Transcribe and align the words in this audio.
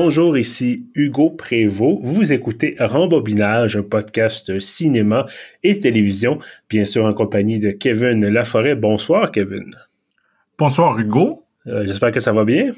Bonjour, 0.00 0.38
ici 0.38 0.86
Hugo 0.94 1.30
Prévost. 1.30 1.98
Vous 2.04 2.32
écoutez 2.32 2.76
Rembobinage, 2.78 3.76
un 3.76 3.82
podcast 3.82 4.60
cinéma 4.60 5.26
et 5.64 5.76
télévision, 5.76 6.38
bien 6.70 6.84
sûr 6.84 7.04
en 7.04 7.12
compagnie 7.12 7.58
de 7.58 7.72
Kevin 7.72 8.24
Laforêt. 8.28 8.76
Bonsoir, 8.76 9.32
Kevin. 9.32 9.74
Bonsoir, 10.56 10.96
Hugo. 11.00 11.42
Euh, 11.66 11.84
j'espère 11.84 12.12
que 12.12 12.20
ça 12.20 12.32
va 12.32 12.44
bien. 12.44 12.72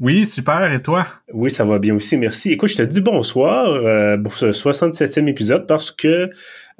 Oui, 0.00 0.24
super. 0.24 0.72
Et 0.72 0.80
toi? 0.80 1.06
Oui, 1.34 1.50
ça 1.50 1.66
va 1.66 1.78
bien 1.78 1.94
aussi. 1.94 2.16
Merci. 2.16 2.52
Écoute, 2.52 2.70
je 2.70 2.78
te 2.78 2.82
dis 2.82 3.02
bonsoir 3.02 3.66
euh, 3.68 4.16
pour 4.16 4.34
ce 4.34 4.46
67e 4.46 5.28
épisode 5.28 5.66
parce 5.66 5.90
que 5.90 6.30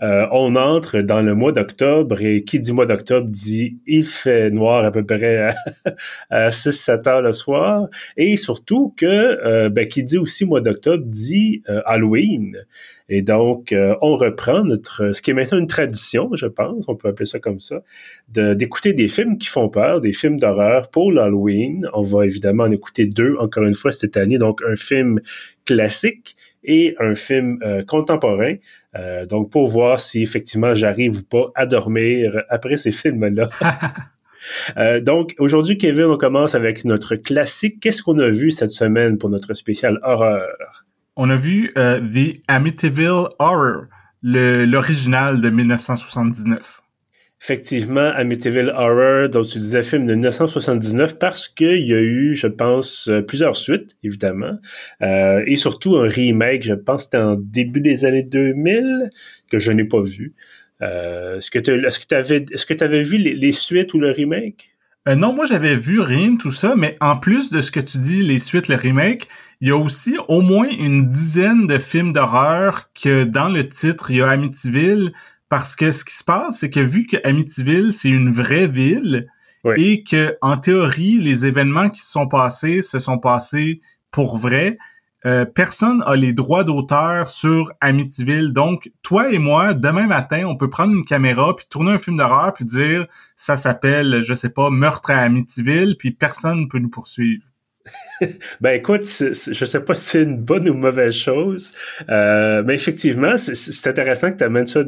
euh, 0.02 0.26
on 0.32 0.56
entre 0.56 1.00
dans 1.02 1.22
le 1.22 1.36
mois 1.36 1.52
d'octobre 1.52 2.20
et 2.20 2.42
qui 2.42 2.58
dit 2.58 2.72
mois 2.72 2.86
d'octobre 2.86 3.28
dit 3.28 3.78
il 3.86 4.04
fait 4.04 4.50
noir 4.50 4.84
à 4.84 4.90
peu 4.90 5.04
près 5.04 5.54
à, 6.30 6.48
6-7 6.50 7.08
heures 7.08 7.22
le 7.22 7.32
soir. 7.32 7.86
Et 8.16 8.36
surtout 8.36 8.92
que 8.96 9.06
euh, 9.06 9.68
ben, 9.68 9.86
qui 9.86 10.02
dit 10.02 10.18
aussi 10.18 10.44
mois 10.44 10.60
d'octobre 10.60 11.04
dit 11.06 11.62
euh, 11.68 11.80
Halloween. 11.86 12.64
Et 13.08 13.20
donc, 13.20 13.74
on 14.00 14.16
reprend 14.16 14.64
notre 14.64 15.12
ce 15.12 15.20
qui 15.20 15.32
est 15.32 15.34
maintenant 15.34 15.58
une 15.58 15.66
tradition, 15.66 16.30
je 16.32 16.46
pense, 16.46 16.86
on 16.88 16.96
peut 16.96 17.08
appeler 17.08 17.26
ça 17.26 17.38
comme 17.38 17.60
ça, 17.60 17.82
d'écouter 18.28 18.94
des 18.94 19.08
films 19.08 19.36
qui 19.36 19.48
font 19.48 19.68
peur, 19.68 20.00
des 20.00 20.14
films 20.14 20.40
d'horreur 20.40 20.88
pour 20.88 21.12
l'Halloween. 21.12 21.86
On 21.92 22.00
va 22.00 22.24
évidemment 22.24 22.64
en 22.64 22.70
écouter 22.70 23.04
deux 23.04 23.36
encore 23.38 23.64
une 23.64 23.74
fois 23.74 23.92
cette 23.92 24.16
année. 24.16 24.38
Donc, 24.38 24.62
un 24.66 24.74
film 24.74 25.20
classique 25.66 26.34
et 26.64 26.96
un 26.98 27.14
film 27.14 27.58
contemporain. 27.86 28.54
Euh, 28.96 29.26
donc, 29.26 29.50
pour 29.50 29.68
voir 29.68 30.00
si 30.00 30.22
effectivement 30.22 30.74
j'arrive 30.74 31.18
ou 31.18 31.22
pas 31.22 31.50
à 31.54 31.66
dormir 31.66 32.42
après 32.48 32.76
ces 32.76 32.92
films-là. 32.92 33.50
Euh, 34.76 35.00
donc, 35.00 35.34
aujourd'hui, 35.38 35.78
Kevin, 35.78 36.04
on 36.04 36.18
commence 36.18 36.54
avec 36.54 36.84
notre 36.84 37.16
classique. 37.16 37.80
Qu'est-ce 37.80 38.02
qu'on 38.02 38.18
a 38.18 38.28
vu 38.28 38.50
cette 38.50 38.72
semaine 38.72 39.16
pour 39.16 39.30
notre 39.30 39.54
spécial 39.54 39.98
horreur? 40.02 40.84
On 41.16 41.30
a 41.30 41.36
vu 41.36 41.72
euh, 41.78 41.98
The 41.98 42.42
Amityville 42.46 43.28
Horror, 43.38 43.84
l'original 44.22 45.40
de 45.40 45.48
1979 45.48 46.83
effectivement 47.44 48.10
Amityville 48.14 48.72
Horror, 48.74 49.28
dont 49.28 49.42
tu 49.42 49.58
disais 49.58 49.82
film 49.82 50.06
de 50.06 50.14
1979, 50.14 51.18
parce 51.18 51.46
qu'il 51.46 51.86
y 51.86 51.92
a 51.92 52.00
eu, 52.00 52.34
je 52.34 52.46
pense, 52.46 53.08
euh, 53.08 53.20
plusieurs 53.20 53.54
suites, 53.54 53.98
évidemment, 54.02 54.56
euh, 55.02 55.44
et 55.46 55.56
surtout 55.56 55.96
un 55.96 56.08
remake, 56.08 56.62
je 56.62 56.72
pense 56.72 57.04
c'était 57.04 57.18
en 57.18 57.36
début 57.36 57.82
des 57.82 58.06
années 58.06 58.22
2000, 58.22 59.10
que 59.50 59.58
je 59.58 59.72
n'ai 59.72 59.84
pas 59.84 60.00
vu. 60.00 60.32
Euh, 60.80 61.36
est-ce 61.36 61.50
que 61.50 61.58
tu 61.58 62.14
avais, 62.14 62.46
est-ce 62.50 62.64
que 62.64 62.72
tu 62.72 62.82
avais 62.82 63.02
vu 63.02 63.18
les, 63.18 63.52
suites 63.52 63.92
ou 63.92 64.00
le 64.00 64.10
remake? 64.10 64.70
non, 65.06 65.34
moi 65.34 65.44
j'avais 65.44 65.76
vu 65.76 66.00
rien 66.00 66.36
tout 66.36 66.50
ça, 66.50 66.74
mais 66.78 66.96
en 67.02 67.18
plus 67.18 67.50
de 67.50 67.60
ce 67.60 67.70
que 67.70 67.80
tu 67.80 67.98
dis, 67.98 68.22
les 68.22 68.38
suites, 68.38 68.68
le 68.68 68.76
remake, 68.76 69.28
il 69.60 69.68
y 69.68 69.70
a 69.70 69.76
aussi 69.76 70.16
au 70.28 70.40
moins 70.40 70.66
une 70.66 71.10
dizaine 71.10 71.66
de 71.66 71.76
films 71.76 72.14
d'horreur 72.14 72.90
que 72.94 73.24
dans 73.24 73.50
le 73.50 73.68
titre, 73.68 74.10
il 74.10 74.16
y 74.16 74.22
a 74.22 74.30
Amityville, 74.30 75.12
parce 75.54 75.76
que 75.76 75.92
ce 75.92 76.04
qui 76.04 76.16
se 76.16 76.24
passe, 76.24 76.58
c'est 76.58 76.68
que 76.68 76.80
vu 76.80 77.06
que 77.06 77.16
Amityville, 77.22 77.92
c'est 77.92 78.08
une 78.08 78.32
vraie 78.32 78.66
ville, 78.66 79.28
et 79.76 80.02
que 80.02 80.36
en 80.42 80.56
théorie, 80.56 81.20
les 81.20 81.46
événements 81.46 81.90
qui 81.90 82.00
se 82.00 82.10
sont 82.10 82.26
passés 82.26 82.82
se 82.82 82.98
sont 82.98 83.18
passés 83.18 83.80
pour 84.10 84.36
vrai, 84.36 84.78
euh, 85.26 85.44
personne 85.44 86.02
a 86.06 86.16
les 86.16 86.32
droits 86.32 86.64
d'auteur 86.64 87.30
sur 87.30 87.72
Amityville. 87.80 88.52
Donc, 88.52 88.90
toi 89.02 89.30
et 89.30 89.38
moi, 89.38 89.74
demain 89.74 90.08
matin, 90.08 90.44
on 90.48 90.56
peut 90.56 90.68
prendre 90.68 90.92
une 90.92 91.04
caméra 91.04 91.54
puis 91.54 91.66
tourner 91.70 91.92
un 91.92 91.98
film 91.98 92.16
d'horreur 92.16 92.52
puis 92.52 92.64
dire 92.64 93.06
ça 93.36 93.54
s'appelle, 93.54 94.22
je 94.22 94.34
sais 94.34 94.50
pas, 94.50 94.70
meurtre 94.70 95.12
à 95.12 95.18
Amityville, 95.18 95.94
puis 95.96 96.10
personne 96.10 96.62
ne 96.62 96.66
peut 96.66 96.80
nous 96.80 96.90
poursuivre. 96.90 97.44
ben 98.60 98.70
écoute, 98.72 99.04
je 99.04 99.64
sais 99.64 99.80
pas 99.80 99.94
si 99.94 100.04
c'est 100.04 100.22
une 100.22 100.38
bonne 100.38 100.68
ou 100.68 100.74
mauvaise 100.74 101.14
chose, 101.14 101.72
euh, 102.08 102.62
mais 102.64 102.74
effectivement, 102.74 103.36
c'est 103.36 103.88
intéressant 103.88 104.32
que 104.32 104.38
tu 104.38 104.44
amènes 104.44 104.66
ça 104.66 104.82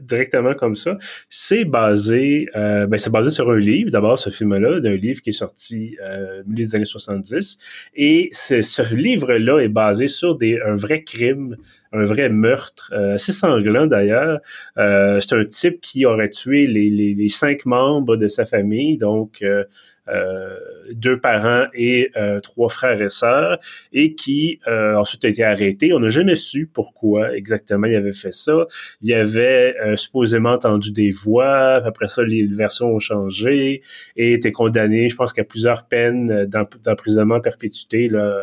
directement 0.00 0.54
comme 0.54 0.74
ça. 0.74 0.98
C'est 1.28 1.64
basé, 1.64 2.48
euh, 2.56 2.86
ben 2.86 2.98
c'est 2.98 3.10
basé 3.10 3.30
sur 3.30 3.50
un 3.50 3.58
livre, 3.58 3.90
d'abord 3.90 4.18
ce 4.18 4.30
film-là, 4.30 4.80
d'un 4.80 4.96
livre 4.96 5.20
qui 5.20 5.30
est 5.30 5.32
sorti 5.32 5.96
euh, 6.02 6.42
milieu 6.46 6.64
des 6.64 6.74
années 6.74 6.84
70, 6.84 7.58
et 7.94 8.30
ce 8.32 8.94
livre-là 8.94 9.60
est 9.60 9.68
basé 9.68 10.06
sur 10.06 10.36
des, 10.36 10.60
un 10.60 10.74
vrai 10.74 11.02
crime 11.02 11.56
un 11.92 12.04
vrai 12.04 12.28
meurtre, 12.28 12.90
euh, 12.94 13.14
assez 13.14 13.32
sanglant 13.32 13.86
d'ailleurs. 13.86 14.40
Euh, 14.78 15.20
c'est 15.20 15.34
un 15.36 15.44
type 15.44 15.80
qui 15.80 16.06
aurait 16.06 16.30
tué 16.30 16.66
les, 16.66 16.88
les, 16.88 17.28
cinq 17.28 17.66
membres 17.66 18.16
de 18.16 18.28
sa 18.28 18.44
famille, 18.44 18.96
donc 18.98 19.42
euh, 19.42 19.64
deux 20.92 21.20
parents 21.20 21.66
et 21.74 22.10
trois 22.42 22.68
frères 22.72 23.00
et 23.00 23.10
sœurs, 23.10 23.58
et 23.92 24.14
qui 24.14 24.60
euh, 24.66 24.96
ensuite 24.96 25.24
a 25.24 25.28
été 25.28 25.44
arrêté. 25.44 25.92
On 25.92 26.00
n'a 26.00 26.08
jamais 26.08 26.36
su 26.36 26.68
pourquoi 26.72 27.34
exactement 27.36 27.86
il 27.86 27.94
avait 27.94 28.12
fait 28.12 28.32
ça. 28.32 28.66
Il 29.00 29.12
avait 29.14 29.76
supposément 29.96 30.52
entendu 30.52 30.92
des 30.92 31.10
voix. 31.10 31.76
Après 31.84 32.08
ça, 32.08 32.22
les 32.22 32.46
versions 32.46 32.94
ont 32.94 32.98
changé 32.98 33.82
et 34.16 34.32
était 34.32 34.52
condamné, 34.52 35.08
je 35.08 35.16
pense, 35.16 35.32
qu'à 35.32 35.44
plusieurs 35.44 35.86
peines 35.86 36.46
d'emprisonnement 36.46 37.40
perpétuité, 37.40 38.08
là, 38.08 38.36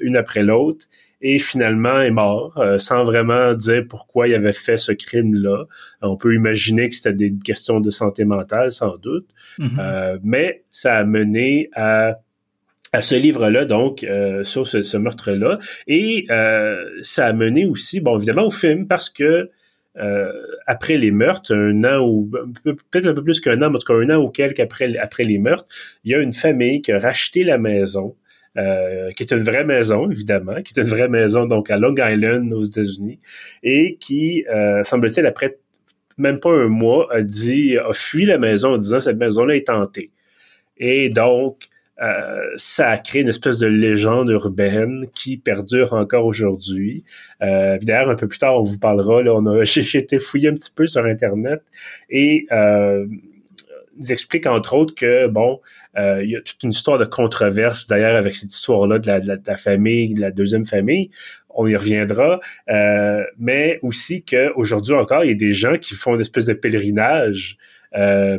une 0.00 0.16
après 0.16 0.42
l'autre 0.42 0.86
et 1.22 1.38
finalement 1.38 2.00
est 2.00 2.10
mort 2.10 2.62
sans 2.78 3.04
vraiment 3.04 3.54
dire 3.54 3.84
pourquoi 3.88 4.28
il 4.28 4.34
avait 4.34 4.52
fait 4.52 4.76
ce 4.76 4.92
crime-là. 4.92 5.64
On 6.02 6.16
peut 6.16 6.34
imaginer 6.34 6.88
que 6.88 6.94
c'était 6.94 7.14
des 7.14 7.34
questions 7.42 7.80
de 7.80 7.90
santé 7.90 8.24
mentale, 8.24 8.70
sans 8.70 8.96
doute, 8.98 9.28
mm-hmm. 9.58 10.20
mais 10.22 10.64
ça 10.70 10.96
a 10.96 11.04
mené 11.04 11.70
à 11.74 12.18
à 12.96 13.02
ce 13.02 13.14
livre-là, 13.14 13.66
donc, 13.66 14.04
euh, 14.04 14.42
sur 14.42 14.66
ce, 14.66 14.96
meurtre-là. 14.96 15.58
Et 15.86 16.24
euh, 16.30 16.82
ça 17.02 17.26
a 17.26 17.32
mené 17.34 17.66
aussi, 17.66 18.00
bon, 18.00 18.16
évidemment, 18.16 18.46
au 18.46 18.50
film, 18.50 18.86
parce 18.86 19.10
que 19.10 19.50
euh, 19.98 20.32
après 20.66 20.96
les 20.96 21.10
meurtres, 21.10 21.54
un 21.54 21.84
an 21.84 22.06
ou 22.06 22.30
peut-être 22.64 23.06
un 23.06 23.14
peu 23.14 23.22
plus 23.22 23.40
qu'un 23.40 23.60
an, 23.62 23.68
mais 23.68 23.76
en 23.76 23.78
tout 23.78 23.92
cas 23.92 23.94
un 23.94 24.08
an 24.10 24.22
ou 24.22 24.30
quelques 24.30 24.60
après, 24.60 24.96
après 24.96 25.24
les 25.24 25.38
meurtres, 25.38 25.66
il 26.04 26.12
y 26.12 26.14
a 26.14 26.20
une 26.20 26.32
famille 26.32 26.80
qui 26.80 26.90
a 26.92 26.98
racheté 26.98 27.44
la 27.44 27.58
maison, 27.58 28.16
qui 28.56 29.22
est 29.22 29.30
une 29.30 29.42
vraie 29.42 29.64
maison, 29.64 30.10
évidemment, 30.10 30.62
qui 30.62 30.72
est 30.74 30.82
une 30.82 30.88
vraie 30.88 31.10
maison, 31.10 31.44
donc, 31.44 31.70
à 31.70 31.76
Long 31.76 31.94
Island, 31.98 32.50
aux 32.54 32.64
États-Unis, 32.64 33.18
et 33.62 33.98
qui, 34.00 34.46
semble-t-il, 34.84 35.26
après 35.26 35.58
même 36.16 36.40
pas 36.40 36.50
un 36.50 36.68
mois, 36.68 37.08
a 37.12 37.20
dit, 37.20 37.76
a 37.76 37.92
fui 37.92 38.24
la 38.24 38.38
maison 38.38 38.72
en 38.72 38.76
disant, 38.78 39.00
cette 39.00 39.18
maison-là 39.18 39.56
est 39.56 39.66
tentée. 39.66 40.12
Et 40.78 41.10
donc, 41.10 41.68
euh, 42.02 42.50
ça 42.56 42.90
a 42.90 42.98
créé 42.98 43.22
une 43.22 43.28
espèce 43.28 43.58
de 43.58 43.66
légende 43.66 44.28
urbaine 44.28 45.06
qui 45.14 45.38
perdure 45.38 45.94
encore 45.94 46.26
aujourd'hui. 46.26 47.04
Euh, 47.42 47.78
D'ailleurs, 47.80 48.10
un 48.10 48.16
peu 48.16 48.28
plus 48.28 48.38
tard, 48.38 48.56
on 48.56 48.62
vous 48.62 48.78
parlera. 48.78 49.22
Là, 49.22 49.34
on 49.34 49.46
a, 49.46 49.64
j'ai 49.64 49.98
été 49.98 50.18
fouillé 50.18 50.48
un 50.50 50.54
petit 50.54 50.72
peu 50.74 50.86
sur 50.86 51.04
Internet 51.04 51.62
et 52.10 52.46
euh, 52.52 53.06
ils 53.98 54.12
expliquent 54.12 54.46
entre 54.46 54.74
autres 54.74 54.94
que 54.94 55.26
bon, 55.26 55.60
euh, 55.96 56.22
il 56.22 56.30
y 56.30 56.36
a 56.36 56.40
toute 56.42 56.62
une 56.62 56.70
histoire 56.70 56.98
de 56.98 57.06
controverse 57.06 57.86
d'ailleurs 57.86 58.16
avec 58.16 58.36
cette 58.36 58.52
histoire-là 58.52 58.98
de 58.98 59.06
la, 59.06 59.20
de, 59.20 59.40
la, 59.46 59.56
famille, 59.56 60.14
de 60.14 60.20
la 60.20 60.30
deuxième 60.30 60.66
famille. 60.66 61.10
On 61.58 61.66
y 61.66 61.74
reviendra, 61.74 62.40
euh, 62.68 63.24
mais 63.38 63.78
aussi 63.80 64.22
qu'aujourd'hui 64.22 64.92
encore, 64.92 65.24
il 65.24 65.28
y 65.28 65.32
a 65.32 65.36
des 65.36 65.54
gens 65.54 65.78
qui 65.78 65.94
font 65.94 66.14
une 66.14 66.20
espèce 66.20 66.44
de 66.44 66.52
pèlerinage 66.52 67.56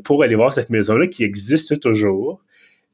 pour 0.03 0.21
aller 0.21 0.35
voir 0.35 0.53
cette 0.53 0.69
maison-là 0.69 1.07
qui 1.07 1.23
existe 1.23 1.79
toujours. 1.79 2.43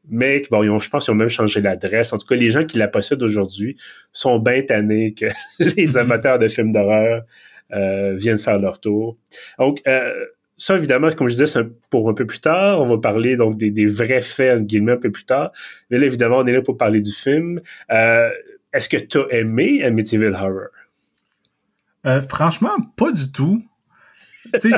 Mais 0.10 0.44
bon, 0.52 0.80
je 0.80 0.90
pense 0.90 1.06
qu'ils 1.06 1.14
ont 1.14 1.18
même 1.18 1.30
changé 1.30 1.62
l'adresse. 1.62 2.14
En 2.14 2.18
tout 2.18 2.28
cas, 2.28 2.36
les 2.36 2.52
gens 2.52 2.66
qui 2.66 2.78
la 2.78 2.88
possèdent 2.88 3.24
aujourd'hui 3.24 3.78
sont 4.12 4.40
bien 4.40 4.62
tannés 4.62 5.14
que 5.14 5.28
les 5.60 5.88
mhm. 5.88 5.98
amateurs 5.98 6.40
de 6.40 6.48
films 6.48 6.72
d'horreur 6.72 7.24
euh, 7.72 8.14
viennent 8.16 8.38
faire 8.38 8.60
leur 8.60 8.80
tour. 8.80 9.18
Donc, 9.58 9.82
euh, 9.88 10.12
ça, 10.58 10.76
évidemment, 10.76 11.10
comme 11.12 11.28
je 11.28 11.34
disais, 11.34 11.48
c'est 11.48 11.64
pour 11.90 12.10
un 12.10 12.14
peu 12.14 12.26
plus 12.26 12.40
tard. 12.40 12.82
On 12.82 12.88
va 12.88 12.98
parler 12.98 13.36
donc 13.38 13.58
des, 13.58 13.86
vrais 13.86 14.22
faits, 14.22 14.54
entre 14.54 14.66
guillemets, 14.66 14.94
un 14.94 14.98
peu 14.98 15.12
plus 15.12 15.26
tard. 15.26 15.52
Mais 15.90 15.98
là, 15.98 16.06
évidemment, 16.06 16.38
on 16.40 16.46
est 16.46 16.54
là 16.54 16.62
pour 16.62 16.78
parler 16.78 17.02
du 17.02 17.12
film. 17.12 17.60
Est-ce 17.90 18.88
que 18.90 18.98
tu 18.98 19.18
as 19.18 19.28
aimé 19.32 19.84
Amityville 19.84 20.34
Horror? 20.34 20.70
franchement, 22.28 22.76
pas 22.98 23.14
du 23.14 23.32
tout 23.32 23.64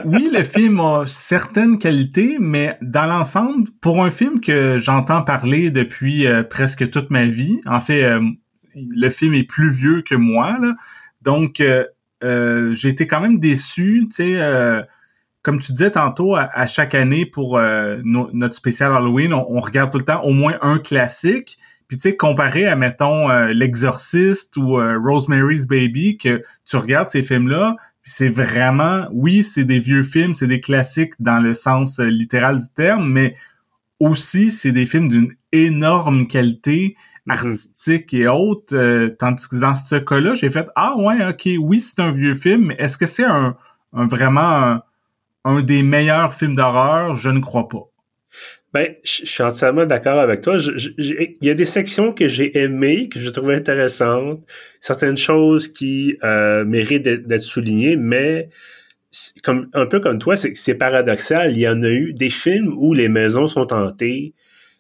oui, 0.06 0.30
le 0.32 0.44
film 0.44 0.80
a 0.80 1.04
certaines 1.06 1.78
qualités, 1.78 2.38
mais 2.40 2.78
dans 2.82 3.06
l'ensemble, 3.06 3.70
pour 3.82 4.04
un 4.04 4.12
film 4.12 4.40
que 4.40 4.78
j'entends 4.78 5.24
parler 5.24 5.72
depuis 5.72 6.28
euh, 6.28 6.44
presque 6.44 6.90
toute 6.90 7.10
ma 7.10 7.26
vie, 7.26 7.60
en 7.66 7.80
fait, 7.80 8.04
euh, 8.06 8.22
le 8.76 9.10
film 9.10 9.34
est 9.34 9.44
plus 9.44 9.72
vieux 9.72 10.02
que 10.02 10.16
moi, 10.16 10.58
là, 10.62 10.76
donc 11.22 11.62
euh, 11.62 12.74
j'ai 12.74 12.90
été 12.90 13.08
quand 13.08 13.20
même 13.20 13.40
déçu, 13.40 14.08
tu 14.10 14.16
sais, 14.16 14.86
comme 15.42 15.60
tu 15.60 15.74
disais 15.74 15.92
tantôt, 15.92 16.36
à, 16.36 16.66
chaque 16.66 16.96
année 16.96 17.26
pour 17.26 17.60
notre 18.04 18.56
spécial 18.56 18.92
Halloween, 18.96 19.32
on, 19.32 19.46
on, 19.48 19.60
regarde 19.60 19.92
tout 19.92 20.00
le 20.00 20.06
temps 20.06 20.24
au 20.24 20.32
moins 20.32 20.58
un 20.62 20.80
classique. 20.80 21.58
Puis 21.88 21.98
tu 21.98 22.10
sais, 22.10 22.18
comparé 22.18 22.66
à, 22.66 22.76
mettons, 22.76 23.28
L'Exorciste 23.50 24.58
ou 24.58 24.78
Rosemary's 24.78 25.68
Baby, 25.68 26.18
que 26.18 26.42
tu 26.66 26.78
regardes 26.78 27.10
ces 27.10 27.22
films-là, 27.22 27.76
c'est 28.06 28.30
vraiment, 28.30 29.08
oui, 29.12 29.44
c'est 29.44 29.66
des 29.66 29.80
vieux 29.80 30.04
films, 30.04 30.36
c'est 30.36 30.48
des 30.48 30.62
classiques 30.62 31.14
dans 31.20 31.40
le 31.40 31.56
sens 31.56 32.00
euh, 32.00 32.06
littéral 32.06 32.60
du 32.60 32.70
terme, 32.70 33.10
mais 33.12 33.36
aussi 34.00 34.52
c'est 34.52 34.72
des 34.72 34.86
films 34.86 35.10
d'une 35.10 35.34
énorme 35.52 36.28
qualité 36.28 36.96
artistique 37.28 38.14
et 38.14 38.28
autres. 38.28 38.76
Euh, 38.76 39.10
tandis 39.10 39.48
que 39.50 39.56
dans 39.56 39.74
ce 39.74 39.96
cas-là, 39.96 40.36
j'ai 40.36 40.52
fait 40.52 40.68
ah 40.76 40.96
ouais, 40.98 41.26
ok, 41.28 41.50
oui, 41.60 41.82
c'est 41.82 42.00
un 42.00 42.12
vieux 42.12 42.36
film, 42.36 42.68
mais 42.68 42.76
est-ce 42.78 43.00
que 43.00 43.08
c'est 43.08 43.26
un, 43.26 43.58
vraiment 43.92 44.82
un, 45.44 45.62
des 45.64 45.82
meilleurs 45.82 46.34
films 46.34 46.56
d'horreur 46.56 47.16
Je 47.16 47.32
ne 47.32 47.40
crois 47.40 47.68
pas. 47.68 47.90
Ben, 48.76 48.94
je 49.06 49.26
suis 49.26 49.42
entièrement 49.42 49.86
d'accord 49.86 50.20
avec 50.20 50.42
toi. 50.42 50.58
Il 50.98 51.38
y 51.42 51.50
a 51.50 51.54
des 51.54 51.66
sections 51.66 52.12
que 52.12 52.28
j'ai 52.28 52.58
aimées, 52.58 53.08
que 53.08 53.22
je 53.22 53.30
trouvais 53.30 53.56
intéressantes, 53.56 54.42
certaines 54.82 55.16
choses 55.16 55.70
qui 55.70 56.18
euh, 56.26 56.66
méritent 56.66 57.04
d'être 57.04 57.42
soulignées, 57.42 57.96
mais 57.96 58.50
comme 59.44 59.70
un 59.72 59.86
peu 59.86 60.02
comme 60.02 60.20
toi, 60.20 60.36
c'est 60.36 60.76
paradoxal. 60.76 61.54
Il 61.54 61.60
y 61.60 61.70
en 61.70 61.84
a 61.84 61.88
eu 61.88 62.12
des 62.12 62.30
films 62.30 62.74
où 62.76 62.94
les 62.94 63.08
maisons 63.08 63.48
sont 63.48 63.72
hantées, 63.72 64.34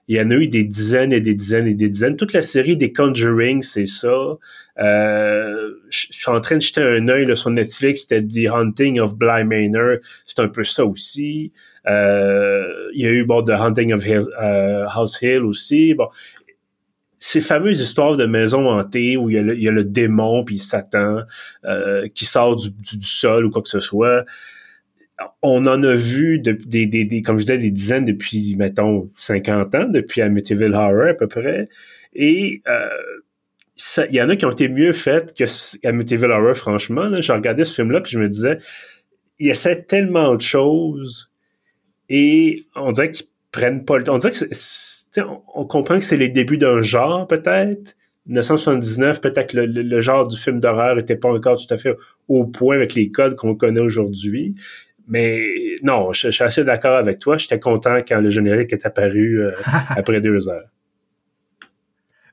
il 0.08 0.18
y 0.18 0.22
en 0.22 0.30
a 0.30 0.36
eu 0.36 0.48
des 0.48 0.64
dizaines 0.64 1.12
et 1.12 1.22
des 1.22 1.34
dizaines 1.34 1.68
et 1.68 1.74
des 1.74 1.90
dizaines. 1.90 2.16
Toute 2.16 2.34
la 2.34 2.44
série 2.44 2.78
des 2.78 2.94
Conjuring, 2.94 3.64
c'est 3.64 3.88
ça. 3.88 4.38
Euh, 4.80 5.72
je 5.90 6.08
suis 6.12 6.30
en 6.30 6.40
train 6.42 6.58
de 6.58 6.62
jeter 6.62 6.82
un 6.82 7.08
œil 7.08 7.36
sur 7.36 7.50
Netflix, 7.50 8.02
c'était 8.02 8.22
The 8.22 8.52
Haunting 8.52 9.00
of 9.00 9.16
Bly 9.16 9.44
Manor. 9.46 9.98
C'est 10.28 10.40
un 10.40 10.48
peu 10.48 10.64
ça 10.64 10.86
aussi. 10.86 11.52
Euh, 11.88 12.68
il 12.94 13.02
y 13.02 13.08
a 13.08 13.10
eu 13.10 13.24
bon, 13.24 13.44
The 13.44 13.52
Haunting 13.52 13.94
of 13.94 14.04
euh, 14.08 14.86
House 14.88 15.20
Hill 15.22 15.44
aussi. 15.44 15.96
Bon, 15.96 16.10
ces 17.18 17.42
fameuses 17.42 17.82
histoires 17.82 18.16
de 18.16 18.28
maisons 18.28 18.70
hantées 18.70 19.18
où 19.18 19.32
il 19.32 19.36
y 19.36 19.68
a 19.68 19.72
le, 19.72 19.84
démon 19.84 20.44
puis 20.44 20.60
Satan 20.60 21.22
qui 22.14 22.26
sort 22.26 22.56
du, 22.56 22.70
sol 23.02 23.46
ou 23.46 23.50
quoi 23.50 23.64
que 23.64 23.70
ce 23.70 23.80
soit 23.80 24.26
on 25.42 25.66
en 25.66 25.84
a 25.84 25.96
vu 25.96 26.40
des, 26.40 26.86
des, 26.86 27.22
comme 27.22 27.38
je 27.38 27.44
disais, 27.44 27.58
des 27.58 27.72
dizaines 27.72 28.06
depuis, 28.06 28.56
mettons, 28.58 29.10
50 29.16 29.76
ans, 29.76 29.86
depuis 29.88 30.22
Amityville 30.22 30.74
Horror 30.74 31.10
à 31.10 31.14
peu 31.14 31.28
près. 31.28 31.68
Et 32.14 32.62
euh, 32.68 34.06
il 34.10 34.16
y 34.16 34.22
en 34.22 34.30
a 34.30 34.36
qui 34.36 34.46
ont 34.46 34.52
été 34.52 34.68
mieux 34.68 34.94
faites 34.94 35.36
que 35.36 35.46
Amityville 35.88 36.32
Horror, 36.32 36.56
franchement. 36.56 37.06
Là. 37.06 37.22
J'ai 37.22 37.34
regardé 37.34 37.66
ce 37.66 37.76
film-là, 37.76 38.02
puis 38.02 38.12
je 38.12 38.20
me 38.20 38.28
disais, 38.28 38.58
il 39.40 39.50
essaie 39.50 39.84
tellement 39.84 40.36
de 40.36 40.42
choses 40.42 41.30
et 42.10 42.58
on 42.76 42.92
dirait 42.92 43.12
qu'ils 43.12 43.28
prennent 43.52 43.86
pas 43.86 43.98
le 43.98 44.04
temps. 44.04 44.16
On 44.16 44.18
dirait 44.18 44.32
que 44.32 44.46
on 45.54 45.66
comprend 45.66 45.98
que 45.98 46.06
c'est 46.06 46.18
les 46.18 46.30
débuts 46.30 46.58
d'un 46.58 46.82
genre, 46.82 47.28
peut-être. 47.28 47.96
1979, 48.28 49.22
peut-être 49.22 49.52
que 49.52 49.60
le, 49.60 50.02
genre 50.02 50.28
du 50.28 50.36
film 50.36 50.60
d'horreur 50.60 50.98
était 50.98 51.16
pas 51.16 51.30
encore 51.30 51.58
tout 51.58 51.72
à 51.72 51.78
fait 51.78 51.96
au 52.28 52.46
point 52.46 52.76
avec 52.76 52.96
les 52.96 53.12
codes 53.12 53.36
qu'on 53.36 53.56
connaît 53.56 53.82
aujourd'hui. 53.82 54.56
Mais 55.08 55.78
non, 55.84 56.14
je, 56.14 56.30
suis 56.30 56.44
assez 56.44 56.64
d'accord 56.64 56.98
avec 56.98 57.20
toi. 57.20 57.38
J'étais 57.38 57.60
content 57.60 57.98
quand 58.08 58.20
le 58.20 58.30
générique 58.30 58.74
est 58.74 58.86
apparu 58.86 59.42
euh, 59.42 59.52
après 59.90 60.22
deux 60.22 60.50
heures. 60.50 60.70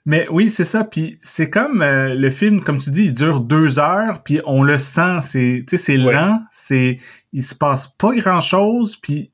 Mais 0.04 0.26
oui, 0.30 0.50
c'est 0.50 0.64
ça. 0.64 0.84
Puis 0.84 1.16
c'est 1.20 1.48
comme 1.48 1.82
euh, 1.82 2.14
le 2.14 2.30
film, 2.30 2.62
comme 2.62 2.78
tu 2.78 2.90
dis, 2.90 3.04
il 3.04 3.12
dure 3.12 3.40
deux 3.40 3.78
heures, 3.78 4.22
puis 4.24 4.40
on 4.46 4.62
le 4.62 4.78
sent. 4.78 5.19
C'est, 5.22 5.64
c'est 5.69 5.96
lent. 5.96 6.40
C'est, 6.50 6.96
il 7.32 7.42
se 7.42 7.54
passe 7.54 7.86
pas 7.86 8.14
grand 8.16 8.40
chose. 8.40 8.96
Puis 8.96 9.30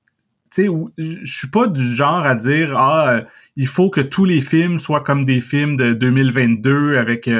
tu 0.51 0.71
je 0.97 1.31
suis 1.39 1.49
pas 1.49 1.69
du 1.69 1.95
genre 1.95 2.25
à 2.25 2.35
dire 2.35 2.75
ah, 2.77 3.11
euh, 3.11 3.23
il 3.57 3.67
faut 3.67 3.91
que 3.91 4.01
tous 4.01 4.25
les 4.25 4.41
films 4.41 4.79
soient 4.79 5.03
comme 5.03 5.25
des 5.25 5.41
films 5.41 5.77
de 5.77 5.93
2022 5.93 6.97
avec 6.97 7.31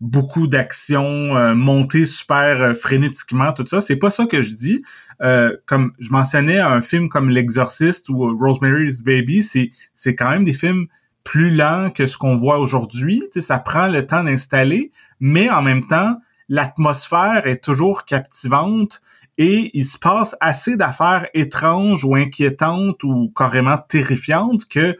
beaucoup 0.00 0.46
d'action 0.46 1.54
montées 1.54 2.06
super 2.06 2.76
frénétiquement, 2.76 3.52
tout 3.52 3.66
ça. 3.66 3.80
C'est 3.80 3.96
pas 3.96 4.10
ça 4.10 4.26
que 4.26 4.42
je 4.42 4.54
dis. 4.54 4.82
Euh, 5.22 5.56
comme 5.66 5.92
je 5.98 6.10
mentionnais 6.10 6.58
un 6.58 6.80
film 6.80 7.08
comme 7.08 7.28
L'Exorciste 7.28 8.08
ou 8.08 8.36
Rosemary's 8.38 9.02
Baby, 9.02 9.42
c'est 9.42 9.70
c'est 9.92 10.14
quand 10.14 10.30
même 10.30 10.44
des 10.44 10.52
films 10.52 10.86
plus 11.24 11.50
lents 11.50 11.90
que 11.90 12.06
ce 12.06 12.16
qu'on 12.16 12.36
voit 12.36 12.58
aujourd'hui. 12.58 13.22
Ça 13.38 13.58
prend 13.58 13.88
le 13.88 14.06
temps 14.06 14.24
d'installer, 14.24 14.92
mais 15.20 15.50
en 15.50 15.62
même 15.62 15.84
temps, 15.86 16.16
l'atmosphère 16.48 17.46
est 17.46 17.62
toujours 17.62 18.04
captivante 18.04 19.02
et 19.36 19.70
il 19.74 19.84
se 19.84 19.98
passe 19.98 20.36
assez 20.40 20.76
d'affaires 20.76 21.26
étranges 21.34 22.04
ou 22.04 22.16
inquiétantes 22.16 23.04
ou 23.04 23.32
carrément 23.36 23.78
terrifiantes 23.78 24.66
que 24.66 24.96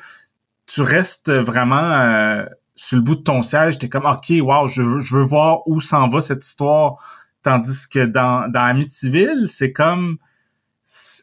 tu 0.66 0.82
restes 0.82 1.30
vraiment 1.30 1.76
euh, 1.76 2.44
sur 2.74 2.98
le 2.98 3.02
bout 3.02 3.16
de 3.16 3.22
ton 3.22 3.42
siège. 3.42 3.78
T'es 3.78 3.88
comme, 3.88 4.06
OK, 4.06 4.32
wow, 4.40 4.66
je 4.66 4.82
veux, 4.82 5.00
je 5.00 5.14
veux 5.14 5.24
voir 5.24 5.66
où 5.66 5.80
s'en 5.80 6.08
va 6.08 6.20
cette 6.20 6.44
histoire 6.44 6.96
Tandis 7.48 7.88
que 7.88 8.04
dans, 8.04 8.46
dans 8.52 8.60
Amityville, 8.60 9.46
c'est 9.46 9.72
comme 9.72 10.18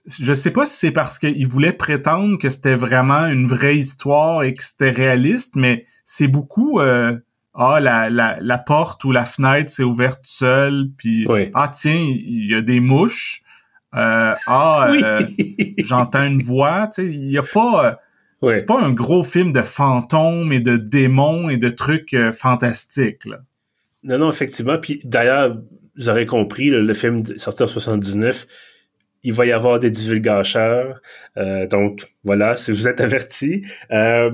je 0.08 0.34
sais 0.34 0.50
pas 0.50 0.66
si 0.66 0.76
c'est 0.76 0.92
parce 0.92 1.20
qu'il 1.20 1.48
voulait 1.48 1.72
prétendre 1.72 2.40
que 2.40 2.50
c'était 2.50 2.74
vraiment 2.74 3.28
une 3.28 3.46
vraie 3.46 3.78
histoire 3.78 4.42
et 4.42 4.56
que 4.56 4.64
c'était 4.64 4.90
réaliste, 4.90 5.56
mais 5.56 5.86
c'est 6.04 6.28
beaucoup 6.28 6.80
euh, 6.80 7.16
ah 7.54 7.80
la, 7.80 8.10
la, 8.10 8.40
la 8.42 8.58
porte 8.58 9.04
ou 9.04 9.12
la 9.12 9.24
fenêtre 9.26 9.70
s'est 9.70 9.84
ouverte 9.84 10.22
seule, 10.24 10.88
puis 10.98 11.28
ah 11.54 11.68
tiens 11.68 11.94
il 11.94 12.50
y 12.50 12.56
a 12.56 12.62
des 12.62 12.80
mouches, 12.80 13.44
euh, 13.94 14.34
ah 14.48 14.90
euh, 14.90 15.28
j'entends 15.78 16.24
une 16.24 16.42
voix, 16.42 16.88
tu 16.88 17.04
sais 17.04 17.06
il 17.06 17.30
y 17.30 17.38
a 17.38 17.44
pas 17.44 18.00
c'est 18.42 18.66
pas 18.66 18.82
un 18.82 18.92
gros 18.92 19.24
film 19.24 19.52
de 19.52 19.62
fantômes 19.62 20.52
et 20.52 20.60
de 20.60 20.76
démons 20.76 21.50
et 21.50 21.58
de 21.58 21.70
trucs 21.70 22.16
fantastiques 22.34 23.26
là. 23.26 23.42
Non 24.02 24.18
non 24.18 24.32
effectivement 24.32 24.80
puis 24.80 25.02
d'ailleurs 25.04 25.56
vous 25.98 26.10
aurez 26.10 26.26
compris, 26.26 26.70
le, 26.70 26.94
film 26.94 27.24
sorti 27.38 27.64
en 27.64 27.68
79, 27.68 28.48
il 29.24 29.34
va 29.34 29.46
y 29.46 29.52
avoir 29.52 29.80
des 29.80 29.90
divulgateurs. 29.90 31.02
Euh, 31.38 31.68
donc, 31.68 32.06
voilà, 32.24 32.58
si 32.58 32.72
vous 32.72 32.88
êtes 32.88 33.02
avertis. 33.02 33.64
Euh, 33.92 34.32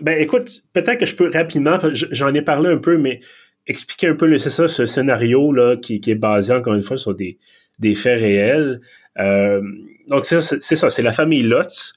ben, 0.00 0.20
écoute, 0.20 0.62
peut-être 0.72 0.98
que 0.98 1.06
je 1.06 1.14
peux 1.14 1.30
rapidement, 1.30 1.78
j'en 1.92 2.32
ai 2.32 2.42
parlé 2.42 2.70
un 2.70 2.78
peu, 2.78 2.96
mais 2.96 3.20
expliquer 3.66 4.08
un 4.08 4.16
peu, 4.16 4.38
c'est 4.38 4.50
ça, 4.50 4.68
ce 4.68 4.86
scénario-là 4.86 5.76
qui, 5.76 6.00
est 6.06 6.14
basé, 6.14 6.52
encore 6.52 6.74
une 6.74 6.82
fois, 6.82 6.96
sur 6.96 7.14
des, 7.14 7.38
des 7.78 7.94
faits 7.94 8.20
réels. 8.20 8.80
Euh, 9.18 9.60
donc, 10.08 10.24
c'est 10.24 10.40
ça, 10.40 10.90
c'est 10.90 11.02
la 11.02 11.12
famille 11.12 11.42
Lutz. 11.42 11.92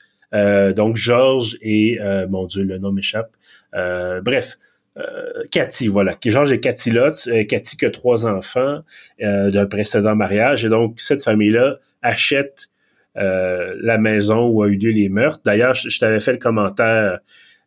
donc, 0.76 0.98
Georges 0.98 1.58
et, 1.62 2.00
mon 2.30 2.46
Dieu, 2.48 2.64
le 2.64 2.78
nom 2.80 2.92
m'échappe. 2.92 3.32
bref, 3.72 4.58
euh, 4.98 5.44
Cathy, 5.52 5.88
voilà. 5.88 6.16
Georges 6.24 6.52
et 6.52 6.60
Cathy 6.60 6.92
Lotz. 6.92 7.28
Euh, 7.28 7.44
Cathy 7.44 7.78
qui 7.78 7.86
a 7.86 7.92
trois 7.92 8.26
enfants 8.26 8.82
euh, 9.22 9.52
d'un 9.52 9.66
précédent 9.66 10.16
mariage. 10.16 10.66
Et 10.66 10.70
donc, 10.70 11.00
cette 11.00 11.24
famille-là 11.24 11.80
achète 12.02 12.70
la 13.18 13.98
maison 13.98 14.50
où 14.50 14.62
a 14.62 14.68
eu 14.68 14.76
lieu 14.76 14.92
les 14.92 15.08
meurtres. 15.08 15.40
D'ailleurs, 15.46 15.74
je, 15.74 16.00
t'avais 16.00 16.20
fait 16.20 16.34
le 16.34 16.38
commentaire. 16.38 17.20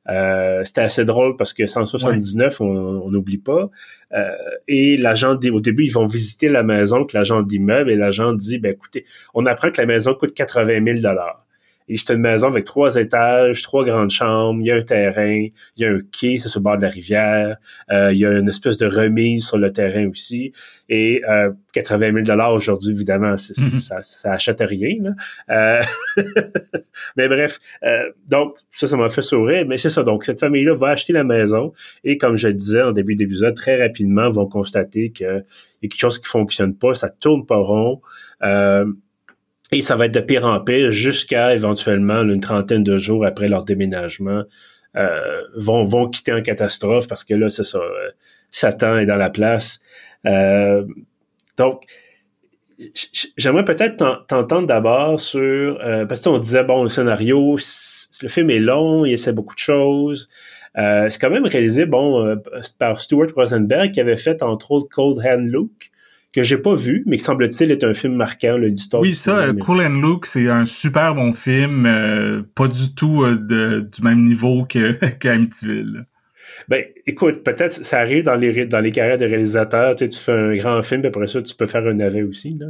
C'était 0.06 0.82
assez 0.82 1.06
drôle 1.06 1.38
parce 1.38 1.54
que 1.54 1.66
179, 1.66 2.60
on 2.60 3.10
n'oublie 3.10 3.38
pas. 3.38 3.70
et 4.68 4.98
l'agent 4.98 5.36
dit, 5.36 5.48
au 5.48 5.60
début, 5.60 5.84
ils 5.84 5.92
vont 5.92 6.06
visiter 6.06 6.50
la 6.50 6.62
maison 6.62 7.06
que 7.06 7.16
l'agent 7.16 7.40
d'immeuble 7.40 7.90
et 7.90 7.96
l'agent 7.96 8.34
dit, 8.34 8.58
ben 8.58 8.72
écoutez, 8.72 9.06
on 9.32 9.46
apprend 9.46 9.70
que 9.70 9.80
la 9.80 9.86
maison 9.86 10.12
coûte 10.12 10.34
80 10.34 10.84
000 10.84 10.98
dollars. 10.98 11.46
Et 11.88 11.96
c'est 11.96 12.14
une 12.14 12.20
maison 12.20 12.48
avec 12.48 12.64
trois 12.64 12.96
étages, 12.96 13.62
trois 13.62 13.84
grandes 13.84 14.10
chambres, 14.10 14.60
il 14.60 14.66
y 14.66 14.70
a 14.70 14.76
un 14.76 14.82
terrain, 14.82 15.46
il 15.76 15.82
y 15.82 15.84
a 15.84 15.90
un 15.90 16.00
quai, 16.12 16.38
c'est 16.38 16.48
sur 16.48 16.60
le 16.60 16.64
bord 16.64 16.76
de 16.76 16.82
la 16.82 16.88
rivière, 16.88 17.56
euh, 17.90 18.12
il 18.12 18.18
y 18.18 18.26
a 18.26 18.32
une 18.32 18.48
espèce 18.48 18.78
de 18.78 18.86
remise 18.86 19.46
sur 19.46 19.58
le 19.58 19.72
terrain 19.72 20.08
aussi. 20.08 20.52
Et 20.88 21.22
euh, 21.28 21.50
80 21.72 22.12
000 22.12 22.20
dollars 22.22 22.52
aujourd'hui, 22.52 22.92
évidemment, 22.92 23.32
mhm. 23.32 23.80
ça, 23.80 24.02
ça 24.02 24.32
achète 24.32 24.60
rien. 24.60 25.14
Euh, 25.50 25.82
mais 27.16 27.28
bref, 27.28 27.58
euh, 27.82 28.10
donc 28.26 28.56
ça, 28.70 28.88
ça 28.88 28.96
m'a 28.96 29.08
fait 29.10 29.22
sourire. 29.22 29.64
Mais 29.66 29.76
c'est 29.76 29.90
ça. 29.90 30.02
Donc 30.02 30.24
cette 30.24 30.40
famille-là 30.40 30.74
va 30.74 30.88
acheter 30.88 31.12
la 31.12 31.24
maison 31.24 31.72
et 32.04 32.16
comme 32.16 32.36
je 32.36 32.48
le 32.48 32.54
disais 32.54 32.82
en 32.82 32.92
début 32.92 33.14
d'épisode, 33.14 33.54
très 33.54 33.80
rapidement 33.80 34.30
vont 34.30 34.46
constater 34.46 35.10
qu'il 35.10 35.26
y 35.26 35.28
a 35.28 35.42
quelque 35.82 35.98
chose 35.98 36.18
qui 36.18 36.28
fonctionne 36.28 36.74
pas, 36.74 36.94
ça 36.94 37.08
tourne 37.08 37.46
pas 37.46 37.56
rond. 37.56 38.00
Euh, 38.42 38.86
et 39.72 39.82
ça 39.82 39.96
va 39.96 40.06
être 40.06 40.14
de 40.14 40.20
pire 40.20 40.46
en 40.46 40.60
pire 40.60 40.90
jusqu'à 40.90 41.54
éventuellement 41.54 42.22
une 42.22 42.40
trentaine 42.40 42.84
de 42.84 42.98
jours 42.98 43.26
après 43.26 43.48
leur 43.48 43.64
déménagement. 43.64 44.44
Euh, 44.96 45.42
vont, 45.54 45.84
vont 45.84 46.08
quitter 46.08 46.32
en 46.32 46.42
catastrophe 46.42 47.06
parce 47.08 47.22
que 47.22 47.34
là, 47.34 47.48
c'est 47.48 47.64
ça. 47.64 47.78
Euh, 47.78 48.10
Satan 48.50 48.98
est 48.98 49.06
dans 49.06 49.16
la 49.16 49.28
place. 49.28 49.80
Euh, 50.26 50.84
donc, 51.58 51.82
j'aimerais 53.36 53.64
peut-être 53.64 54.24
t'entendre 54.26 54.66
d'abord 54.66 55.20
sur... 55.20 55.78
parce 56.08 56.22
qu'on 56.22 56.38
disait, 56.38 56.62
bon, 56.62 56.84
le 56.84 56.88
scénario, 56.88 57.56
le 58.22 58.28
film 58.28 58.50
est 58.50 58.60
long, 58.60 59.04
il 59.04 59.12
essaie 59.12 59.32
beaucoup 59.32 59.54
de 59.54 59.58
choses. 59.58 60.28
c'est 60.76 61.18
quand 61.20 61.30
même 61.30 61.44
réalisé, 61.44 61.86
bon, 61.86 62.40
par 62.78 63.00
Stuart 63.00 63.26
Rosenberg, 63.34 63.90
qui 63.90 64.00
avait 64.00 64.16
fait, 64.16 64.42
entre 64.44 64.70
autres, 64.70 64.88
Cold 64.94 65.18
Hand 65.18 65.50
Luke, 65.50 65.90
que 66.38 66.46
j'ai 66.46 66.58
pas 66.58 66.74
vu, 66.74 67.02
mais 67.06 67.16
qui 67.16 67.24
semble-t-il 67.24 67.70
est 67.70 67.84
un 67.84 67.94
film 67.94 68.14
marquant, 68.14 68.56
l'histoire. 68.56 69.02
Oui, 69.02 69.14
ça, 69.14 69.52
Cool 69.60 69.80
and 69.80 70.00
Luke, 70.00 70.26
c'est 70.26 70.48
un 70.48 70.66
super 70.66 71.14
bon 71.14 71.32
film, 71.32 71.86
euh, 71.86 72.42
pas 72.54 72.68
du 72.68 72.94
tout 72.94 73.24
euh, 73.24 73.82
du 73.82 74.02
même 74.02 74.22
niveau 74.22 74.64
que 74.64 74.92
qu'Amityville. 75.18 76.06
Ben, 76.68 76.84
écoute, 77.06 77.42
peut-être 77.44 77.72
ça 77.72 77.98
arrive 77.98 78.24
dans 78.24 78.34
les 78.34 78.66
dans 78.66 78.80
les 78.80 78.92
carrières 78.92 79.18
de 79.18 79.24
réalisateurs, 79.24 79.96
tu, 79.96 80.04
sais, 80.04 80.10
tu 80.10 80.18
fais 80.18 80.32
un 80.32 80.56
grand 80.56 80.82
film, 80.82 81.00
puis 81.00 81.08
après 81.08 81.26
ça, 81.26 81.42
tu 81.42 81.54
peux 81.54 81.66
faire 81.66 81.86
un 81.86 81.94
navet 81.94 82.22
aussi. 82.22 82.58
Là. 82.58 82.66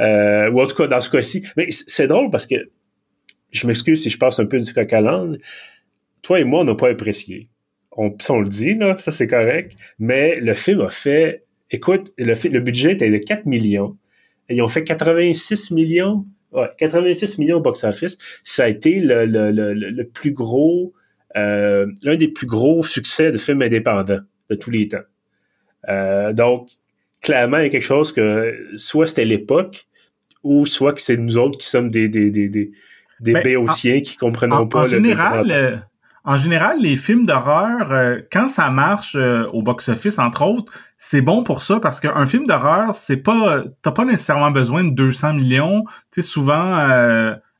Euh, 0.00 0.50
ou 0.50 0.60
en 0.60 0.66
tout 0.66 0.74
cas, 0.74 0.86
dans 0.86 1.00
ce 1.00 1.10
cas-ci. 1.10 1.44
Mais 1.56 1.68
c'est 1.70 2.06
drôle 2.06 2.30
parce 2.30 2.46
que 2.46 2.56
je 3.50 3.66
m'excuse 3.66 4.02
si 4.02 4.10
je 4.10 4.18
passe 4.18 4.40
un 4.40 4.46
peu 4.46 4.58
du 4.58 4.72
coq 4.72 4.92
à 4.92 5.00
l'âne. 5.00 5.38
Toi 6.22 6.40
et 6.40 6.44
moi, 6.44 6.60
on 6.60 6.64
n'a 6.64 6.74
pas 6.74 6.88
apprécié. 6.88 7.48
On, 7.92 8.16
on 8.30 8.40
le 8.40 8.48
dit, 8.48 8.74
là, 8.74 8.96
ça 8.98 9.12
c'est 9.12 9.26
correct. 9.26 9.76
Mais 9.98 10.40
le 10.40 10.54
film 10.54 10.80
a 10.80 10.88
fait, 10.88 11.44
écoute, 11.72 12.12
le, 12.18 12.34
le 12.48 12.60
budget 12.60 12.92
était 12.92 13.10
de 13.10 13.18
4 13.18 13.46
millions. 13.46 13.96
Et 14.48 14.56
ils 14.56 14.62
ont 14.62 14.68
fait 14.68 14.84
86 14.84 15.70
millions. 15.70 16.24
Ouais, 16.52 16.68
86 16.78 17.38
millions 17.38 17.56
au 17.56 17.60
box-office. 17.60 18.18
Ça 18.44 18.64
a 18.64 18.68
été 18.68 19.00
le, 19.00 19.24
le, 19.24 19.50
le, 19.50 19.72
le 19.72 20.06
plus 20.06 20.32
gros, 20.32 20.92
euh, 21.36 21.86
l'un 22.02 22.16
des 22.16 22.28
plus 22.28 22.46
gros 22.46 22.82
succès 22.82 23.32
de 23.32 23.38
films 23.38 23.62
indépendants 23.62 24.20
de 24.50 24.54
tous 24.54 24.70
les 24.70 24.88
temps. 24.88 24.98
Euh, 25.88 26.32
donc, 26.32 26.68
clairement, 27.22 27.58
il 27.58 27.64
y 27.64 27.66
a 27.66 27.70
quelque 27.70 27.82
chose 27.82 28.12
que 28.12 28.54
soit 28.76 29.06
c'était 29.06 29.24
l'époque, 29.24 29.86
ou 30.42 30.66
soit 30.66 30.92
que 30.92 31.00
c'est 31.00 31.16
nous 31.16 31.38
autres 31.38 31.58
qui 31.58 31.66
sommes 31.68 31.90
des, 31.90 32.08
des, 32.08 32.30
des, 32.30 32.48
des, 32.48 32.72
des 33.20 33.32
ben, 33.32 33.42
béotiens 33.42 34.00
qui 34.00 34.16
comprennent 34.16 34.68
pas 34.68 34.82
en 34.82 34.86
général, 34.86 35.50
euh, 35.50 35.76
en 36.24 36.36
général, 36.36 36.80
les 36.80 36.96
films 36.96 37.26
d'horreur, 37.26 37.90
euh, 37.90 38.20
quand 38.30 38.48
ça 38.48 38.70
marche 38.70 39.16
euh, 39.16 39.46
au 39.52 39.62
box-office, 39.62 40.18
entre 40.18 40.42
autres, 40.42 40.72
c'est 40.96 41.20
bon 41.20 41.42
pour 41.42 41.62
ça 41.62 41.80
parce 41.80 42.00
qu'un 42.00 42.26
film 42.26 42.46
d'horreur, 42.46 42.94
c'est 42.94 43.16
pas, 43.16 43.64
t'as 43.82 43.90
pas 43.90 44.04
nécessairement 44.04 44.50
besoin 44.50 44.84
de 44.84 44.90
200 44.90 45.34
millions. 45.34 45.84
Tu 46.12 46.22
sais, 46.22 46.22
souvent, 46.22 46.76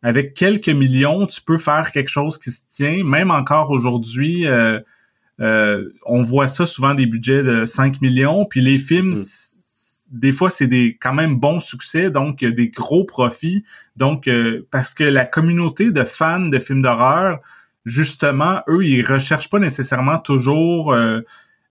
avec 0.02 0.35
quelques 0.35 0.69
millions, 0.69 1.26
tu 1.26 1.40
peux 1.40 1.59
faire 1.59 1.90
quelque 1.90 2.09
chose 2.09 2.38
qui 2.38 2.52
se 2.52 2.61
tient. 2.69 3.02
Même 3.04 3.33
encore 3.33 3.71
aujourd'hui, 3.71 4.47
on 5.40 6.23
voit 6.23 6.47
ça 6.47 6.64
souvent 6.64 6.95
des 6.95 7.07
budgets 7.07 7.42
de 7.42 7.64
5 7.64 8.00
millions. 8.00 8.45
Puis 8.45 8.61
les 8.61 8.78
films, 8.78 9.16
mm 9.16 9.25
des 10.12 10.33
fois, 10.33 10.50
c'est 10.50 10.66
des 10.66 10.97
quand 11.00 11.14
même 11.14 11.37
bons 11.37 11.59
succès, 11.59 12.11
donc 12.11 12.45
des 12.45 12.69
gros 12.69 13.04
profits. 13.04 13.64
Donc, 13.97 14.28
euh, 14.28 14.66
parce 14.71 14.95
que 14.95 15.04
la 15.04 15.25
communauté 15.25 15.90
de 15.90 16.04
fans 16.04 16.49
de 16.49 16.59
films 16.59 16.83
d'horreur, 16.83 17.40
justement, 17.85 18.61
eux, 18.69 18.85
ils 18.85 19.03
recherchent 19.03 19.51
pas 19.51 19.59
nécessairement 19.59 20.19
toujours 20.19 20.93
euh, 20.93 21.21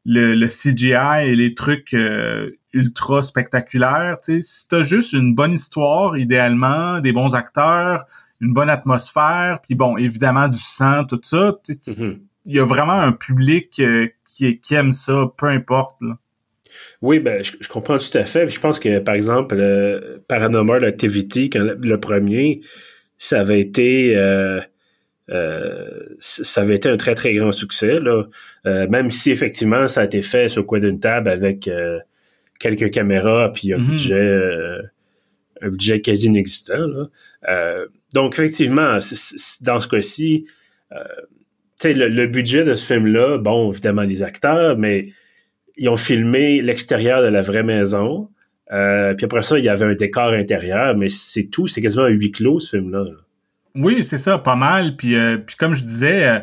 le, 0.05 0.45
CGI 0.47 1.29
et 1.29 1.35
les 1.35 1.53
trucs 1.53 1.93
euh, 1.93 2.49
ultra 2.73 3.21
spectaculaires. 3.21 4.15
sais, 4.21 4.41
si 4.41 4.67
t'as 4.67 4.83
juste 4.83 5.13
une 5.13 5.35
bonne 5.35 5.53
histoire, 5.53 6.17
idéalement, 6.17 6.99
des 6.99 7.11
bons 7.11 7.35
acteurs, 7.35 8.05
une 8.39 8.53
bonne 8.53 8.69
atmosphère, 8.69 9.59
puis 9.61 9.75
bon, 9.75 9.97
évidemment 9.97 10.47
du 10.47 10.59
sang, 10.59 11.03
tout 11.05 11.19
ça, 11.23 11.55
mm-hmm. 11.67 12.19
il 12.45 12.55
y 12.55 12.59
a 12.59 12.65
vraiment 12.65 12.99
un 12.99 13.11
public 13.11 13.81
qui, 14.23 14.59
qui 14.59 14.73
aime 14.73 14.93
ça, 14.93 15.31
peu 15.37 15.47
importe. 15.47 15.97
Là. 16.01 16.17
Oui, 17.01 17.19
ben, 17.19 17.43
je, 17.43 17.67
comprends 17.67 17.97
tout 17.97 18.17
à 18.17 18.25
fait. 18.25 18.47
Je 18.49 18.59
pense 18.59 18.79
que, 18.79 18.99
par 18.99 19.15
exemple, 19.15 19.55
le 19.55 20.23
Paranormal 20.27 20.85
Activity, 20.85 21.49
le, 21.53 21.95
premier, 21.97 22.61
ça 23.17 23.39
avait 23.39 23.59
été 23.59 24.15
euh, 24.15 24.59
euh, 24.59 24.61
ça 25.29 26.61
avait 26.61 26.75
été 26.75 26.89
un 26.89 26.97
très, 26.97 27.15
très 27.15 27.33
grand 27.33 27.51
succès. 27.51 27.99
Là. 27.99 28.25
Euh, 28.65 28.87
même 28.87 29.09
si 29.09 29.31
effectivement 29.31 29.87
ça 29.87 30.01
a 30.01 30.05
été 30.05 30.21
fait 30.21 30.49
sur 30.49 30.61
le 30.61 30.67
coin 30.67 30.79
d'une 30.79 30.99
table 30.99 31.29
avec 31.29 31.69
quelques 32.59 32.91
caméras 32.91 33.51
puis 33.53 33.73
un 33.73 33.77
mm-hmm. 33.77 33.87
budget 33.87 34.37
un 35.63 35.69
budget 35.69 36.01
quasi 36.01 36.27
inexistant. 36.27 36.85
Là. 36.87 37.85
donc, 38.13 38.33
effectivement, 38.33 38.97
dans 39.61 39.79
ce 39.79 39.87
cas-ci, 39.87 40.45
le, 41.83 42.07
le 42.07 42.27
budget 42.27 42.63
de 42.63 42.75
ce 42.75 42.85
film-là, 42.93 43.37
bon, 43.37 43.71
évidemment, 43.71 44.01
les 44.01 44.23
acteurs, 44.23 44.77
mais 44.77 45.09
ils 45.77 45.89
ont 45.89 45.97
filmé 45.97 46.61
l'extérieur 46.61 47.21
de 47.21 47.27
la 47.27 47.41
vraie 47.41 47.63
maison. 47.63 48.29
Euh, 48.71 49.13
puis 49.13 49.25
après 49.25 49.41
ça, 49.41 49.57
il 49.57 49.65
y 49.65 49.69
avait 49.69 49.85
un 49.85 49.95
décor 49.95 50.29
intérieur, 50.29 50.95
mais 50.95 51.09
c'est 51.09 51.45
tout. 51.45 51.67
C'est 51.67 51.81
quasiment 51.81 52.03
un 52.03 52.09
huis 52.09 52.31
clos, 52.31 52.59
ce 52.59 52.77
film-là. 52.77 53.05
Oui, 53.75 54.03
c'est 54.03 54.17
ça, 54.17 54.37
pas 54.37 54.55
mal. 54.55 54.95
Puis, 54.95 55.15
euh, 55.15 55.37
puis 55.37 55.55
comme 55.55 55.75
je 55.75 55.83
disais, 55.83 56.27
euh, 56.27 56.39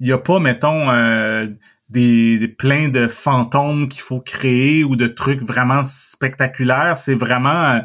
il 0.00 0.06
n'y 0.06 0.12
a 0.12 0.18
pas, 0.18 0.38
mettons, 0.38 0.86
des, 1.88 2.38
des, 2.38 2.48
plein 2.48 2.88
de 2.88 3.06
fantômes 3.08 3.88
qu'il 3.88 4.02
faut 4.02 4.20
créer 4.20 4.84
ou 4.84 4.96
de 4.96 5.06
trucs 5.06 5.42
vraiment 5.42 5.82
spectaculaires. 5.82 6.96
C'est 6.96 7.14
vraiment 7.14 7.80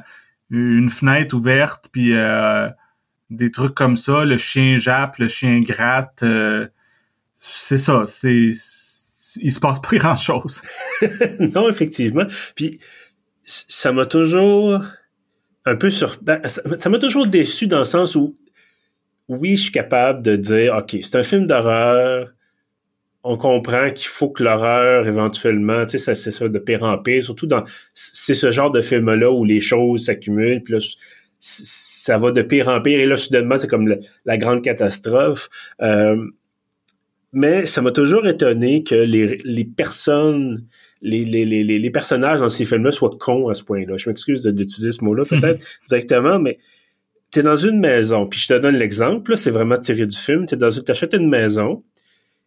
une 0.50 0.90
fenêtre 0.90 1.36
ouverte, 1.36 1.90
puis 1.94 2.14
des 3.30 3.52
trucs 3.52 3.76
comme 3.76 3.96
ça. 3.96 4.26
Le 4.26 4.38
chien 4.38 4.76
jappe, 4.76 5.18
le 5.20 5.30
chien 5.30 5.62
gratte. 5.62 6.26
c'est 7.38 7.78
ça. 7.78 8.04
C'est 8.06 8.52
il 9.40 9.52
se 9.52 9.60
passe 9.60 9.80
pas 9.80 9.90
grand 9.98 10.16
chose. 10.16 10.62
non, 11.40 11.70
effectivement. 11.70 12.26
Puis 12.56 12.80
ça 13.44 13.92
m'a 13.92 14.06
toujours 14.06 14.82
un 15.66 15.76
peu 15.76 15.90
sur. 15.90 16.18
Ben, 16.22 16.42
ça 16.48 16.90
m'a 16.90 17.00
toujours 17.00 17.28
déçu 17.28 17.68
dans 17.68 17.80
le 17.80 17.86
sens 17.86 18.16
où 18.16 18.38
oui, 19.32 19.56
je 19.56 19.64
suis 19.64 19.72
capable 19.72 20.22
de 20.22 20.36
dire 20.36 20.76
OK, 20.76 20.98
c'est 21.02 21.18
un 21.18 21.24
film 21.24 21.48
d'horreur. 21.48 22.34
On 23.24 23.38
comprend 23.38 23.92
qu'il 23.92 24.08
faut 24.08 24.30
que 24.30 24.44
l'horreur, 24.44 25.08
éventuellement, 25.08 25.86
tu 25.86 25.92
sais, 25.92 25.98
ça, 26.00 26.16
c'est 26.16 26.32
ça 26.32 26.50
de 26.50 26.60
pire 26.60 26.84
en 26.84 26.98
pire, 26.98 27.24
surtout 27.24 27.48
dans. 27.48 27.64
C'est 27.94 28.34
ce 28.34 28.52
genre 28.52 28.72
de 28.72 28.82
film-là 28.82 29.32
où 29.32 29.46
les 29.46 29.62
choses 29.62 30.06
s'accumulent, 30.06 30.62
puis 30.64 30.74
là, 30.74 30.80
ça 31.40 32.18
va 32.18 32.32
de 32.32 32.42
pire 32.42 32.68
en 32.68 32.82
pire, 32.82 33.00
et 33.00 33.06
là, 33.06 33.18
soudainement, 33.18 33.58
c'est 33.58 33.68
comme 33.68 33.96
la 34.26 34.38
grande 34.38 34.64
catastrophe. 34.64 35.50
Euh, 35.82 36.18
mais 37.32 37.66
ça 37.66 37.82
m'a 37.82 37.92
toujours 37.92 38.28
étonné 38.28 38.84
que 38.84 38.96
les, 38.96 39.38
les 39.46 39.66
personnes, 39.66 40.66
les, 41.02 41.24
les, 41.24 41.46
les, 41.46 41.64
les 41.64 41.90
personnages 41.92 42.40
dans 42.40 42.50
ces 42.50 42.66
films-là 42.66 42.92
soient 42.92 43.16
cons 43.18 43.48
à 43.48 43.54
ce 43.54 43.64
point-là. 43.64 43.96
Je 43.98 44.10
m'excuse 44.10 44.44
d'utiliser 44.44 44.92
ce 44.92 45.04
mot-là 45.04 45.24
peut-être 45.26 45.64
directement, 45.88 46.40
mais 46.40 46.60
t'es 47.32 47.42
dans 47.42 47.56
une 47.56 47.80
maison, 47.80 48.28
puis 48.28 48.40
je 48.40 48.48
te 48.48 48.54
donne 48.54 48.76
l'exemple, 48.76 49.38
c'est 49.38 49.52
vraiment 49.52 49.78
tiré 49.78 50.06
du 50.06 50.18
film, 50.18 50.46
t'es 50.46 50.58
dans 50.58 50.70
une, 50.70 50.84
t'achètes 50.84 51.14
une 51.14 51.30
maison, 51.30 51.84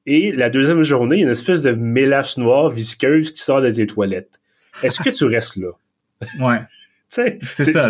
et 0.07 0.33
la 0.33 0.51
deuxième 0.51 0.83
journée, 0.83 1.17
il 1.17 1.21
y 1.21 1.23
a 1.23 1.27
une 1.27 1.33
espèce 1.33 1.63
de 1.63 1.73
mélasse 1.73 2.37
noire 2.37 2.71
visqueuse 2.71 3.33
qui 3.33 3.43
sort 3.43 3.63
de 3.63 3.71
tes 3.71 3.87
toilettes. 3.87 4.41
Est-ce 4.83 5.01
que 5.01 5.11
tu 5.11 5.25
restes 5.25 5.57
là? 5.57 5.71
Ouais. 6.41 6.61
Ça, 7.09 7.27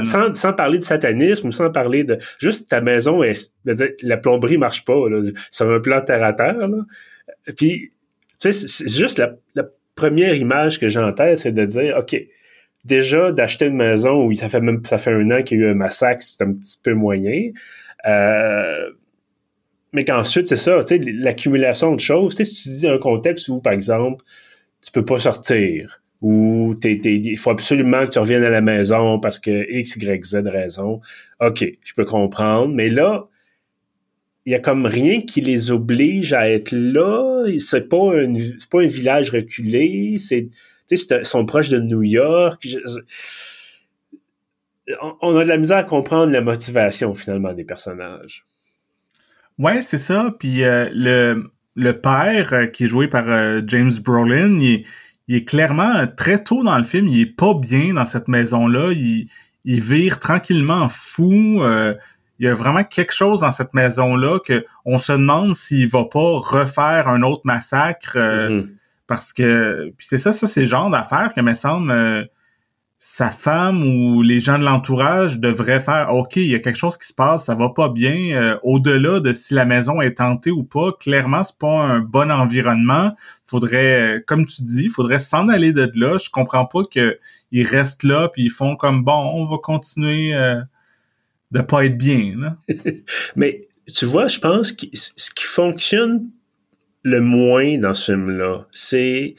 sans, 0.05 0.33
sans, 0.35 0.53
parler 0.53 0.77
de 0.77 0.83
satanisme 0.83 1.51
sans 1.51 1.71
parler 1.71 2.05
de 2.05 2.19
juste 2.41 2.69
ta 2.69 2.83
maison 2.83 3.23
est 3.23 3.53
la 4.03 4.17
plomberie 4.19 4.59
marche 4.59 4.85
pas 4.85 5.09
là, 5.09 5.23
sur 5.51 5.71
un 5.71 5.81
plan 5.81 6.03
terre 6.03 6.23
à 6.23 6.35
terre 6.35 6.69
là. 6.69 6.85
Puis 7.57 7.93
tu 8.39 8.53
sais 8.53 8.53
c'est 8.53 8.89
juste 8.89 9.19
la, 9.19 9.37
première 9.95 10.35
image 10.35 10.79
que 10.79 10.89
j'ai 10.89 10.99
en 10.99 11.13
tête 11.13 11.39
c'est 11.39 11.53
de 11.53 11.65
dire 11.65 11.97
OK 11.97 12.21
déjà 12.85 13.33
d'acheter 13.33 13.67
une 13.67 13.77
maison 13.77 14.25
où 14.25 14.35
ça 14.35 14.49
fait 14.49 14.61
même 14.61 14.85
ça 14.85 14.99
fait 14.99 15.13
un 15.13 15.31
an 15.31 15.43
qu'il 15.43 15.59
y 15.59 15.63
a 15.63 15.67
eu 15.67 15.71
un 15.71 15.75
massacre 15.75 16.23
c'est 16.23 16.43
un 16.45 16.53
petit 16.53 16.79
peu 16.83 16.95
moyen 16.95 17.51
euh, 18.07 18.91
mais 19.93 20.05
qu'ensuite 20.05 20.49
c'est 20.49 20.57
ça 20.57 20.83
tu 20.85 20.97
sais 20.97 21.13
l'accumulation 21.13 21.95
de 21.95 22.01
choses 22.01 22.37
si 22.37 22.63
tu 22.63 22.69
dis 22.69 22.89
un 22.89 22.99
contexte 22.99 23.49
où 23.49 23.61
par 23.61 23.73
exemple 23.73 24.25
tu 24.83 24.91
peux 24.91 25.05
pas 25.05 25.19
sortir 25.19 26.03
ou 26.25 26.75
il 26.83 27.37
faut 27.37 27.51
absolument 27.51 28.07
que 28.07 28.13
tu 28.13 28.19
reviennes 28.19 28.45
à 28.45 28.49
la 28.49 28.63
maison 28.63 29.21
parce 29.21 29.39
que 29.39 29.71
X, 29.71 29.97
Y, 29.97 30.25
Z 30.25 30.37
raison. 30.47 31.03
OK, 31.41 31.71
je 31.83 31.93
peux 31.93 32.07
comprendre. 32.07 32.75
Mais 32.75 32.89
là, 32.89 33.29
il 34.47 34.53
y 34.53 34.55
a 34.55 34.59
comme 34.59 34.87
rien 34.87 35.21
qui 35.21 35.43
les 35.43 35.71
oblige 35.71 36.33
à 36.33 36.49
être 36.49 36.73
là. 36.73 37.45
C'est 37.59 37.91
pas 37.91 38.13
pas 38.71 38.81
un 38.81 38.87
village 38.87 39.31
reculé. 39.33 40.17
C'est, 40.19 40.49
ils 40.91 41.25
sont 41.25 41.47
proches 41.47 41.69
de 41.69 41.81
New 41.81 42.03
York. 42.03 42.67
on 45.23 45.37
a 45.37 45.45
de 45.45 45.49
la 45.49 45.57
misère 45.57 45.79
à 45.79 45.85
comprendre 45.85 46.33
la 46.33 46.41
motivation 46.41 47.15
finalement 47.15 47.53
des 47.53 47.65
personnages. 47.65 48.47
Ouais, 49.59 49.83
c'est 49.83 49.99
ça. 49.99 50.35
Puis 50.39 50.65
euh, 50.65 50.89
le, 50.93 51.51
le 51.75 52.01
père 52.01 52.53
euh, 52.53 52.67
qui 52.67 52.85
est 52.85 52.89
joué 52.89 53.09
par 53.09 53.29
euh, 53.29 53.61
James 53.67 53.93
Brolin, 54.05 54.59
il, 54.59 54.85
il 55.29 55.37
est 55.37 55.45
clairement 55.45 56.07
très 56.07 56.43
tôt 56.43 56.63
dans 56.65 56.77
le 56.77 56.85
film, 56.85 57.09
il 57.09 57.21
est 57.21 57.27
pas 57.37 57.55
bien 57.55 57.95
dans 57.95 58.05
cette 58.05 58.29
maison-là. 58.29 58.93
Il, 58.93 59.29
il 59.65 59.81
vire 59.81 60.21
tranquillement 60.21 60.89
fou. 60.91 61.63
Il 62.41 62.47
y 62.47 62.49
a 62.49 62.55
vraiment 62.55 62.85
quelque 62.85 63.15
chose 63.15 63.41
dans 63.41 63.53
cette 63.53 63.73
maison-là 63.73 64.41
que 64.41 64.67
on 64.85 64.99
se 64.99 65.13
demande 65.13 65.55
s'il 65.55 65.89
va 65.89 66.05
pas 66.05 66.39
refaire 66.39 67.09
un 67.09 67.23
autre 67.23 67.43
massacre. 67.45 68.19
Mm-hmm. 68.19 68.69
Parce 69.07 69.33
que 69.33 69.93
puis 69.97 70.07
c'est 70.07 70.19
ça, 70.19 70.33
ça 70.33 70.47
c'est 70.47 70.63
le 70.63 70.67
genre 70.67 70.91
d'affaire 70.91 71.33
que 71.35 71.41
me 71.41 71.55
semble 71.55 71.91
euh, 71.91 72.25
sa 73.07 73.29
femme 73.29 73.83
ou 73.83 74.23
les 74.23 74.41
gens 74.41 74.59
de 74.59 74.65
l'entourage 74.65 75.39
devraient 75.39 75.81
faire 75.83 76.15
OK, 76.15 76.37
il 76.37 76.47
y 76.47 76.55
a 76.55 76.59
quelque 76.59 76.79
chose 76.79 76.97
qui 76.97 77.07
se 77.07 77.13
passe, 77.13 77.45
ça 77.45 77.55
va 77.55 77.69
pas 77.69 77.91
bien. 77.91 78.35
Euh, 78.35 78.59
au-delà 78.63 79.21
de 79.21 79.31
si 79.33 79.53
la 79.53 79.67
maison 79.67 80.01
est 80.01 80.17
tentée 80.17 80.51
ou 80.51 80.65
pas, 80.65 80.91
clairement, 80.99 81.43
c'est 81.43 81.59
pas 81.59 81.83
un 81.83 82.01
bon 82.01 82.33
environnement. 82.33 83.13
Faudrait, 83.45 84.25
comme 84.27 84.47
tu 84.47 84.63
dis, 84.63 84.89
faudrait 84.89 85.19
s'en 85.19 85.51
aller 85.51 85.75
de 85.75 85.91
là. 85.97 86.17
Je 86.17 86.31
comprends 86.31 86.65
pas 86.65 86.81
qu'ils 86.91 87.67
restent 87.67 88.05
là 88.05 88.31
puis 88.31 88.45
ils 88.45 88.51
font 88.51 88.75
comme 88.75 89.05
bon, 89.05 89.33
on 89.35 89.45
va 89.45 89.59
continuer 89.59 90.35
euh, 90.35 90.63
de 91.51 91.61
pas 91.61 91.85
être 91.85 91.99
bien. 91.99 92.57
Mais 93.37 93.69
tu 93.93 94.07
vois, 94.07 94.29
je 94.29 94.39
pense 94.39 94.73
que 94.73 94.87
ce 94.95 95.31
qui 95.31 95.45
fonctionne 95.45 96.31
le 97.05 97.21
moins 97.21 97.79
dans 97.79 97.95
ce 97.95 98.13
film-là, 98.13 98.67
c'est 98.73 99.37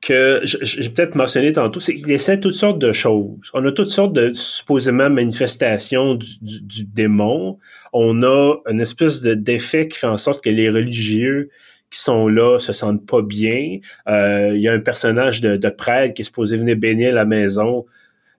que 0.00 0.40
j'ai 0.44 0.90
peut-être 0.90 1.16
mentionné 1.16 1.50
tantôt, 1.52 1.80
c'est 1.80 1.96
qu'il 1.96 2.10
essaie 2.12 2.38
toutes 2.38 2.54
sortes 2.54 2.78
de 2.78 2.92
choses. 2.92 3.50
On 3.52 3.64
a 3.66 3.72
toutes 3.72 3.88
sortes 3.88 4.12
de 4.12 4.32
supposément 4.32 5.10
manifestations 5.10 6.14
du, 6.14 6.84
démon. 6.84 7.58
On 7.92 8.22
a 8.22 8.56
une 8.70 8.80
espèce 8.80 9.22
de 9.22 9.34
d'effet 9.34 9.88
qui 9.88 9.98
fait 9.98 10.06
en 10.06 10.16
sorte 10.16 10.44
que 10.44 10.50
les 10.50 10.70
religieux 10.70 11.50
qui 11.90 11.98
sont 11.98 12.28
là 12.28 12.58
se 12.58 12.72
sentent 12.72 13.06
pas 13.06 13.22
bien. 13.22 13.78
Euh, 14.08 14.52
il 14.54 14.60
y 14.60 14.68
a 14.68 14.72
un 14.72 14.80
personnage 14.80 15.40
de, 15.40 15.56
de, 15.56 15.68
prêtre 15.68 16.14
qui 16.14 16.22
est 16.22 16.24
supposé 16.26 16.56
venir 16.58 16.76
bénir 16.76 17.14
la 17.14 17.24
maison 17.24 17.86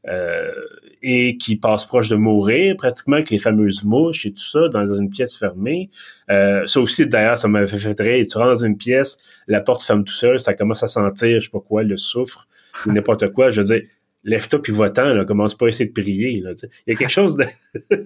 euh, 0.08 0.52
et 1.01 1.38
qui 1.38 1.56
passe 1.56 1.86
proche 1.86 2.10
de 2.10 2.15
mourir 2.15 2.75
pratiquement 2.75 3.18
avec 3.18 3.29
les 3.29 3.39
fameuses 3.39 3.84
mouches 3.84 4.25
et 4.25 4.34
tout 4.34 4.44
ça 4.44 4.68
dans 4.70 4.86
une 4.96 5.10
pièce 5.10 5.38
fermée. 5.38 5.89
Euh, 6.29 6.65
ça 6.65 6.79
aussi, 6.79 7.08
d'ailleurs, 7.08 7.38
ça 7.38 7.48
m'avait 7.48 7.68
fait 7.68 8.00
rire. 8.00 8.25
Tu 8.29 8.38
rentres 8.38 8.60
dans 8.60 8.65
une 8.65 8.77
pièce, 8.77 9.18
la 9.48 9.62
porte 9.62 9.84
ferme 9.84 10.03
tout 10.03 10.13
seul, 10.13 10.39
ça 10.39 10.53
commence 10.53 10.84
à 10.84 10.88
sentir, 10.88 11.39
je 11.39 11.46
sais 11.46 11.51
pas 11.51 11.62
quoi, 11.62 11.84
le 11.84 11.98
soufre 11.98 12.48
ou 12.86 12.91
n'importe 12.91 13.32
quoi. 13.34 13.50
Je 13.50 13.62
veux 13.62 13.68
dire, 13.68 13.88
lève-toi 14.24 14.62
puis 14.62 14.74
va-t'en, 14.74 15.13
là, 15.13 15.25
commence 15.25 15.56
pas 15.56 15.68
à 15.68 15.70
essayer 15.70 15.89
de 15.89 15.94
prier. 15.94 16.39
Là, 16.41 16.51
il 16.88 16.94
y 16.94 16.96
a 16.96 16.98
quelque 16.98 17.12
chose 17.12 17.38
de... 17.38 17.46
je 17.91 17.98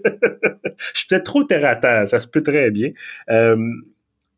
suis 0.94 1.08
peut-être 1.08 1.24
trop 1.24 1.44
terre 1.44 1.66
à 1.66 1.76
terre, 1.76 2.08
ça 2.08 2.20
se 2.20 2.28
peut 2.28 2.44
très 2.44 2.72
bien. 2.72 2.92
Euh, 3.30 3.58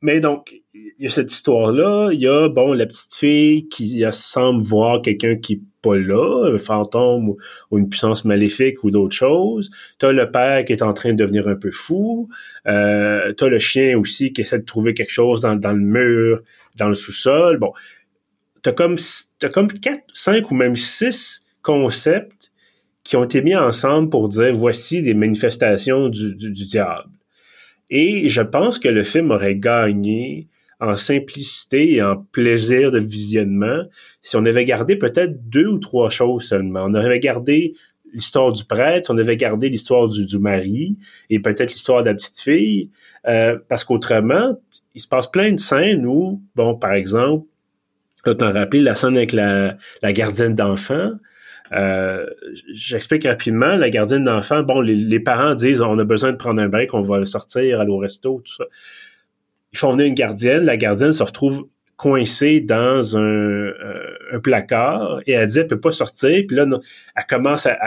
mais 0.06 0.20
donc, 0.20 0.54
il 0.76 0.94
y 1.00 1.08
a 1.08 1.10
cette 1.10 1.32
histoire-là. 1.32 2.12
Il 2.14 2.22
y 2.22 2.28
a, 2.28 2.48
bon, 2.48 2.74
la 2.74 2.86
petite 2.86 3.16
fille 3.16 3.68
qui 3.70 4.06
semble 4.12 4.62
voir 4.62 5.02
quelqu'un 5.02 5.36
qui 5.36 5.56
n'est 5.56 5.62
pas 5.82 5.98
là, 5.98 6.52
un 6.54 6.60
fantôme 6.60 7.30
ou, 7.30 7.78
une 7.78 7.90
puissance 7.90 8.24
maléfique 8.24 8.84
ou 8.84 8.92
d'autres 8.92 9.16
choses. 9.16 9.72
T'as 9.98 10.12
le 10.12 10.30
père 10.30 10.64
qui 10.64 10.74
est 10.74 10.84
en 10.84 10.94
train 10.94 11.14
de 11.14 11.18
devenir 11.18 11.48
un 11.48 11.56
peu 11.56 11.72
fou. 11.72 12.30
Euh, 12.68 13.34
t'as 13.34 13.48
le 13.48 13.58
chien 13.58 13.98
aussi 13.98 14.32
qui 14.32 14.42
essaie 14.42 14.60
de 14.60 14.64
trouver 14.64 14.94
quelque 14.94 15.12
chose 15.12 15.42
dans, 15.42 15.56
le 15.56 15.80
mur, 15.80 16.42
dans 16.76 16.88
le 16.88 16.96
sous-sol. 16.96 17.58
Bon, 17.58 17.74
t'as 18.62 18.74
comme, 18.74 18.98
comme 19.52 19.72
quatre, 19.74 20.04
cinq 20.14 20.52
ou 20.52 20.54
même 20.54 20.76
six 20.76 21.48
concepts 21.64 22.52
qui 23.04 23.16
ont 23.16 23.24
été 23.24 23.42
mis 23.42 23.56
ensemble 23.56 24.12
pour 24.12 24.30
dire 24.30 24.54
voici 24.54 25.02
des 25.02 25.16
manifestations 25.16 26.10
du 26.10 26.36
diable. 26.36 27.10
Et 27.90 28.30
je 28.30 28.42
pense 28.42 28.80
que 28.80 28.88
le 28.88 29.04
film 29.04 29.32
aurait 29.32 29.56
gagné 29.56 30.48
en 30.80 30.96
simplicité 30.96 31.96
et 31.96 32.02
en 32.04 32.18
plaisir 32.18 32.92
de 32.92 33.00
visionnement 33.00 33.84
si 34.22 34.36
on 34.36 34.46
avait 34.46 34.66
gardé 34.66 34.98
peut-être 34.98 35.50
deux 35.50 35.68
ou 35.68 35.80
trois 35.80 36.10
choses 36.10 36.44
seulement. 36.44 36.86
On 36.86 36.96
aurait 36.96 37.20
gardé 37.20 37.74
l'histoire 38.14 38.52
du 38.52 38.64
prêtre, 38.64 39.12
on 39.12 39.18
avait 39.18 39.38
gardé 39.38 39.70
l'histoire 39.70 40.08
du, 40.08 40.26
du, 40.26 40.40
mari 40.40 40.98
et 41.30 41.40
peut-être 41.40 41.72
l'histoire 41.72 42.02
de 42.02 42.10
la 42.10 42.16
petite 42.16 42.40
fille, 42.40 42.90
euh, 43.28 43.58
parce 43.68 43.84
qu'autrement, 43.84 44.58
il 44.94 45.02
se 45.02 45.08
passe 45.08 45.28
plein 45.28 45.52
de 45.52 45.60
scènes 45.60 46.06
où, 46.06 46.42
bon, 46.56 46.76
par 46.76 46.94
exemple, 46.94 47.46
tu 48.26 48.36
t'en 48.36 48.54
rappelles 48.54 48.84
la 48.84 48.96
scène 48.96 49.18
avec 49.18 49.34
la, 49.34 49.78
la 50.02 50.14
gardienne 50.14 50.56
d'enfant, 50.56 51.12
euh, 51.72 52.26
J'explique 52.74 53.26
rapidement, 53.26 53.76
la 53.76 53.90
gardienne 53.90 54.24
d'enfant, 54.24 54.64
bon, 54.64 54.82
les, 54.82 55.20
parents 55.20 55.56
disent 55.56 55.82
on 55.82 55.98
a 55.98 56.04
besoin 56.04 56.32
de 56.32 56.38
prendre 56.38 56.62
un 56.62 56.68
break, 56.68 56.94
on 56.94 57.02
va 57.02 57.20
le 57.20 57.26
sortir, 57.26 57.82
aller 57.82 57.92
au 57.92 57.98
resto, 57.98 58.42
tout 58.46 58.54
ça. 58.54 58.66
Ils 59.74 59.78
font 59.78 59.92
venir 59.92 60.06
une 60.06 60.14
gardienne, 60.14 60.64
la 60.64 60.78
gardienne 60.78 61.12
se 61.12 61.24
retrouve 61.24 61.68
coincée 61.98 62.62
dans 62.62 63.18
un, 63.18 63.22
euh, 63.22 64.40
placard 64.44 65.22
et 65.26 65.32
elle 65.32 65.48
dit 65.48 65.60
elle 65.60 65.68
peut 65.68 65.80
pas 65.80 65.92
sortir. 65.92 66.44
Puis 66.48 66.56
là 66.56 66.66
elle 67.16 67.26
commence 67.28 67.66
à, 67.66 67.78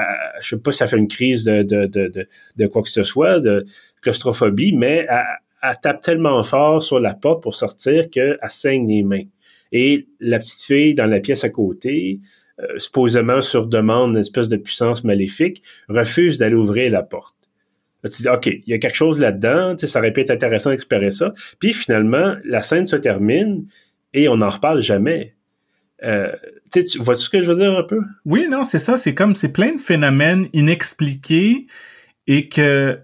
je 0.40 0.50
sais 0.50 0.58
pas 0.58 0.72
si 0.72 0.78
ça 0.78 0.86
fait 0.86 0.96
une 0.96 1.08
crise 1.08 1.44
de, 1.44 1.62
de, 1.62 1.86
de, 1.86 2.26
de, 2.56 2.66
quoi 2.66 2.82
que 2.82 2.88
ce 2.88 3.02
soit 3.02 3.38
de 3.40 3.64
claustrophobie 4.00 4.72
mais 4.72 5.06
elle, 5.08 5.24
elle, 5.62 5.76
tape 5.82 6.00
tellement 6.00 6.42
fort 6.42 6.82
sur 6.82 7.00
la 7.00 7.14
porte 7.14 7.42
pour 7.42 7.54
sortir 7.54 8.08
qu'elle 8.10 8.38
saigne 8.48 8.88
les 8.88 9.02
mains. 9.02 9.24
Et 9.72 10.08
la 10.20 10.38
petite 10.38 10.62
fille 10.62 10.94
dans 10.94 11.06
la 11.06 11.20
pièce 11.20 11.44
à 11.44 11.50
côté 11.50 12.20
euh, 12.60 12.78
supposément 12.78 13.40
sur 13.40 13.66
demande 13.66 14.10
d'une 14.10 14.20
espèce 14.20 14.48
de 14.48 14.56
puissance 14.56 15.04
maléfique, 15.04 15.62
refuse 15.88 16.38
d'aller 16.38 16.56
ouvrir 16.56 16.90
la 16.90 17.02
porte. 17.02 17.36
Tu 18.04 18.22
dis, 18.22 18.28
OK, 18.28 18.46
il 18.46 18.62
y 18.66 18.72
a 18.72 18.78
quelque 18.78 18.96
chose 18.96 19.18
là-dedans, 19.18 19.76
ça 19.76 19.98
aurait 19.98 20.12
pu 20.12 20.20
être 20.20 20.30
intéressant 20.30 20.70
d'explorer 20.70 21.10
ça. 21.10 21.32
Puis 21.58 21.72
finalement, 21.72 22.36
la 22.44 22.62
scène 22.62 22.86
se 22.86 22.96
termine 22.96 23.66
et 24.14 24.28
on 24.28 24.38
n'en 24.38 24.48
reparle 24.48 24.80
jamais. 24.80 25.34
Euh, 26.04 26.32
tu 26.72 26.98
vois-tu 26.98 27.22
ce 27.22 27.30
que 27.30 27.42
je 27.42 27.48
veux 27.50 27.56
dire 27.56 27.76
un 27.76 27.82
peu? 27.82 28.00
Oui, 28.24 28.46
non, 28.48 28.62
c'est 28.62 28.78
ça. 28.78 28.96
C'est 28.96 29.14
comme, 29.14 29.34
c'est 29.34 29.52
plein 29.52 29.74
de 29.74 29.80
phénomènes 29.80 30.48
inexpliqués 30.52 31.66
et 32.26 32.48
que 32.48 32.98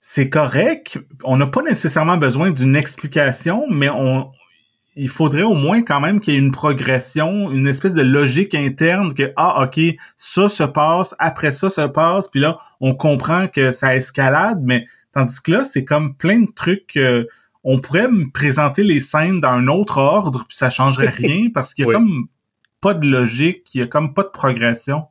c'est 0.00 0.28
correct. 0.28 0.98
On 1.22 1.36
n'a 1.36 1.46
pas 1.46 1.62
nécessairement 1.62 2.16
besoin 2.16 2.50
d'une 2.50 2.76
explication, 2.76 3.66
mais 3.70 3.88
on, 3.88 4.30
il 4.96 5.08
faudrait 5.08 5.42
au 5.42 5.54
moins 5.54 5.82
quand 5.82 6.00
même 6.00 6.20
qu'il 6.20 6.34
y 6.34 6.36
ait 6.36 6.40
une 6.40 6.52
progression, 6.52 7.50
une 7.50 7.66
espèce 7.66 7.94
de 7.94 8.02
logique 8.02 8.54
interne 8.54 9.12
que 9.14 9.32
ah 9.36 9.64
ok 9.64 9.80
ça 10.16 10.48
se 10.48 10.62
passe, 10.62 11.14
après 11.18 11.50
ça 11.50 11.70
se 11.70 11.82
passe, 11.82 12.28
puis 12.28 12.40
là 12.40 12.58
on 12.80 12.94
comprend 12.94 13.48
que 13.48 13.70
ça 13.70 13.96
escalade, 13.96 14.60
mais 14.62 14.86
tandis 15.12 15.40
que 15.42 15.52
là 15.52 15.64
c'est 15.64 15.84
comme 15.84 16.14
plein 16.16 16.40
de 16.40 16.52
trucs. 16.54 16.98
on 17.64 17.80
pourrait 17.80 18.08
me 18.08 18.30
présenter 18.30 18.84
les 18.84 19.00
scènes 19.00 19.40
dans 19.40 19.50
un 19.50 19.68
autre 19.68 19.98
ordre 19.98 20.44
puis 20.46 20.56
ça 20.56 20.70
changerait 20.70 21.08
rien 21.16 21.48
parce 21.52 21.74
qu'il 21.74 21.86
y 21.86 21.88
a 21.88 21.92
comme 21.92 22.28
pas 22.80 22.94
de 22.94 23.06
logique, 23.06 23.74
il 23.74 23.80
y 23.80 23.82
a 23.82 23.86
comme 23.86 24.12
pas 24.12 24.22
de 24.22 24.28
progression. 24.28 25.04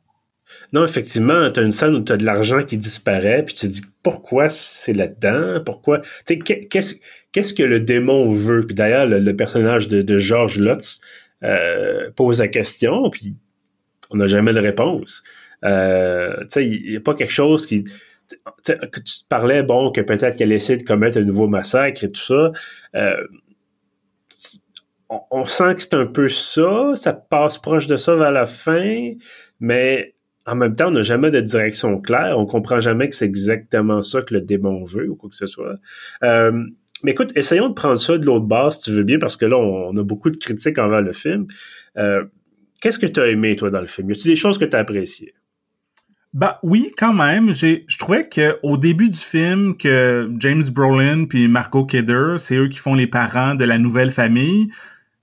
Non, 0.72 0.84
effectivement, 0.84 1.50
tu 1.50 1.60
as 1.60 1.62
une 1.62 1.72
scène 1.72 1.94
où 1.94 2.02
tu 2.02 2.12
as 2.12 2.16
de 2.16 2.24
l'argent 2.24 2.64
qui 2.64 2.76
disparaît, 2.76 3.44
puis 3.44 3.54
tu 3.54 3.66
te 3.66 3.72
dis 3.72 3.82
pourquoi 4.02 4.48
c'est 4.48 4.92
là-dedans, 4.92 5.62
pourquoi? 5.64 6.00
Qu'est-ce 6.26 6.96
qu'est-ce 7.32 7.54
que 7.54 7.62
le 7.62 7.80
démon 7.80 8.30
veut? 8.30 8.66
Puis 8.66 8.74
d'ailleurs, 8.74 9.06
le, 9.06 9.36
personnage 9.36 9.88
de, 9.88 10.18
George 10.18 10.58
Lutz 10.58 11.00
euh, 11.42 12.10
pose 12.16 12.40
la 12.40 12.48
question, 12.48 13.10
puis 13.10 13.34
on 14.10 14.16
n'a 14.16 14.26
jamais 14.26 14.52
de 14.52 14.60
réponse. 14.60 15.22
Euh, 15.64 16.44
il 16.56 16.90
n'y 16.90 16.96
a 16.96 17.00
pas 17.00 17.14
quelque 17.14 17.32
chose 17.32 17.66
qui. 17.66 17.84
tu 17.84 17.92
te 18.74 19.28
parlais, 19.28 19.62
bon, 19.62 19.90
que 19.90 20.00
peut-être 20.00 20.36
qu'elle 20.36 20.52
essaie 20.52 20.76
de 20.76 20.82
commettre 20.84 21.18
un 21.18 21.22
nouveau 21.22 21.48
massacre 21.48 22.04
et 22.04 22.08
tout 22.08 22.20
ça. 22.20 22.52
Euh, 22.96 23.16
on, 25.30 25.44
sent 25.44 25.74
que 25.74 25.82
c'est 25.82 25.94
un 25.94 26.06
peu 26.06 26.28
ça, 26.28 26.92
ça 26.94 27.12
passe 27.12 27.58
proche 27.58 27.86
de 27.86 27.96
ça 27.96 28.14
vers 28.14 28.32
la 28.32 28.46
fin, 28.46 29.12
mais 29.60 30.13
en 30.46 30.56
même 30.56 30.74
temps, 30.74 30.88
on 30.88 30.92
n'a 30.92 31.02
jamais 31.02 31.30
de 31.30 31.40
direction 31.40 32.00
claire. 32.00 32.38
On 32.38 32.46
comprend 32.46 32.80
jamais 32.80 33.08
que 33.08 33.14
c'est 33.14 33.24
exactement 33.24 34.02
ça 34.02 34.22
que 34.22 34.34
le 34.34 34.40
démon 34.40 34.84
veut 34.84 35.08
ou 35.08 35.16
quoi 35.16 35.30
que 35.30 35.36
ce 35.36 35.46
soit. 35.46 35.76
Euh, 36.22 36.52
mais 37.02 37.12
écoute, 37.12 37.32
essayons 37.34 37.68
de 37.68 37.74
prendre 37.74 37.98
ça 37.98 38.18
de 38.18 38.24
l'autre 38.24 38.46
base, 38.46 38.76
si 38.76 38.84
tu 38.84 38.90
veux 38.92 39.02
bien, 39.02 39.18
parce 39.18 39.36
que 39.36 39.46
là, 39.46 39.56
on, 39.56 39.96
a 39.96 40.02
beaucoup 40.02 40.30
de 40.30 40.36
critiques 40.36 40.78
envers 40.78 41.02
le 41.02 41.12
film. 41.12 41.46
Euh, 41.96 42.24
qu'est-ce 42.80 42.98
que 42.98 43.06
tu 43.06 43.20
as 43.20 43.28
aimé, 43.28 43.56
toi, 43.56 43.70
dans 43.70 43.80
le 43.80 43.86
film? 43.86 44.10
Y 44.10 44.12
a-t-il 44.12 44.28
des 44.28 44.36
choses 44.36 44.58
que 44.58 44.64
tu 44.64 44.76
as 44.76 44.80
appréciées? 44.80 45.34
Bah 46.34 46.58
oui, 46.62 46.92
quand 46.98 47.14
même. 47.14 47.52
Je 47.52 47.98
trouvais 47.98 48.28
que 48.28 48.58
au 48.62 48.76
début 48.76 49.08
du 49.08 49.18
film, 49.18 49.76
que 49.76 50.28
James 50.40 50.64
Brolin 50.72 51.26
puis 51.26 51.46
Marco 51.46 51.86
Kidder, 51.86 52.36
c'est 52.38 52.56
eux 52.56 52.68
qui 52.68 52.78
font 52.78 52.94
les 52.94 53.06
parents 53.06 53.54
de 53.54 53.64
la 53.64 53.78
nouvelle 53.78 54.10
famille 54.10 54.68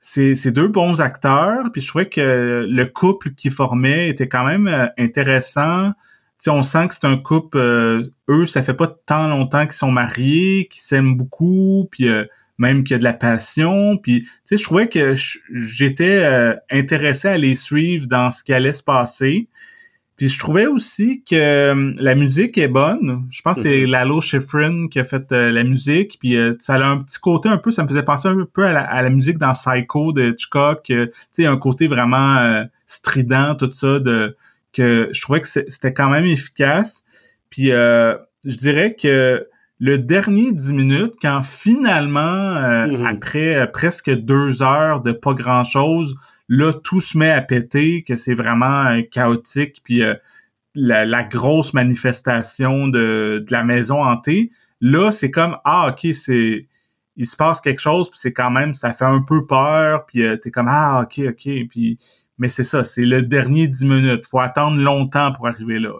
c'est 0.03 0.51
deux 0.51 0.67
bons 0.67 0.99
acteurs, 0.99 1.71
puis 1.71 1.79
je 1.79 1.87
trouvais 1.87 2.09
que 2.09 2.65
le 2.67 2.85
couple 2.85 3.29
qu'ils 3.35 3.51
formaient 3.51 4.09
était 4.09 4.27
quand 4.27 4.43
même 4.43 4.67
euh, 4.67 4.87
intéressant. 4.97 5.91
T'sais, 6.39 6.49
on 6.49 6.63
sent 6.63 6.87
que 6.87 6.95
c'est 6.95 7.05
un 7.05 7.17
couple, 7.17 7.59
euh, 7.59 8.03
eux, 8.27 8.47
ça 8.47 8.63
fait 8.63 8.73
pas 8.73 8.87
tant 8.87 9.27
longtemps 9.27 9.61
qu'ils 9.61 9.73
sont 9.73 9.91
mariés, 9.91 10.67
qu'ils 10.71 10.81
s'aiment 10.81 11.15
beaucoup, 11.15 11.87
puis 11.91 12.07
euh, 12.07 12.25
même 12.57 12.83
qu'il 12.83 12.95
y 12.95 12.95
a 12.95 12.97
de 12.97 13.03
la 13.03 13.13
passion. 13.13 13.97
Puis, 13.97 14.27
je 14.49 14.63
trouvais 14.63 14.89
que 14.89 15.13
j'étais 15.51 16.55
intéressé 16.71 17.27
à 17.27 17.37
les 17.37 17.55
suivre 17.55 18.07
dans 18.07 18.31
ce 18.31 18.43
qui 18.43 18.53
allait 18.53 18.73
se 18.73 18.83
passer. 18.83 19.49
Puis 20.21 20.29
je 20.29 20.37
trouvais 20.37 20.67
aussi 20.67 21.23
que 21.23 21.33
euh, 21.33 21.93
la 21.97 22.13
musique 22.13 22.55
est 22.59 22.67
bonne. 22.67 23.25
Je 23.31 23.41
pense 23.41 23.55
que 23.55 23.63
c'est 23.63 23.81
mhm. 23.81 23.89
Lalo 23.89 24.21
Schifrin 24.21 24.87
qui 24.87 24.99
a 24.99 25.03
fait 25.03 25.31
euh, 25.31 25.51
la 25.51 25.63
musique. 25.63 26.19
Puis 26.19 26.37
euh, 26.37 26.53
ça 26.59 26.75
a 26.75 26.85
un 26.85 26.99
petit 26.99 27.17
côté 27.17 27.49
un 27.49 27.57
peu, 27.57 27.71
ça 27.71 27.81
me 27.81 27.87
faisait 27.87 28.03
penser 28.03 28.27
un 28.27 28.45
peu 28.53 28.67
à 28.67 29.01
la, 29.01 29.09
musique 29.09 29.39
dans 29.39 29.51
Psycho 29.53 30.13
de 30.13 30.29
Hitchcock. 30.29 30.83
tu 30.83 31.09
sais, 31.31 31.47
un 31.47 31.57
côté 31.57 31.87
vraiment 31.87 32.63
strident, 32.85 33.55
tout 33.55 33.71
ça, 33.73 33.97
de 33.97 34.37
que 34.73 35.09
je 35.11 35.21
trouvais 35.23 35.41
que 35.41 35.47
c'était 35.47 35.91
quand 35.91 36.11
même 36.11 36.25
efficace. 36.25 37.01
Puis 37.49 37.69
je 37.69 38.57
dirais 38.57 38.93
que 38.93 39.47
le 39.79 39.97
dernier 39.97 40.53
10 40.53 40.73
minutes, 40.73 41.13
quand 41.19 41.41
finalement, 41.41 42.61
mhm. 42.85 43.07
après 43.07 43.71
presque 43.71 44.11
deux 44.11 44.61
heures 44.61 45.01
de 45.01 45.13
pas 45.13 45.33
grand-chose, 45.33 46.15
Là, 46.53 46.73
tout 46.73 46.99
se 46.99 47.17
met 47.17 47.31
à 47.31 47.41
péter, 47.41 48.03
que 48.03 48.17
c'est 48.17 48.33
vraiment 48.33 48.85
euh, 48.87 49.03
chaotique, 49.09 49.79
puis 49.85 50.03
euh, 50.03 50.15
la, 50.75 51.23
grosse 51.23 51.73
manifestation 51.73 52.89
de, 52.89 53.45
la 53.49 53.63
maison 53.63 54.03
hantée. 54.03 54.51
Là, 54.81 55.13
c'est 55.13 55.31
comme 55.31 55.55
ah 55.63 55.89
ok, 55.89 56.13
c'est 56.13 56.67
il 57.15 57.25
se 57.25 57.37
passe 57.37 57.61
quelque 57.61 57.79
chose, 57.79 58.09
puis 58.09 58.19
c'est 58.19 58.33
quand 58.33 58.51
même 58.51 58.73
ça 58.73 58.91
fait 58.91 59.05
un 59.05 59.21
peu 59.21 59.45
peur, 59.45 60.05
puis 60.05 60.23
euh, 60.23 60.35
t'es 60.35 60.51
comme 60.51 60.67
ah 60.69 61.05
ok 61.05 61.21
ok, 61.29 61.49
mais 62.37 62.49
c'est 62.49 62.65
ça, 62.65 62.83
c'est 62.83 63.05
le 63.05 63.21
dernier 63.21 63.69
10 63.69 63.85
minutes. 63.85 64.25
Faut 64.25 64.41
attendre 64.41 64.75
longtemps 64.75 65.31
pour 65.31 65.47
arriver 65.47 65.79
là. 65.79 65.93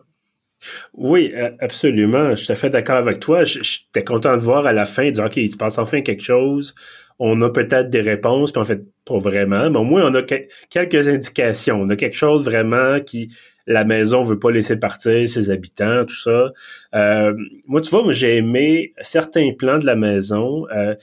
Oui, 0.93 1.33
absolument. 1.61 2.31
Je 2.31 2.35
suis 2.35 2.47
tout 2.47 2.51
à 2.51 2.55
fait 2.57 2.69
d'accord 2.69 2.97
avec 2.97 3.21
toi. 3.21 3.45
J'étais 3.45 4.03
content 4.03 4.35
de 4.35 4.41
voir 4.41 4.65
à 4.65 4.73
la 4.73 4.85
fin, 4.85 5.09
dire, 5.11 5.23
OK, 5.23 5.37
il 5.37 5.49
se 5.49 5.55
passe 5.55 5.77
enfin 5.77 6.01
quelque 6.01 6.23
chose 6.23 6.75
on 7.23 7.39
a 7.43 7.51
peut-être 7.51 7.91
des 7.91 8.01
réponses, 8.01 8.51
puis 8.51 8.59
en 8.59 8.65
fait, 8.65 8.81
pas 9.05 9.19
vraiment, 9.19 9.69
mais 9.69 9.77
au 9.77 9.83
moins 9.83 10.11
on 10.11 10.15
a 10.15 10.23
quelques 10.23 11.07
indications. 11.07 11.79
On 11.79 11.87
a 11.89 11.95
quelque 11.95 12.15
chose 12.15 12.43
vraiment 12.43 12.99
qui 12.99 13.29
la 13.67 13.83
maison 13.83 14.23
veut 14.23 14.39
pas 14.39 14.49
laisser 14.49 14.75
partir 14.75 15.29
ses 15.29 15.51
habitants, 15.51 16.03
tout 16.03 16.19
ça. 16.19 16.51
Euh, 16.95 17.35
moi, 17.67 17.79
tu 17.79 17.91
vois, 17.91 18.11
j'ai 18.11 18.37
aimé 18.37 18.95
certains 19.03 19.51
plans 19.55 19.77
de 19.77 19.85
la 19.85 19.95
maison. 19.95 20.65
Euh, 20.75 20.95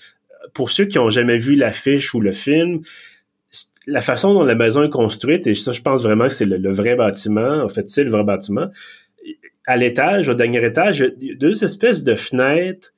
pour 0.55 0.73
ceux 0.73 0.87
qui 0.87 0.99
ont 0.99 1.09
jamais 1.09 1.39
vu 1.39 1.55
l'affiche 1.55 2.13
ou 2.15 2.21
le 2.21 2.33
film, 2.33 2.81
la 3.87 4.01
façon 4.01 4.35
dont 4.35 4.43
la 4.43 4.57
maison 4.57 4.83
est 4.83 4.91
construite, 4.91 5.47
et 5.47 5.55
ça, 5.55 5.71
je 5.71 5.83
pense 5.83 6.03
vraiment 6.03 6.25
que 6.25 6.33
c'est 6.33 6.47
le, 6.47 6.73
vrai 6.73 6.97
bâtiment, 6.97 7.63
en 7.63 7.69
fait, 7.69 7.89
c'est 7.89 8.03
le 8.03 8.11
vrai 8.11 8.25
bâtiment. 8.25 8.67
À 9.67 9.77
l'étage, 9.77 10.29
au 10.29 10.35
dernier 10.35 10.67
étage, 10.67 10.99
il 11.21 11.29
y 11.29 11.31
a 11.31 11.37
deux 11.37 11.63
espèces 11.63 12.03
de 12.03 12.17
fenêtres, 12.17 12.93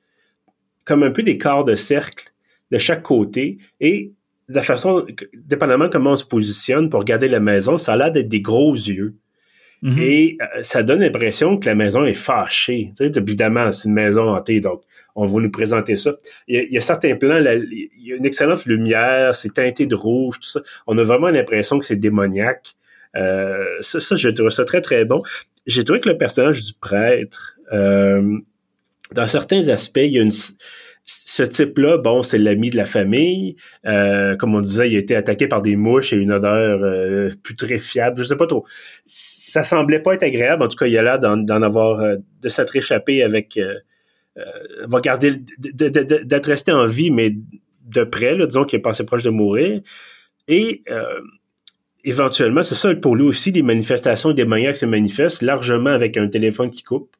comme 0.85 1.03
un 1.03 1.11
peu 1.11 1.21
des 1.21 1.37
corps 1.37 1.65
de 1.65 1.75
cercle 1.75 2.30
de 2.71 2.77
chaque 2.77 3.03
côté, 3.03 3.57
et 3.79 4.13
de 4.49 4.55
la 4.55 4.61
façon, 4.61 5.05
dépendamment 5.33 5.89
comment 5.89 6.11
on 6.11 6.15
se 6.15 6.25
positionne 6.25 6.89
pour 6.89 6.99
regarder 6.99 7.29
la 7.29 7.39
maison, 7.39 7.77
ça 7.77 7.93
a 7.93 7.97
l'air 7.97 8.11
d'être 8.11 8.27
des 8.27 8.41
gros 8.41 8.73
yeux. 8.73 9.15
Mm-hmm. 9.83 9.99
Et 9.99 10.37
euh, 10.41 10.63
ça 10.63 10.83
donne 10.83 10.99
l'impression 10.99 11.57
que 11.57 11.67
la 11.67 11.73
maison 11.73 12.05
est 12.05 12.13
fâchée. 12.13 12.91
Tu 12.95 13.05
sais, 13.05 13.11
évidemment, 13.17 13.71
c'est 13.71 13.87
une 13.87 13.95
maison 13.95 14.29
hantée, 14.29 14.59
donc 14.59 14.83
on 15.15 15.25
va 15.25 15.41
nous 15.41 15.51
présenter 15.51 15.97
ça. 15.97 16.13
Il 16.47 16.67
y 16.69 16.77
a, 16.77 16.81
certains 16.81 17.15
plans, 17.15 17.37
il 17.39 17.89
y 17.97 18.13
a 18.13 18.15
une 18.15 18.25
excellente 18.25 18.65
lumière, 18.65 19.33
c'est 19.33 19.53
teinté 19.53 19.85
de 19.85 19.95
rouge, 19.95 20.39
tout 20.39 20.49
ça. 20.49 20.61
On 20.87 20.97
a 20.97 21.03
vraiment 21.03 21.29
l'impression 21.29 21.79
que 21.79 21.85
c'est 21.85 21.95
démoniaque. 21.95 22.75
Euh, 23.15 23.65
ça, 23.81 23.99
ça, 23.99 24.15
je 24.15 24.29
trouve 24.29 24.49
ça 24.49 24.65
très, 24.65 24.81
très 24.81 25.03
bon. 25.05 25.21
J'ai 25.65 25.83
trouvé 25.83 25.99
que 25.99 26.09
le 26.09 26.17
personnage 26.17 26.63
du 26.63 26.73
prêtre, 26.73 27.57
euh, 27.73 28.37
dans 29.13 29.27
certains 29.27 29.67
aspects, 29.67 29.97
il 29.97 30.13
y 30.13 30.19
a 30.19 30.21
une 30.21 30.31
ce 31.05 31.43
type-là, 31.43 31.97
bon, 31.97 32.23
c'est 32.23 32.37
l'ami 32.37 32.69
de 32.69 32.77
la 32.77 32.85
famille. 32.85 33.55
Euh, 33.85 34.35
comme 34.35 34.55
on 34.55 34.61
disait, 34.61 34.89
il 34.89 34.95
a 34.95 34.99
été 34.99 35.15
attaqué 35.15 35.47
par 35.47 35.61
des 35.61 35.75
mouches 35.75 36.13
et 36.13 36.15
une 36.15 36.31
odeur 36.31 36.79
euh, 36.83 37.31
plus 37.43 37.55
très 37.55 37.77
fiable. 37.77 38.17
Je 38.19 38.23
sais 38.23 38.35
pas 38.35 38.47
trop. 38.47 38.65
Ça 39.05 39.63
semblait 39.63 39.99
pas 39.99 40.13
être 40.13 40.23
agréable. 40.23 40.63
En 40.63 40.67
tout 40.67 40.77
cas, 40.77 40.85
il 40.85 40.97
a 40.97 41.03
l'air 41.03 41.19
d'en 41.19 41.61
avoir, 41.61 41.99
euh, 41.99 42.17
de 42.41 42.49
s'être 42.49 42.75
échappé 42.75 43.23
avec, 43.23 43.57
euh, 43.57 43.75
va 44.85 45.01
garder, 45.01 45.41
d'être 45.57 46.45
resté 46.45 46.71
en 46.71 46.85
vie, 46.85 47.11
mais 47.11 47.35
de 47.85 48.03
près, 48.03 48.35
là, 48.37 48.45
disons 48.45 48.63
qu'il 48.63 48.79
est 48.79 48.81
passé 48.81 49.05
proche 49.05 49.23
de 49.23 49.29
mourir. 49.29 49.81
Et 50.47 50.83
éventuellement, 52.03 52.63
c'est 52.63 52.75
ça 52.75 52.93
pour 52.95 53.15
lui 53.15 53.25
aussi, 53.25 53.51
les 53.51 53.61
manifestations 53.61 54.31
des 54.31 54.45
maniaques 54.45 54.77
se 54.77 54.85
manifestent 54.85 55.41
largement 55.41 55.89
avec 55.89 56.17
un 56.17 56.27
téléphone 56.27 56.71
qui 56.71 56.83
coupe. 56.83 57.15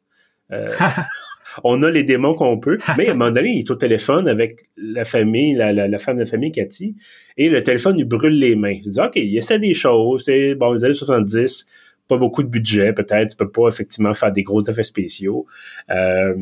on 1.64 1.84
a 1.84 1.92
les 1.92 2.04
démons 2.04 2.34
qu'on 2.34 2.58
peut, 2.58 2.78
mais 2.98 3.08
à 3.08 3.12
un 3.12 3.16
moment 3.16 3.32
donné, 3.32 3.52
il 3.52 3.60
est 3.60 3.72
au 3.72 3.76
téléphone 3.76 4.28
avec 4.28 4.66
la 4.78 5.06
famille, 5.06 5.54
la, 5.54 6.00
femme 6.00 6.16
de 6.16 6.22
la 6.22 6.26
famille, 6.26 6.52
Cathy, 6.52 6.96
et 7.38 7.50
le 7.50 7.64
téléphone 7.64 7.98
lui 7.98 8.06
brûle 8.06 8.38
les 8.38 8.56
mains. 8.56 8.78
Il 8.84 8.90
dit, 8.90 9.00
OK, 9.00 9.16
il 9.16 9.38
essaie 9.38 9.60
des 9.60 9.74
choses, 9.74 10.26
c'est, 10.26 10.56
bon, 10.56 10.74
les 10.74 10.86
années 10.86 10.94
70, 10.94 11.68
pas 12.08 12.18
beaucoup 12.18 12.44
de 12.44 12.50
budget, 12.50 12.94
peut-être, 12.94 13.32
tu 13.32 13.38
peux 13.38 13.50
pas 13.50 13.68
effectivement 13.68 14.14
faire 14.14 14.32
des 14.32 14.44
gros 14.44 14.62
effets 14.62 14.84
spéciaux. 14.84 15.46
Euh, 15.90 16.36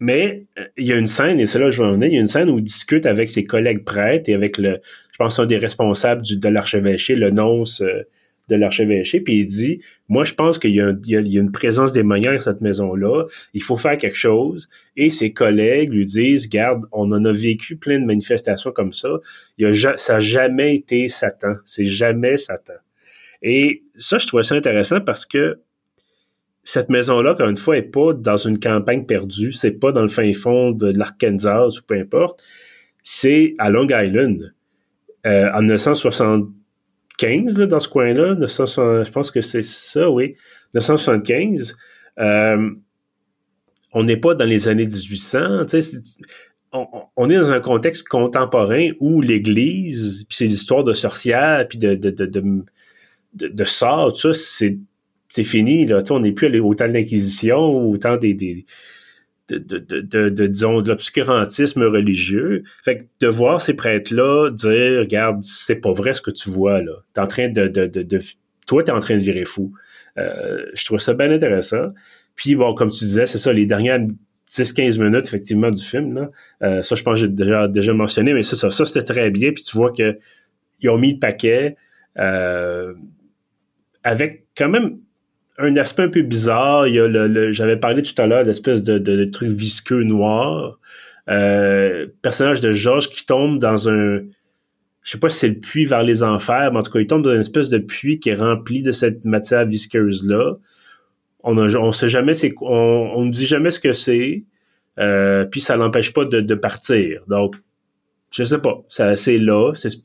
mais 0.00 0.44
euh, 0.58 0.64
il 0.76 0.86
y 0.86 0.92
a 0.92 0.96
une 0.96 1.06
scène, 1.06 1.40
et 1.40 1.46
c'est 1.46 1.58
là 1.58 1.66
que 1.66 1.72
je 1.72 1.82
vais 1.82 1.88
en 1.88 1.92
venir, 1.92 2.08
il 2.08 2.14
y 2.14 2.18
a 2.18 2.20
une 2.20 2.26
scène 2.26 2.48
où 2.50 2.58
il 2.58 2.64
discute 2.64 3.04
avec 3.06 3.30
ses 3.30 3.44
collègues 3.44 3.84
prêtres 3.84 4.30
et 4.30 4.34
avec 4.34 4.58
le, 4.58 4.80
je 5.12 5.16
pense, 5.18 5.38
un 5.38 5.46
des 5.46 5.56
responsables 5.56 6.22
du, 6.22 6.36
de 6.36 6.48
l'archevêché, 6.48 7.16
le 7.16 7.30
nonce 7.30 7.80
euh, 7.80 8.02
de 8.48 8.56
l'archevêché, 8.56 9.20
puis 9.20 9.40
il 9.40 9.46
dit, 9.46 9.80
moi, 10.08 10.24
je 10.24 10.34
pense 10.34 10.58
qu'il 10.58 10.72
y, 10.72 10.80
a 10.80 10.90
une 11.20 11.52
présence 11.52 11.92
démoniaque 11.92 12.36
dans 12.36 12.40
cette 12.40 12.60
maison-là, 12.60 13.24
il 13.54 13.62
faut 13.62 13.76
faire 13.76 13.96
quelque 13.98 14.16
chose, 14.16 14.68
et 14.96 15.10
ses 15.10 15.32
collègues 15.32 15.92
lui 15.92 16.06
disent, 16.06 16.48
garde, 16.48 16.84
on 16.92 17.10
en 17.12 17.24
a 17.24 17.32
vécu 17.32 17.76
plein 17.76 18.00
de 18.00 18.04
manifestations 18.04 18.72
comme 18.72 18.92
ça, 18.92 19.10
il 19.58 19.74
ça 19.74 20.14
n'a 20.14 20.20
jamais 20.20 20.74
été 20.76 21.08
Satan, 21.08 21.54
c'est 21.64 21.84
jamais 21.84 22.36
Satan. 22.36 22.74
Et 23.42 23.84
ça, 23.98 24.18
je 24.18 24.26
trouve 24.26 24.42
ça 24.42 24.54
intéressant 24.54 25.00
parce 25.00 25.24
que 25.24 25.60
cette 26.64 26.90
maison-là, 26.90 27.32
encore 27.32 27.48
une 27.48 27.56
fois, 27.56 27.78
est 27.78 27.82
pas 27.82 28.12
dans 28.12 28.36
une 28.36 28.58
campagne 28.58 29.06
perdue, 29.06 29.52
c'est 29.52 29.72
pas 29.72 29.92
dans 29.92 30.02
le 30.02 30.08
fin 30.08 30.32
fond 30.34 30.72
de 30.72 30.90
l'Arkansas 30.90 31.78
ou 31.78 31.82
peu 31.86 31.94
importe, 31.94 32.42
c'est 33.02 33.54
à 33.58 33.70
Long 33.70 33.86
Island. 33.88 34.52
Euh, 35.26 35.50
en 35.52 35.60
1960 35.60 36.48
15 37.18 37.58
dans 37.58 37.80
ce 37.80 37.88
coin-là, 37.88 38.36
je 38.40 39.10
pense 39.10 39.30
que 39.30 39.42
c'est 39.42 39.64
ça, 39.64 40.10
oui, 40.10 40.36
1975. 40.74 41.76
Euh, 42.18 42.70
on 43.92 44.04
n'est 44.04 44.16
pas 44.16 44.34
dans 44.34 44.44
les 44.44 44.68
années 44.68 44.86
1800, 44.86 45.66
on, 46.72 46.86
on, 47.16 47.30
est 47.30 47.36
dans 47.36 47.50
un 47.52 47.60
contexte 47.60 48.08
contemporain 48.08 48.90
où 49.00 49.22
l'Église, 49.22 50.24
puis 50.28 50.36
ces 50.36 50.52
histoires 50.52 50.84
de 50.84 50.92
sorcières, 50.92 51.66
puis 51.66 51.78
de, 51.78 51.94
de, 51.94 52.10
de, 52.10 52.26
de, 52.26 53.48
de, 53.48 53.64
sorts, 53.64 54.12
tout 54.12 54.34
ça, 54.34 54.68
c'est, 55.28 55.44
fini. 55.44 55.86
Là. 55.86 56.00
on 56.10 56.20
n'est 56.20 56.32
plus 56.32 56.60
au 56.60 56.74
temps 56.74 56.88
de 56.88 56.92
l'Inquisition, 56.92 57.58
au 57.58 57.96
temps 57.96 58.16
des 58.16 58.34
de, 59.48 59.78
de, 59.78 60.28
de, 60.28 60.46
disons, 60.46 60.80
de 60.80 60.88
l'obscurantisme 60.88 61.82
religieux. 61.82 62.64
Fait 62.84 62.98
que 62.98 63.02
de 63.20 63.28
voir 63.28 63.60
ces 63.60 63.74
prêtres-là 63.74 64.50
dire, 64.50 65.00
regarde, 65.00 65.42
c'est 65.42 65.76
pas 65.76 65.92
vrai 65.92 66.14
ce 66.14 66.20
que 66.20 66.30
tu 66.30 66.50
vois, 66.50 66.82
là. 66.82 66.92
T'es 67.14 67.20
en 67.20 67.26
train 67.26 67.48
de, 67.48 67.66
de, 67.66 67.86
de, 67.86 68.18
toi, 68.66 68.82
t'es 68.82 68.92
en 68.92 69.00
train 69.00 69.14
de 69.14 69.20
virer 69.20 69.44
fou. 69.44 69.72
Euh, 70.18 70.64
je 70.74 70.84
trouve 70.84 70.98
ça 70.98 71.14
bien 71.14 71.30
intéressant. 71.30 71.92
Puis, 72.34 72.54
bon, 72.54 72.74
comme 72.74 72.90
tu 72.90 73.04
disais, 73.04 73.26
c'est 73.26 73.38
ça, 73.38 73.52
les 73.52 73.66
dernières 73.66 74.00
10-15 74.50 75.00
minutes, 75.02 75.26
effectivement, 75.26 75.70
du 75.70 75.82
film, 75.82 76.14
là. 76.14 76.30
Euh, 76.62 76.82
ça, 76.82 76.94
je 76.94 77.02
pense 77.02 77.14
que 77.14 77.20
j'ai 77.20 77.28
déjà, 77.28 77.68
déjà 77.68 77.92
mentionné, 77.92 78.34
mais 78.34 78.42
c'est 78.42 78.56
ça. 78.56 78.70
Ça, 78.70 78.84
c'était 78.84 79.04
très 79.04 79.30
bien. 79.30 79.52
Puis 79.52 79.62
tu 79.64 79.76
vois 79.76 79.92
que 79.92 80.18
ils 80.80 80.88
ont 80.90 80.98
mis 80.98 81.14
le 81.14 81.18
paquet, 81.18 81.76
euh, 82.18 82.94
avec 84.04 84.46
quand 84.56 84.68
même 84.68 84.98
un 85.58 85.76
aspect 85.76 86.04
un 86.04 86.08
peu 86.08 86.22
bizarre. 86.22 86.86
Il 86.88 86.94
y 86.94 87.00
a 87.00 87.06
le, 87.06 87.52
j'avais 87.52 87.76
parlé 87.76 88.02
tout 88.02 88.20
à 88.20 88.26
l'heure 88.26 88.44
l'espèce 88.44 88.82
de, 88.82 88.98
de, 88.98 89.24
truc 89.24 89.50
visqueux 89.50 90.02
noir. 90.02 90.78
Euh, 91.28 92.06
personnage 92.22 92.60
de 92.60 92.72
Georges 92.72 93.08
qui 93.10 93.26
tombe 93.26 93.58
dans 93.58 93.88
un 93.88 94.20
je 95.08 95.12
sais 95.12 95.18
pas 95.18 95.30
si 95.30 95.38
c'est 95.38 95.48
le 95.48 95.58
puits 95.58 95.86
vers 95.86 96.02
les 96.02 96.22
enfers, 96.22 96.70
mais 96.70 96.80
en 96.80 96.82
tout 96.82 96.90
cas, 96.90 96.98
il 97.00 97.06
tombe 97.06 97.22
dans 97.22 97.32
une 97.32 97.40
espèce 97.40 97.70
de 97.70 97.78
puits 97.78 98.20
qui 98.20 98.28
est 98.28 98.34
rempli 98.34 98.82
de 98.82 98.92
cette 98.92 99.24
matière 99.24 99.64
visqueuse-là. 99.64 100.56
On 101.42 101.54
ne 101.54 101.74
on 101.76 101.92
sait 101.92 102.10
jamais 102.10 102.34
c'est 102.34 102.52
on, 102.60 103.12
on 103.14 103.24
ne 103.24 103.30
dit 103.30 103.46
jamais 103.46 103.70
ce 103.70 103.80
que 103.80 103.94
c'est. 103.94 104.44
Euh, 104.98 105.46
puis 105.46 105.62
ça 105.62 105.76
l'empêche 105.76 106.12
pas 106.12 106.26
de, 106.26 106.40
de, 106.40 106.54
partir. 106.54 107.22
Donc, 107.26 107.56
je 108.32 108.44
sais 108.44 108.58
pas. 108.58 108.82
C'est 108.88 109.38
là. 109.38 109.72
C'est 109.74 110.02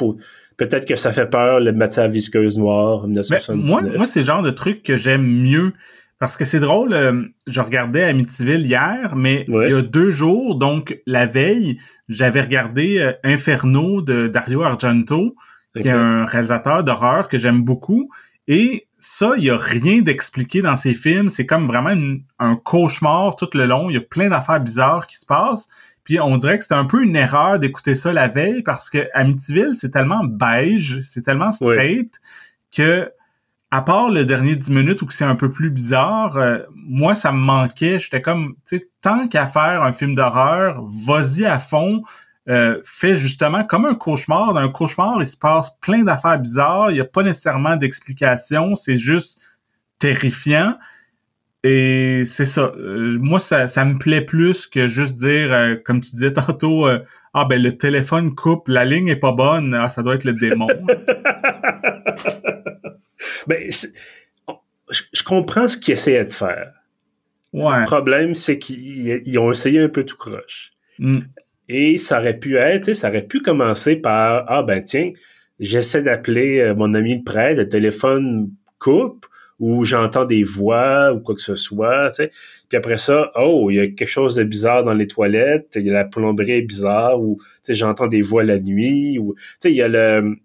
Peut-être 0.57 0.85
que 0.85 0.95
ça 0.95 1.11
fait 1.13 1.25
peur, 1.25 1.59
le 1.59 1.71
matière 1.71 2.07
visqueuse 2.07 2.57
noire 2.57 3.07
moi, 3.49 3.81
moi 3.81 4.05
c'est 4.05 4.19
le 4.21 4.25
genre 4.25 4.43
de 4.43 4.51
truc 4.51 4.83
que 4.83 4.97
j'aime 4.97 5.25
mieux. 5.25 5.73
Parce 6.19 6.37
que 6.37 6.45
c'est 6.45 6.61
drôle, 6.61 6.93
euh, 6.93 7.23
je 7.47 7.59
regardais 7.59 8.03
Amityville 8.03 8.65
hier, 8.65 9.13
mais 9.15 9.45
il 9.49 9.69
y 9.69 9.73
a 9.73 9.81
deux 9.81 10.09
jours, 10.09 10.55
donc 10.55 10.97
la 11.05 11.25
veille, 11.25 11.79
j'avais 12.07 12.39
regardé 12.39 12.99
euh, 12.99 13.11
Inferno 13.25 14.01
de 14.01 14.27
Dario 14.27 14.63
Argento, 14.63 15.35
qui 15.77 15.87
est 15.87 15.91
un 15.91 16.23
réalisateur 16.23 16.83
d'horreur 16.85 17.27
que 17.27 17.37
j'aime 17.37 17.63
beaucoup. 17.63 18.09
Et 18.47 18.87
ça, 18.97 19.33
il 19.37 19.43
y 19.43 19.49
a 19.49 19.57
rien 19.57 20.01
d'expliqué 20.01 20.61
dans 20.61 20.75
ces 20.77 20.93
films. 20.93 21.29
C'est 21.29 21.45
comme 21.45 21.67
vraiment 21.67 21.95
un 22.39 22.55
cauchemar 22.55 23.35
tout 23.35 23.49
le 23.53 23.65
long. 23.65 23.89
Il 23.89 23.93
y 23.95 23.97
a 23.97 24.01
plein 24.01 24.29
d'affaires 24.29 24.61
bizarres 24.61 25.07
qui 25.07 25.17
se 25.17 25.25
passent. 25.25 25.67
Puis 26.03 26.19
on 26.19 26.37
dirait 26.37 26.57
que 26.57 26.63
c'était 26.63 26.75
un 26.75 26.85
peu 26.85 27.03
une 27.03 27.15
erreur 27.15 27.59
d'écouter 27.59 27.95
ça 27.95 28.11
la 28.11 28.27
veille 28.27 28.61
parce 28.61 28.89
que 28.89 29.07
Amityville, 29.13 29.75
c'est 29.75 29.91
tellement 29.91 30.23
beige, 30.23 31.01
c'est 31.01 31.21
tellement 31.21 31.51
straight 31.51 32.19
que 32.75 33.11
à 33.71 33.81
part 33.81 34.09
le 34.09 34.25
dernier 34.25 34.55
10 34.55 34.69
minutes 34.69 35.01
où 35.01 35.09
c'est 35.09 35.25
un 35.25 35.35
peu 35.35 35.49
plus 35.49 35.71
bizarre, 35.71 36.37
euh, 36.37 36.59
moi 36.75 37.15
ça 37.15 37.31
me 37.31 37.39
manquait, 37.39 37.99
j'étais 37.99 38.21
comme 38.21 38.55
tu 38.67 38.77
sais 38.77 38.87
tant 39.01 39.27
qu'à 39.27 39.47
faire 39.47 39.81
un 39.81 39.91
film 39.91 40.13
d'horreur, 40.13 40.83
vas-y 41.05 41.45
à 41.45 41.59
fond. 41.59 42.03
Euh, 42.49 42.81
fais 42.83 43.15
justement 43.15 43.63
comme 43.63 43.85
un 43.85 43.95
cauchemar. 43.95 44.53
Dans 44.53 44.59
un 44.59 44.69
cauchemar, 44.69 45.15
il 45.19 45.27
se 45.27 45.37
passe 45.37 45.71
plein 45.79 46.03
d'affaires 46.03 46.37
bizarres. 46.37 46.91
Il 46.91 46.95
n'y 46.95 46.99
a 46.99 47.05
pas 47.05 47.23
nécessairement 47.23 47.77
d'explication. 47.77 48.75
C'est 48.75 48.97
juste 48.97 49.39
terrifiant. 49.97 50.75
Et 51.63 52.23
c'est 52.25 52.45
ça. 52.45 52.73
Euh, 52.77 53.17
moi, 53.19 53.39
ça, 53.39 53.69
ça 53.69 53.85
me 53.85 53.97
plaît 53.97 54.21
plus 54.21 54.67
que 54.67 54.87
juste 54.87 55.15
dire, 55.15 55.53
euh, 55.53 55.75
comme 55.75 56.01
tu 56.01 56.11
disais 56.11 56.33
tantôt, 56.33 56.87
euh, 56.87 56.99
ah 57.33 57.45
ben 57.45 57.61
le 57.61 57.77
téléphone 57.77 58.35
coupe, 58.35 58.67
la 58.67 58.83
ligne 58.83 59.07
est 59.07 59.15
pas 59.15 59.31
bonne, 59.31 59.73
ah 59.73 59.87
ça 59.87 60.03
doit 60.03 60.15
être 60.15 60.25
le 60.25 60.33
démon. 60.33 60.67
ben, 63.47 63.71
je, 64.91 65.23
comprends 65.23 65.69
ce 65.69 65.77
qu'ils 65.77 65.93
essayaient 65.93 66.25
de 66.25 66.33
faire. 66.33 66.73
Ouais. 67.53 67.79
Le 67.79 67.85
problème, 67.85 68.35
c'est 68.35 68.59
qu'ils 68.59 69.39
ont 69.39 69.51
essayé 69.51 69.79
un 69.79 69.89
peu 69.89 70.03
tout 70.03 70.17
croche. 70.17 70.73
Mm. 70.99 71.19
Et 71.69 71.97
ça 71.97 72.19
aurait 72.19 72.37
pu 72.37 72.57
être, 72.57 72.93
ça 72.93 73.07
aurait 73.07 73.25
pu 73.25 73.39
commencer 73.39 73.95
par 73.95 74.43
ah 74.49 74.63
ben 74.63 74.83
tiens, 74.83 75.13
j'essaie 75.61 76.01
d'appeler 76.01 76.73
mon 76.75 76.93
ami 76.93 77.19
de 77.19 77.23
près, 77.23 77.55
le 77.55 77.69
téléphone 77.69 78.49
coupe 78.79 79.27
ou 79.59 79.83
j'entends 79.83 80.25
des 80.25 80.43
voix 80.43 81.13
ou 81.13 81.19
quoi 81.19 81.35
que 81.35 81.41
ce 81.41 81.55
soit. 81.55 82.11
Puis 82.69 82.77
après 82.77 82.97
ça, 82.97 83.31
oh, 83.35 83.69
il 83.69 83.75
y 83.75 83.79
a 83.79 83.87
quelque 83.87 84.07
chose 84.07 84.35
de 84.35 84.43
bizarre 84.43 84.83
dans 84.83 84.93
les 84.93 85.07
toilettes, 85.07 85.73
il 85.75 85.83
y 85.83 85.89
a 85.89 85.93
la 85.93 86.05
plomberie 86.05 86.61
bizarre 86.61 87.21
ou 87.21 87.39
j'entends 87.67 88.07
des 88.07 88.21
voix 88.21 88.43
la 88.43 88.59
nuit 88.59 89.19
ou 89.19 89.35
il 89.63 89.71
y 89.71 89.81
a 89.81 89.87
le 89.87 90.35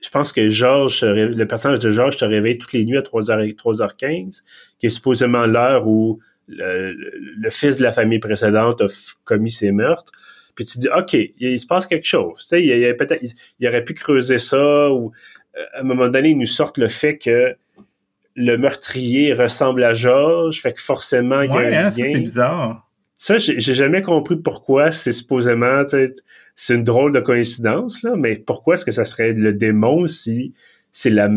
je 0.00 0.08
pense 0.08 0.32
que 0.32 0.40
le 0.40 1.44
personnage 1.44 1.78
de 1.78 1.90
Georges 1.90 2.16
te 2.16 2.24
réveille 2.24 2.58
toutes 2.58 2.72
les 2.72 2.84
nuits 2.84 2.96
à 2.96 3.02
3h, 3.02 3.54
3h15, 3.54 4.42
qui 4.78 4.86
est 4.86 4.90
supposément 4.90 5.46
l'heure 5.46 5.86
où 5.86 6.20
le, 6.48 7.50
fils 7.50 7.78
de 7.78 7.82
la 7.82 7.92
famille 7.92 8.18
précédente 8.18 8.80
a 8.80 8.86
commis 9.24 9.50
ses 9.50 9.72
meurtres. 9.72 10.12
puis 10.54 10.64
tu 10.64 10.78
dis, 10.78 10.88
OK, 10.96 11.14
il, 11.38 11.60
se 11.60 11.66
passe 11.66 11.86
quelque 11.86 12.06
chose. 12.06 12.48
Il, 12.52 12.64
il, 12.64 12.96
peut-être, 12.96 13.22
il, 13.58 13.68
aurait 13.68 13.84
pu 13.84 13.94
creuser 13.94 14.38
ça, 14.38 14.90
ou 14.90 15.12
euh, 15.56 15.64
à 15.74 15.80
un 15.80 15.82
moment 15.82 16.08
donné, 16.08 16.30
ils 16.30 16.38
nous 16.38 16.46
sortent 16.46 16.78
le 16.78 16.88
fait 16.88 17.18
que 17.18 17.54
le 18.36 18.56
meurtrier 18.56 19.32
ressemble 19.32 19.84
à 19.84 19.94
George, 19.94 20.60
fait 20.60 20.72
que 20.72 20.80
forcément, 20.80 21.42
il 21.42 21.50
y 21.50 21.52
a 21.52 21.56
un 21.56 21.86
hein, 21.86 21.90
c'est 21.90 22.18
bizarre. 22.18 22.86
Ça, 23.18 23.36
j'ai 23.36 23.74
jamais 23.74 24.00
compris 24.00 24.36
pourquoi 24.36 24.92
c'est 24.92 25.12
supposément, 25.12 25.84
c'est 26.56 26.74
une 26.74 26.84
drôle 26.84 27.12
de 27.12 27.20
coïncidence, 27.20 28.02
là, 28.02 28.16
mais 28.16 28.36
pourquoi 28.36 28.74
est-ce 28.74 28.84
que 28.86 28.92
ça 28.92 29.04
serait 29.04 29.32
le 29.32 29.52
démon 29.52 30.06
si 30.06 30.54
c'est 30.92 31.10
la, 31.10 31.28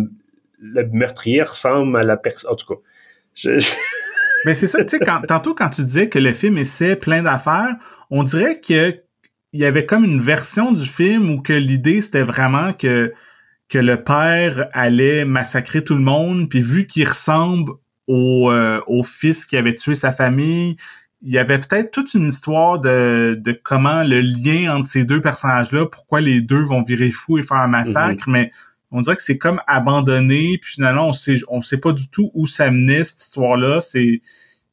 le 0.59 0.89
meurtrier 0.91 1.43
ressemble 1.43 1.97
à 1.97 2.03
la 2.03 2.15
personne. 2.15 2.51
En 2.51 2.55
tout 2.55 2.73
cas, 2.73 2.79
je, 3.35 3.59
Mais 4.45 4.53
c'est 4.53 4.67
ça, 4.67 4.83
tu 4.83 4.97
sais, 4.97 5.05
tantôt 5.27 5.53
quand 5.53 5.69
tu 5.69 5.83
disais 5.83 6.09
que 6.09 6.19
le 6.19 6.33
film 6.33 6.57
essaie 6.57 6.95
plein 6.95 7.23
d'affaires, 7.23 7.75
on 8.09 8.23
dirait 8.23 8.59
que 8.59 8.95
il 9.53 9.59
y 9.59 9.65
avait 9.65 9.85
comme 9.85 10.03
une 10.03 10.19
version 10.19 10.71
du 10.71 10.85
film 10.85 11.29
où 11.29 11.41
que 11.41 11.53
l'idée 11.53 12.01
c'était 12.01 12.23
vraiment 12.23 12.73
que 12.73 13.13
que 13.73 13.79
le 13.79 14.03
père 14.03 14.69
allait 14.71 15.25
massacrer 15.25 15.83
tout 15.83 15.95
le 15.95 16.01
monde, 16.01 16.47
puis 16.47 16.61
vu 16.61 16.85
qu'il 16.85 17.07
ressemble 17.07 17.71
au, 18.05 18.51
euh, 18.51 18.79
au 18.85 19.01
fils 19.01 19.47
qui 19.47 19.57
avait 19.57 19.73
tué 19.73 19.95
sa 19.95 20.11
famille, 20.11 20.77
il 21.23 21.33
y 21.33 21.39
avait 21.39 21.57
peut-être 21.57 21.89
toute 21.89 22.13
une 22.13 22.27
histoire 22.27 22.79
de, 22.79 23.35
de 23.35 23.51
comment 23.63 24.03
le 24.03 24.21
lien 24.21 24.75
entre 24.75 24.87
ces 24.87 25.05
deux 25.05 25.21
personnages-là, 25.21 25.87
pourquoi 25.87 26.21
les 26.21 26.39
deux 26.39 26.61
vont 26.61 26.83
virer 26.83 27.09
fou 27.09 27.39
et 27.39 27.41
faire 27.41 27.57
un 27.57 27.67
massacre, 27.67 28.29
mhm. 28.29 28.33
mais 28.33 28.51
on 28.91 29.01
dirait 29.01 29.15
que 29.15 29.23
c'est 29.23 29.39
comme 29.39 29.59
abandonné, 29.65 30.59
puis 30.61 30.73
finalement 30.73 31.07
on 31.07 31.13
sait 31.13 31.37
on 31.47 31.59
sait 31.59 31.79
pas 31.79 31.93
du 31.93 32.07
tout 32.09 32.29
où 32.35 32.45
ça 32.45 32.69
menait 32.69 33.03
cette 33.03 33.21
histoire-là. 33.21 33.81
C'est 33.81 34.21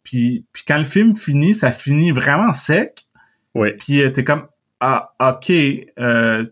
puis 0.03 0.45
puis 0.53 0.65
quand 0.69 0.77
le 0.77 0.85
film 0.85 1.17
finit, 1.17 1.55
ça 1.55 1.73
finit 1.73 2.11
vraiment 2.11 2.53
sec. 2.53 3.07
Ouais. 3.55 3.73
Puis 3.79 4.03
euh, 4.03 4.11
t'es 4.11 4.25
comme 4.25 4.47
ah 4.81 5.15
ok, 5.21 5.51
euh, 5.99 6.45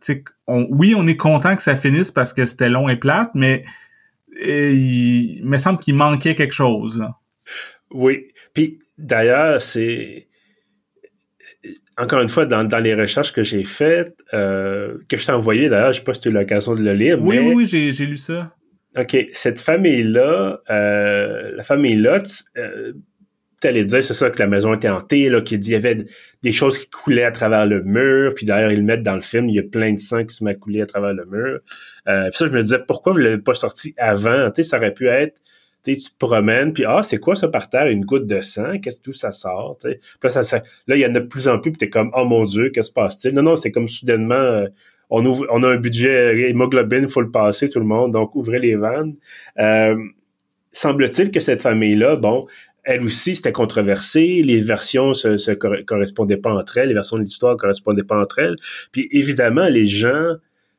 on, 0.49 0.67
oui 0.71 0.95
on 0.97 1.07
est 1.07 1.17
content 1.17 1.55
que 1.55 1.63
ça 1.63 1.77
finisse 1.77 2.11
parce 2.11 2.33
que 2.33 2.45
c'était 2.45 2.69
long 2.69 2.89
et 2.89 2.97
plate, 2.97 3.31
mais 3.35 3.65
il, 4.41 5.41
me 5.45 5.57
semble 5.57 5.79
qu'il 5.79 5.95
manquait 5.95 6.35
quelque 6.35 6.55
chose. 6.55 7.03
Oui. 7.93 8.27
Puis 8.55 8.79
d'ailleurs 8.99 9.63
c'est 9.63 10.29
encore 11.99 12.21
une 12.21 12.29
fois, 12.29 12.47
dans, 12.47 12.79
les 12.79 12.95
recherches 12.95 13.33
que 13.33 13.43
j'ai 13.43 13.65
faites, 13.65 14.17
euh, 14.33 14.99
que 15.09 15.17
je 15.17 15.27
t'ai 15.27 15.33
envoyé, 15.33 15.69
d'ailleurs, 15.69 15.93
je 15.93 15.99
sais 15.99 16.05
pas 16.05 16.15
si 16.15 16.21
tu 16.21 16.29
as 16.29 16.31
eu 16.31 16.35
l'occasion 16.35 16.75
de 16.75 16.83
le 16.83 16.95
lire. 16.95 17.21
Oui, 17.21 17.39
oui, 17.39 17.55
oui, 17.55 17.67
j'ai, 17.67 18.07
lu 18.07 18.17
ça. 18.17 18.55
OK. 18.97 19.17
Cette 19.33 19.59
famille-là, 19.59 20.61
euh, 20.71 21.53
la 21.57 21.63
famille-là, 21.65 22.23
euh, 22.57 22.93
tu 23.61 23.67
allais 23.67 23.85
dire, 23.85 24.05
c'est 24.05 24.15
ça, 24.15 24.31
que 24.31 24.39
la 24.39 24.47
maison 24.47 24.75
était 24.75 24.89
hantée, 24.89 25.29
là, 25.29 25.41
qu'il 25.41 25.67
y 25.69 25.75
avait 25.75 26.05
des 26.43 26.53
choses 26.53 26.79
qui 26.79 26.91
coulaient 26.91 27.25
à 27.25 27.33
travers 27.33 27.67
le 27.67 27.83
mur, 27.83 28.35
puis 28.35 28.47
d'ailleurs, 28.47 28.71
ils 28.71 28.79
le 28.79 28.85
mettent 28.85 29.03
dans 29.03 29.15
le 29.15 29.21
film, 29.21 29.49
il 29.49 29.57
y 29.57 29.59
a 29.59 29.65
plein 29.65 29.93
de 29.93 29.99
sang 29.99 30.25
qui 30.25 30.35
se 30.35 30.45
met 30.45 30.53
à 30.53 30.55
couler 30.55 30.83
à 30.83 30.87
travers 30.87 31.13
le 31.13 31.25
mur. 31.25 31.61
puis 32.07 32.15
ça, 32.33 32.47
je 32.47 32.53
me 32.53 32.63
disais, 32.63 32.79
pourquoi 32.87 33.13
vous 33.13 33.19
l'avez 33.19 33.39
pas 33.39 33.55
sorti 33.55 33.95
avant? 33.97 34.51
Tu 34.51 34.63
ça 34.63 34.79
aurait 34.79 34.95
pu 34.95 35.09
être 35.09 35.41
tu 35.95 36.11
te 36.11 36.19
promènes, 36.19 36.73
puis 36.73 36.85
ah, 36.85 37.03
c'est 37.03 37.19
quoi 37.19 37.35
ça 37.35 37.49
par 37.49 37.69
terre? 37.69 37.87
Une 37.87 38.05
goutte 38.05 38.27
de 38.27 38.41
sang? 38.41 38.79
Qu'est-ce 38.79 39.01
que 39.01 39.05
tout 39.05 39.13
ça 39.13 39.33
sort? 39.33 39.77
Puis 39.83 39.99
là, 40.23 40.29
ça, 40.31 40.63
là, 40.87 40.97
il 40.97 41.01
y 41.01 41.07
en 41.07 41.15
a 41.15 41.21
de 41.21 41.27
plus 41.27 41.49
en 41.49 41.59
plus, 41.59 41.71
puis 41.73 41.79
t'es 41.79 41.89
comme, 41.89 42.11
oh 42.15 42.25
mon 42.25 42.45
Dieu, 42.45 42.71
qu'est-ce 42.71 42.89
qui 42.89 42.91
se 42.91 42.95
passe-t-il? 42.95 43.35
Non, 43.35 43.43
non, 43.43 43.57
c'est 43.57 43.71
comme 43.71 43.89
soudainement, 43.89 44.35
euh, 44.35 44.67
on, 45.11 45.25
ouvre, 45.25 45.47
on 45.51 45.63
a 45.63 45.69
un 45.69 45.77
budget 45.77 46.51
hémoglobine, 46.51 47.05
il 47.05 47.09
faut 47.09 47.21
le 47.21 47.31
passer, 47.31 47.69
tout 47.69 47.79
le 47.79 47.87
monde, 47.87 48.13
donc 48.13 48.35
ouvrez 48.35 48.59
les 48.59 48.77
vannes. 48.77 49.15
Euh, 49.59 49.97
semble-t-il 50.73 51.31
que 51.31 51.41
cette 51.41 51.61
famille-là, 51.61 52.17
bon, 52.17 52.47
elle 52.89 53.03
aussi, 53.03 53.35
c'était 53.35 53.53
controversé. 53.53 54.41
Les 54.43 54.61
versions 54.61 55.13
se, 55.13 55.37
se 55.37 55.53
correspondaient 55.53 56.39
pas 56.39 56.51
entre 56.51 56.79
elles. 56.79 56.89
Les 56.89 56.95
versions 56.95 57.19
de 57.19 57.23
l'histoire 57.23 57.53
ne 57.53 57.59
correspondaient 57.59 58.03
pas 58.03 58.19
entre 58.19 58.39
elles. 58.39 58.57
Puis 58.93 59.09
évidemment, 59.11 59.69
les 59.69 59.85
gens, 59.85 60.37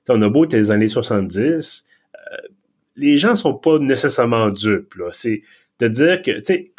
on 0.09 0.19
a 0.23 0.27
beau 0.27 0.45
être 0.45 0.53
les 0.53 0.71
années 0.71 0.87
70, 0.87 1.85
les 2.95 3.17
gens 3.17 3.35
sont 3.35 3.53
pas 3.53 3.77
nécessairement 3.77 4.49
dupes. 4.49 4.95
C'est 5.11 5.43
de 5.77 5.87
dire 5.87 6.23
que, 6.23 6.31
tu 6.31 6.43
sais, 6.45 6.71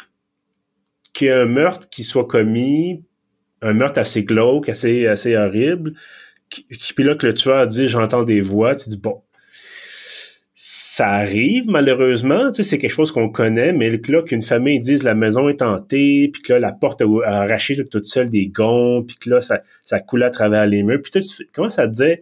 qu'il 1.13 1.27
y 1.27 1.29
a 1.29 1.39
un 1.39 1.45
meurtre 1.45 1.89
qui 1.89 2.03
soit 2.03 2.27
commis, 2.27 3.03
un 3.61 3.73
meurtre 3.73 3.99
assez 3.99 4.25
glauque, 4.25 4.67
assez, 4.67 5.07
assez 5.07 5.37
horrible, 5.37 5.93
qui, 6.49 6.65
puis 6.93 7.05
là 7.05 7.15
que 7.15 7.25
le 7.25 7.33
tueur 7.33 7.65
dit 7.67 7.87
j'entends 7.87 8.23
des 8.23 8.41
voix, 8.41 8.75
tu 8.75 8.89
dis 8.89 8.97
bon, 8.97 9.23
ça 10.73 11.09
arrive 11.09 11.67
malheureusement, 11.67 12.49
tu 12.49 12.63
sais, 12.63 12.69
c'est 12.69 12.77
quelque 12.77 12.93
chose 12.93 13.11
qu'on 13.11 13.27
connaît, 13.27 13.73
mais 13.73 13.89
là 13.89 14.21
qu'une 14.21 14.41
famille 14.41 14.79
dise 14.79 15.03
la 15.03 15.15
maison 15.15 15.49
est 15.49 15.61
hantée, 15.61 16.29
puis 16.31 16.41
que 16.41 16.53
là 16.53 16.59
la 16.59 16.71
porte 16.71 17.01
a, 17.01 17.05
arraché 17.25 17.75
toute 17.89 18.05
seule 18.05 18.29
des 18.29 18.47
gonds, 18.47 19.03
puis 19.03 19.17
que 19.17 19.29
là 19.29 19.41
ça, 19.41 19.63
ça 19.83 19.99
coule 19.99 20.23
à 20.23 20.29
travers 20.29 20.65
les 20.65 20.81
murs, 20.83 21.01
puis 21.01 21.11
tu 21.11 21.19
comment 21.51 21.69
ça 21.69 21.89
te 21.89 21.93
dit 21.93 22.21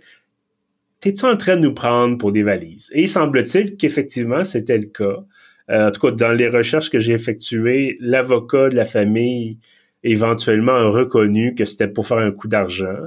t'es-tu 0.99 1.25
en 1.25 1.37
train 1.37 1.57
de 1.57 1.61
nous 1.61 1.75
prendre 1.75 2.17
pour 2.17 2.31
des 2.31 2.41
valises? 2.41 2.89
Et 2.91 3.03
il 3.03 3.07
semble-t-il 3.07 3.77
qu'effectivement, 3.77 4.43
c'était 4.43 4.79
le 4.79 4.87
cas. 4.87 5.23
Euh, 5.69 5.89
en 5.89 5.91
tout 5.91 6.01
cas, 6.01 6.11
dans 6.11 6.31
les 6.31 6.47
recherches 6.47 6.89
que 6.89 6.99
j'ai 6.99 7.13
effectuées, 7.13 7.97
l'avocat 7.99 8.69
de 8.69 8.75
la 8.75 8.85
famille 8.85 9.59
éventuellement 10.03 10.73
a 10.73 10.89
reconnu 10.89 11.53
que 11.53 11.65
c'était 11.65 11.87
pour 11.87 12.07
faire 12.07 12.17
un 12.17 12.31
coup 12.31 12.47
d'argent. 12.47 12.97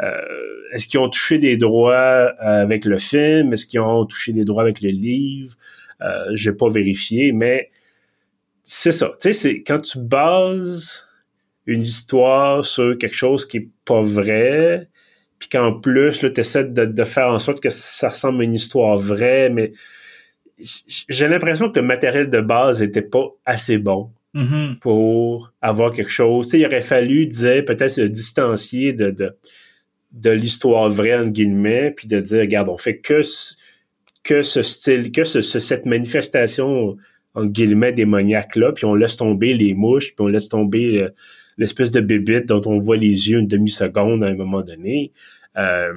Euh, 0.00 0.22
est-ce 0.72 0.86
qu'ils 0.86 1.00
ont 1.00 1.08
touché 1.08 1.38
des 1.38 1.56
droits 1.56 2.32
avec 2.38 2.84
le 2.84 2.98
film? 2.98 3.52
Est-ce 3.52 3.66
qu'ils 3.66 3.80
ont 3.80 4.06
touché 4.06 4.32
des 4.32 4.44
droits 4.44 4.62
avec 4.62 4.80
le 4.80 4.90
livre? 4.90 5.54
Euh, 6.00 6.30
j'ai 6.34 6.52
pas 6.52 6.68
vérifié, 6.68 7.32
mais 7.32 7.70
c'est 8.62 8.92
ça. 8.92 9.12
Tu 9.20 9.20
sais, 9.20 9.32
c'est 9.32 9.62
quand 9.62 9.80
tu 9.80 9.98
bases 9.98 11.06
une 11.66 11.82
histoire 11.82 12.64
sur 12.64 12.96
quelque 12.98 13.14
chose 13.14 13.46
qui 13.46 13.58
est 13.58 13.68
pas 13.84 14.02
vrai, 14.02 14.88
puis 15.38 15.48
qu'en 15.48 15.78
plus, 15.78 16.18
tu 16.20 16.40
essaies 16.40 16.64
de, 16.64 17.04
faire 17.04 17.28
en 17.28 17.38
sorte 17.38 17.60
que 17.60 17.70
ça 17.70 18.08
ressemble 18.08 18.42
à 18.42 18.44
une 18.44 18.54
histoire 18.54 18.96
vraie, 18.96 19.48
mais 19.50 19.72
j'ai 21.08 21.28
l'impression 21.28 21.70
que 21.70 21.80
le 21.80 21.86
matériel 21.86 22.30
de 22.30 22.40
base 22.40 22.82
était 22.82 23.02
pas 23.02 23.28
assez 23.44 23.78
bon 23.78 24.10
mm-hmm. 24.34 24.78
pour 24.78 25.52
avoir 25.60 25.92
quelque 25.92 26.10
chose. 26.10 26.48
Tu 26.48 26.58
il 26.58 26.66
aurait 26.66 26.82
fallu, 26.82 27.26
disait, 27.26 27.62
peut-être 27.62 27.90
se 27.90 28.02
distancier 28.02 28.92
de, 28.92 29.10
de, 29.10 29.36
l'histoire 30.30 30.88
vraie, 30.88 31.14
entre 31.14 31.30
guillemets, 31.30 31.92
puis 31.96 32.08
de 32.08 32.20
dire, 32.20 32.40
regarde, 32.40 32.68
on 32.68 32.78
fait 32.78 32.98
que, 32.98 33.22
que 34.24 34.42
ce 34.42 34.62
style, 34.62 35.12
que 35.12 35.24
ce, 35.24 35.40
cette 35.40 35.86
manifestation, 35.86 36.96
entre 37.34 37.52
guillemets, 37.52 37.92
démoniaque-là, 37.92 38.72
puis 38.72 38.84
on 38.84 38.94
laisse 38.94 39.16
tomber 39.16 39.54
les 39.54 39.74
mouches, 39.74 40.14
puis 40.14 40.24
on 40.24 40.26
laisse 40.26 40.48
tomber 40.48 41.08
l'espèce 41.58 41.92
de 41.92 42.00
bébite 42.00 42.46
dont 42.46 42.62
on 42.66 42.78
voit 42.78 42.96
les 42.96 43.30
yeux 43.30 43.38
une 43.38 43.48
demi-seconde 43.48 44.22
à 44.22 44.26
un 44.26 44.34
moment 44.34 44.62
donné. 44.62 45.12
Euh, 45.56 45.92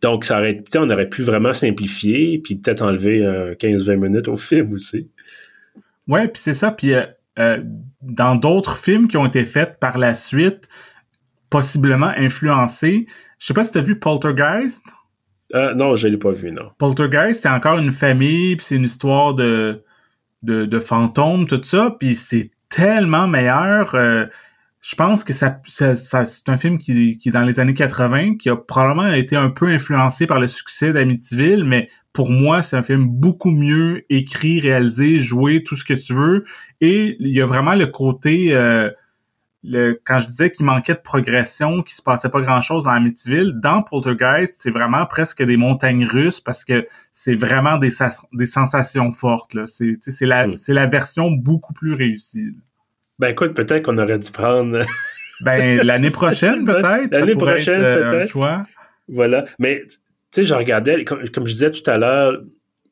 donc, 0.00 0.24
ça 0.24 0.38
aurait, 0.38 0.62
on 0.76 0.88
aurait 0.88 1.08
pu 1.08 1.22
vraiment 1.22 1.52
simplifier, 1.52 2.38
puis 2.38 2.56
peut-être 2.56 2.82
enlever 2.82 3.20
15-20 3.58 3.96
minutes 3.96 4.28
au 4.28 4.36
film 4.36 4.72
aussi. 4.72 5.08
Ouais, 6.10 6.26
puis 6.26 6.42
c'est 6.42 6.54
ça. 6.54 6.72
Puis 6.72 6.92
euh, 6.92 7.04
euh, 7.38 7.62
dans 8.02 8.34
d'autres 8.34 8.76
films 8.76 9.06
qui 9.06 9.16
ont 9.16 9.26
été 9.26 9.44
faits 9.44 9.78
par 9.78 9.96
la 9.96 10.14
suite, 10.14 10.68
possiblement 11.50 12.12
influencés, 12.16 13.06
je 13.38 13.46
sais 13.46 13.54
pas 13.54 13.64
si 13.64 13.72
tu 13.72 13.78
as 13.78 13.82
vu 13.82 13.98
Poltergeist. 13.98 14.84
non, 15.52 15.96
je 15.96 16.08
l'ai 16.08 16.16
pas 16.16 16.32
vu, 16.32 16.52
non. 16.52 16.70
Poltergeist, 16.78 17.42
c'est 17.42 17.48
encore 17.48 17.78
une 17.78 17.92
famille, 17.92 18.56
puis 18.56 18.64
c'est 18.64 18.76
une 18.76 18.84
histoire 18.84 19.34
de, 19.34 19.82
de, 20.42 20.64
de 20.64 20.78
fantômes, 20.78 21.46
tout 21.46 21.60
ça, 21.62 21.96
puis 21.98 22.14
c'est 22.14 22.50
tellement 22.68 23.26
meilleur. 23.26 23.94
Euh, 23.94 24.26
je 24.80 24.94
pense 24.94 25.24
que 25.24 25.34
ça, 25.34 25.60
ça, 25.66 25.94
c'est 25.94 26.48
un 26.48 26.56
film 26.56 26.78
qui, 26.78 27.18
qui 27.18 27.28
est 27.28 27.32
dans 27.32 27.42
les 27.42 27.60
années 27.60 27.74
80, 27.74 28.36
qui 28.36 28.48
a 28.48 28.56
probablement 28.56 29.12
été 29.12 29.36
un 29.36 29.50
peu 29.50 29.66
influencé 29.66 30.26
par 30.26 30.40
le 30.40 30.46
succès 30.46 30.92
d'Amityville, 30.92 31.64
mais 31.64 31.90
pour 32.14 32.30
moi, 32.30 32.62
c'est 32.62 32.76
un 32.76 32.82
film 32.82 33.06
beaucoup 33.06 33.50
mieux 33.50 34.04
écrit, 34.08 34.58
réalisé, 34.60 35.20
joué, 35.20 35.62
tout 35.62 35.76
ce 35.76 35.84
que 35.84 35.94
tu 35.94 36.14
veux. 36.14 36.44
Et 36.80 37.16
il 37.20 37.28
y 37.28 37.42
a 37.42 37.46
vraiment 37.46 37.74
le 37.74 37.86
côté 37.86 38.54
euh, 38.54 38.90
le, 39.62 40.00
quand 40.04 40.18
je 40.18 40.26
disais 40.26 40.50
qu'il 40.50 40.64
manquait 40.64 40.94
de 40.94 41.00
progression, 41.00 41.82
qu'il 41.82 41.92
se 41.92 42.02
passait 42.02 42.30
pas 42.30 42.40
grand-chose 42.40 42.84
dans 42.84 42.90
Amityville, 42.90 43.54
dans 43.62 43.82
Poltergeist, 43.82 44.58
c'est 44.60 44.70
vraiment 44.70 45.04
presque 45.06 45.42
des 45.42 45.56
montagnes 45.56 46.06
russes 46.06 46.40
parce 46.40 46.64
que 46.64 46.86
c'est 47.12 47.34
vraiment 47.34 47.76
des, 47.76 47.90
des 48.32 48.46
sensations 48.46 49.12
fortes. 49.12 49.56
C'est, 49.66 49.98
la, 50.22 50.46
hmm. 50.46 50.56
c'est 50.56 50.72
la 50.72 50.86
version 50.86 51.30
beaucoup 51.30 51.74
plus 51.74 51.92
réussie. 51.92 52.54
Ben 53.18 53.28
écoute, 53.28 53.52
peut-être 53.54 53.84
qu'on 53.84 53.98
aurait 53.98 54.18
dû 54.18 54.30
prendre... 54.30 54.80
ben 55.42 55.82
l'année 55.82 56.10
prochaine, 56.10 56.64
peut-être. 56.66 57.12
L'année 57.12 57.36
prochaine, 57.36 57.82
euh, 57.82 58.10
peut-être. 58.10 58.30
choix. 58.30 58.64
Voilà. 59.08 59.44
Mais 59.58 59.84
tu 59.86 59.96
sais, 60.30 60.44
je 60.44 60.54
regardais, 60.54 61.04
comme, 61.04 61.28
comme 61.28 61.46
je 61.46 61.52
disais 61.52 61.70
tout 61.70 61.88
à 61.90 61.98
l'heure, 61.98 62.40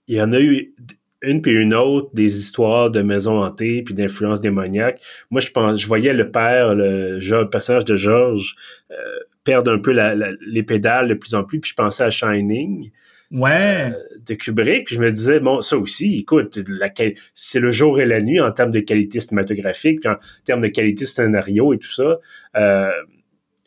il 0.07 0.17
y 0.17 0.23
en 0.23 0.33
a 0.33 0.41
eu 0.41 0.75
une 1.23 1.43
puis 1.43 1.53
une 1.53 1.75
autre 1.75 2.11
des 2.15 2.39
histoires 2.39 2.91
de 2.91 3.03
maisons 3.03 3.43
hantées 3.43 3.83
puis 3.83 3.95
d'influence 3.95 4.41
démoniaque. 4.41 5.01
Moi, 5.31 5.41
je 5.41 5.51
pense, 5.51 5.81
je 5.81 5.87
voyais 5.87 6.13
le 6.13 6.31
père, 6.31 6.75
le, 6.75 7.45
personnage 7.45 7.85
de 7.85 7.97
George, 7.97 8.55
euh, 8.91 8.95
perdre 9.45 9.73
un 9.73 9.79
peu 9.79 9.97
les 10.47 10.63
pédales 10.63 11.09
de 11.09 11.15
plus 11.15 11.35
en 11.35 11.45
plus, 11.45 11.61
puis 11.61 11.71
je 11.71 11.75
pensais 11.75 12.05
à 12.05 12.11
Shining. 12.11 12.91
Ouais. 13.31 13.93
Euh, 13.93 14.19
de 14.27 14.35
Kubrick, 14.35 14.87
puis 14.87 14.97
je 14.97 15.01
me 15.01 15.11
disais 15.11 15.41
bon 15.41 15.61
ça 15.61 15.77
aussi, 15.77 16.19
écoute, 16.19 16.59
c'est 17.35 17.61
le 17.61 17.71
jour 17.71 18.01
et 18.01 18.07
la 18.07 18.21
nuit 18.21 18.41
en 18.41 18.53
termes 18.53 18.71
de 18.71 18.81
qualité 18.81 19.21
cinématographique, 19.21 20.01
puis 20.01 20.11
en 20.11 20.17
termes 20.45 20.61
de 20.61 20.69
qualité 20.69 21.07
scénario 21.07 21.73
et 21.73 21.79
tout 21.79 21.91
ça. 21.91 22.19
Euh, 22.57 22.91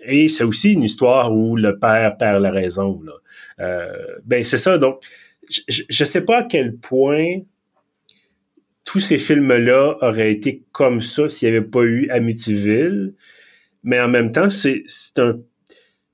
et 0.03 0.29
c'est 0.29 0.43
aussi 0.43 0.73
une 0.73 0.83
histoire 0.83 1.31
où 1.33 1.55
le 1.55 1.77
père 1.77 2.17
perd 2.17 2.41
la 2.41 2.51
raison. 2.51 3.01
Là. 3.03 3.13
Euh, 3.59 4.17
ben 4.25 4.43
c'est 4.43 4.57
ça. 4.57 4.77
Donc, 4.77 5.01
je, 5.67 5.83
je 5.89 6.05
sais 6.05 6.21
pas 6.21 6.39
à 6.39 6.43
quel 6.43 6.75
point 6.75 7.41
tous 8.83 8.99
ces 8.99 9.17
films-là 9.17 9.97
auraient 10.01 10.31
été 10.31 10.63
comme 10.71 11.01
ça 11.01 11.29
s'il 11.29 11.49
n'y 11.49 11.57
avait 11.57 11.65
pas 11.65 11.81
eu 11.81 12.09
Amityville. 12.09 13.13
Mais 13.83 13.99
en 13.99 14.07
même 14.07 14.31
temps, 14.31 14.49
c'est 14.49 14.83
un. 15.17 15.39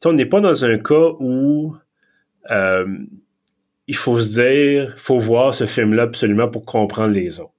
On 0.06 0.14
n'est 0.14 0.26
pas 0.26 0.42
dans 0.42 0.64
un 0.64 0.78
cas 0.78 1.12
où 1.20 1.76
euh, 2.52 2.98
il 3.88 3.96
faut 3.96 4.20
se 4.20 4.40
dire, 4.42 4.94
faut 4.98 5.20
voir 5.20 5.54
ce 5.54 5.66
film-là 5.66 6.04
absolument 6.04 6.48
pour 6.48 6.66
comprendre 6.66 7.14
les 7.14 7.40
autres. 7.40 7.52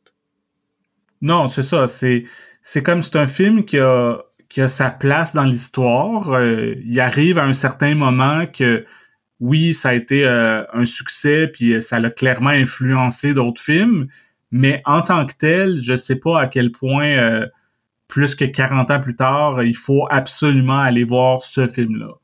Non, 1.21 1.49
c'est 1.49 1.63
ça. 1.63 1.87
C'est 1.87 2.25
c'est 2.63 2.83
comme 2.83 3.03
c'est 3.03 3.17
un 3.17 3.27
film 3.27 3.65
qui 3.65 3.79
a 3.79 4.19
qui 4.49 4.61
a 4.61 4.69
sa 4.69 4.91
place 4.91 5.35
dans 5.35 5.45
l'histoire. 5.45 6.31
Euh, 6.33 6.75
il 6.85 7.01
arrive 7.01 7.39
à 7.39 7.45
un 7.45 7.53
certain 7.53 7.95
moment 7.95 8.47
que 8.47 8.85
oui, 9.41 9.75
ça 9.75 9.91
a 9.91 9.95
été 9.95 10.27
euh, 10.27 10.65
un 10.73 10.87
succès, 10.87 11.49
puis 11.49 11.81
ça 11.81 12.01
l'a 12.01 12.11
clairement 12.11 12.51
influencé 12.51 13.35
d'autres 13.35 13.61
films, 13.61 14.09
mais 14.51 14.81
en 14.85 15.03
tant 15.03 15.27
que 15.27 15.35
tel, 15.39 15.79
je 15.81 15.95
sais 15.95 16.17
pas 16.17 16.41
à 16.41 16.47
quel 16.47 16.73
point 16.73 17.07
euh, 17.07 17.47
plus 18.09 18.35
que 18.35 18.45
40 18.45 18.91
ans 18.91 19.01
plus 19.01 19.17
tard, 19.17 19.63
il 19.63 19.77
faut 19.77 20.07
absolument 20.11 20.81
aller 20.81 21.05
voir 21.05 21.43
ce 21.43 21.67
film-là. 21.67 22.15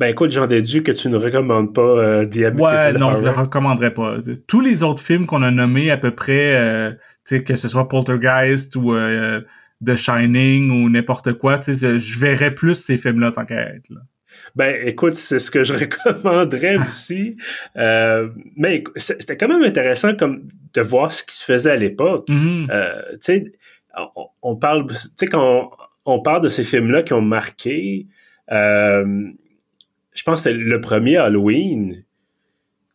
Ben 0.00 0.06
écoute, 0.06 0.30
j'en 0.30 0.46
déduis 0.46 0.82
que 0.82 0.92
tu 0.92 1.10
ne 1.10 1.18
recommandes 1.18 1.74
pas 1.74 1.82
euh, 1.82 2.24
Ouais, 2.24 2.92
non, 2.94 3.14
je 3.14 3.22
le 3.22 3.28
recommanderais 3.28 3.92
pas. 3.92 4.16
Tous 4.46 4.62
les 4.62 4.82
autres 4.82 5.02
films 5.02 5.26
qu'on 5.26 5.42
a 5.42 5.50
nommés 5.50 5.90
à 5.90 5.98
peu 5.98 6.10
près, 6.10 6.56
euh, 6.56 6.92
que 7.28 7.54
ce 7.54 7.68
soit 7.68 7.86
Poltergeist 7.86 8.76
ou 8.76 8.94
euh, 8.94 9.42
The 9.84 9.96
Shining 9.96 10.70
ou 10.70 10.88
n'importe 10.88 11.34
quoi, 11.34 11.60
je 11.60 12.18
verrais 12.18 12.54
plus 12.54 12.76
ces 12.76 12.96
films-là 12.96 13.32
tant 13.32 13.44
qu'à 13.44 13.60
être. 13.60 13.90
Là. 13.90 14.00
Ben, 14.56 14.86
écoute, 14.86 15.14
c'est 15.14 15.38
ce 15.38 15.50
que 15.50 15.64
je 15.64 15.72
recommanderais 15.80 16.76
aussi. 16.76 17.36
Euh, 17.76 18.28
mais 18.56 18.84
c'était 18.96 19.36
quand 19.36 19.48
même 19.48 19.62
intéressant 19.62 20.14
comme 20.14 20.48
de 20.74 20.80
voir 20.80 21.12
ce 21.12 21.22
qui 21.22 21.36
se 21.36 21.44
faisait 21.44 21.70
à 21.70 21.76
l'époque. 21.76 22.28
Mm-hmm. 22.28 22.70
Euh, 22.70 23.02
tu 23.12 23.18
sais, 23.20 23.52
on, 24.42 24.56
parle, 24.56 24.86
tu 24.86 24.96
sais, 25.16 25.26
quand 25.26 25.70
on, 26.04 26.20
parle 26.20 26.42
de 26.42 26.48
ces 26.48 26.62
films-là 26.62 27.02
qui 27.02 27.12
ont 27.12 27.22
marqué, 27.22 28.06
euh, 28.52 29.28
je 30.12 30.22
pense 30.22 30.42
que 30.42 30.50
c'était 30.50 30.62
le 30.62 30.80
premier 30.80 31.16
Halloween. 31.16 32.04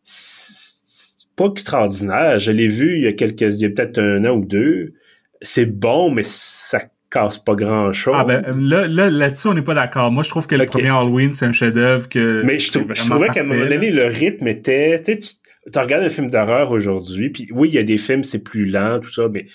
C'est 0.04 1.28
pas 1.36 1.46
extraordinaire. 1.46 2.38
Je 2.38 2.52
l'ai 2.52 2.68
vu 2.68 2.96
il 2.96 3.04
y 3.04 3.06
a 3.06 3.12
quelques, 3.12 3.40
il 3.40 3.60
y 3.60 3.64
a 3.64 3.70
peut-être 3.70 3.98
un 3.98 4.24
an 4.24 4.36
ou 4.36 4.44
deux. 4.44 4.94
C'est 5.42 5.66
bon, 5.66 6.10
mais 6.10 6.22
ça 6.22 6.80
casse 7.16 7.38
pas 7.38 7.54
grand 7.54 7.92
chose. 7.92 8.14
Ah 8.16 8.24
ben 8.24 8.42
là, 8.54 8.86
là 8.86 9.10
là-dessus 9.10 9.48
on 9.48 9.54
n'est 9.54 9.62
pas 9.62 9.74
d'accord. 9.74 10.10
Moi 10.10 10.22
je 10.22 10.28
trouve 10.28 10.46
que 10.46 10.54
le 10.54 10.66
premier 10.66 10.90
Halloween 10.90 11.32
c'est 11.32 11.46
un 11.46 11.52
chef-d'œuvre 11.52 12.08
que. 12.08 12.42
Mais 12.44 12.58
je, 12.58 12.70
trouvais 12.70 13.28
qu'à 13.28 13.40
un 13.40 13.44
moment 13.44 13.68
donné 13.68 13.90
le 13.90 14.06
rythme 14.06 14.48
était, 14.48 15.00
tu 15.02 15.12
sais, 15.20 15.36
tu 15.72 15.78
regardes 15.78 16.04
un 16.04 16.08
film 16.08 16.30
d'horreur 16.30 16.70
aujourd'hui, 16.70 17.30
puis 17.30 17.48
oui 17.52 17.68
il 17.68 17.74
y 17.74 17.78
a 17.78 17.82
des 17.82 17.98
films 17.98 18.24
c'est 18.24 18.42
plus 18.42 18.66
lent 18.66 19.00
tout 19.00 19.10
ça, 19.10 19.28
mais 19.32 19.46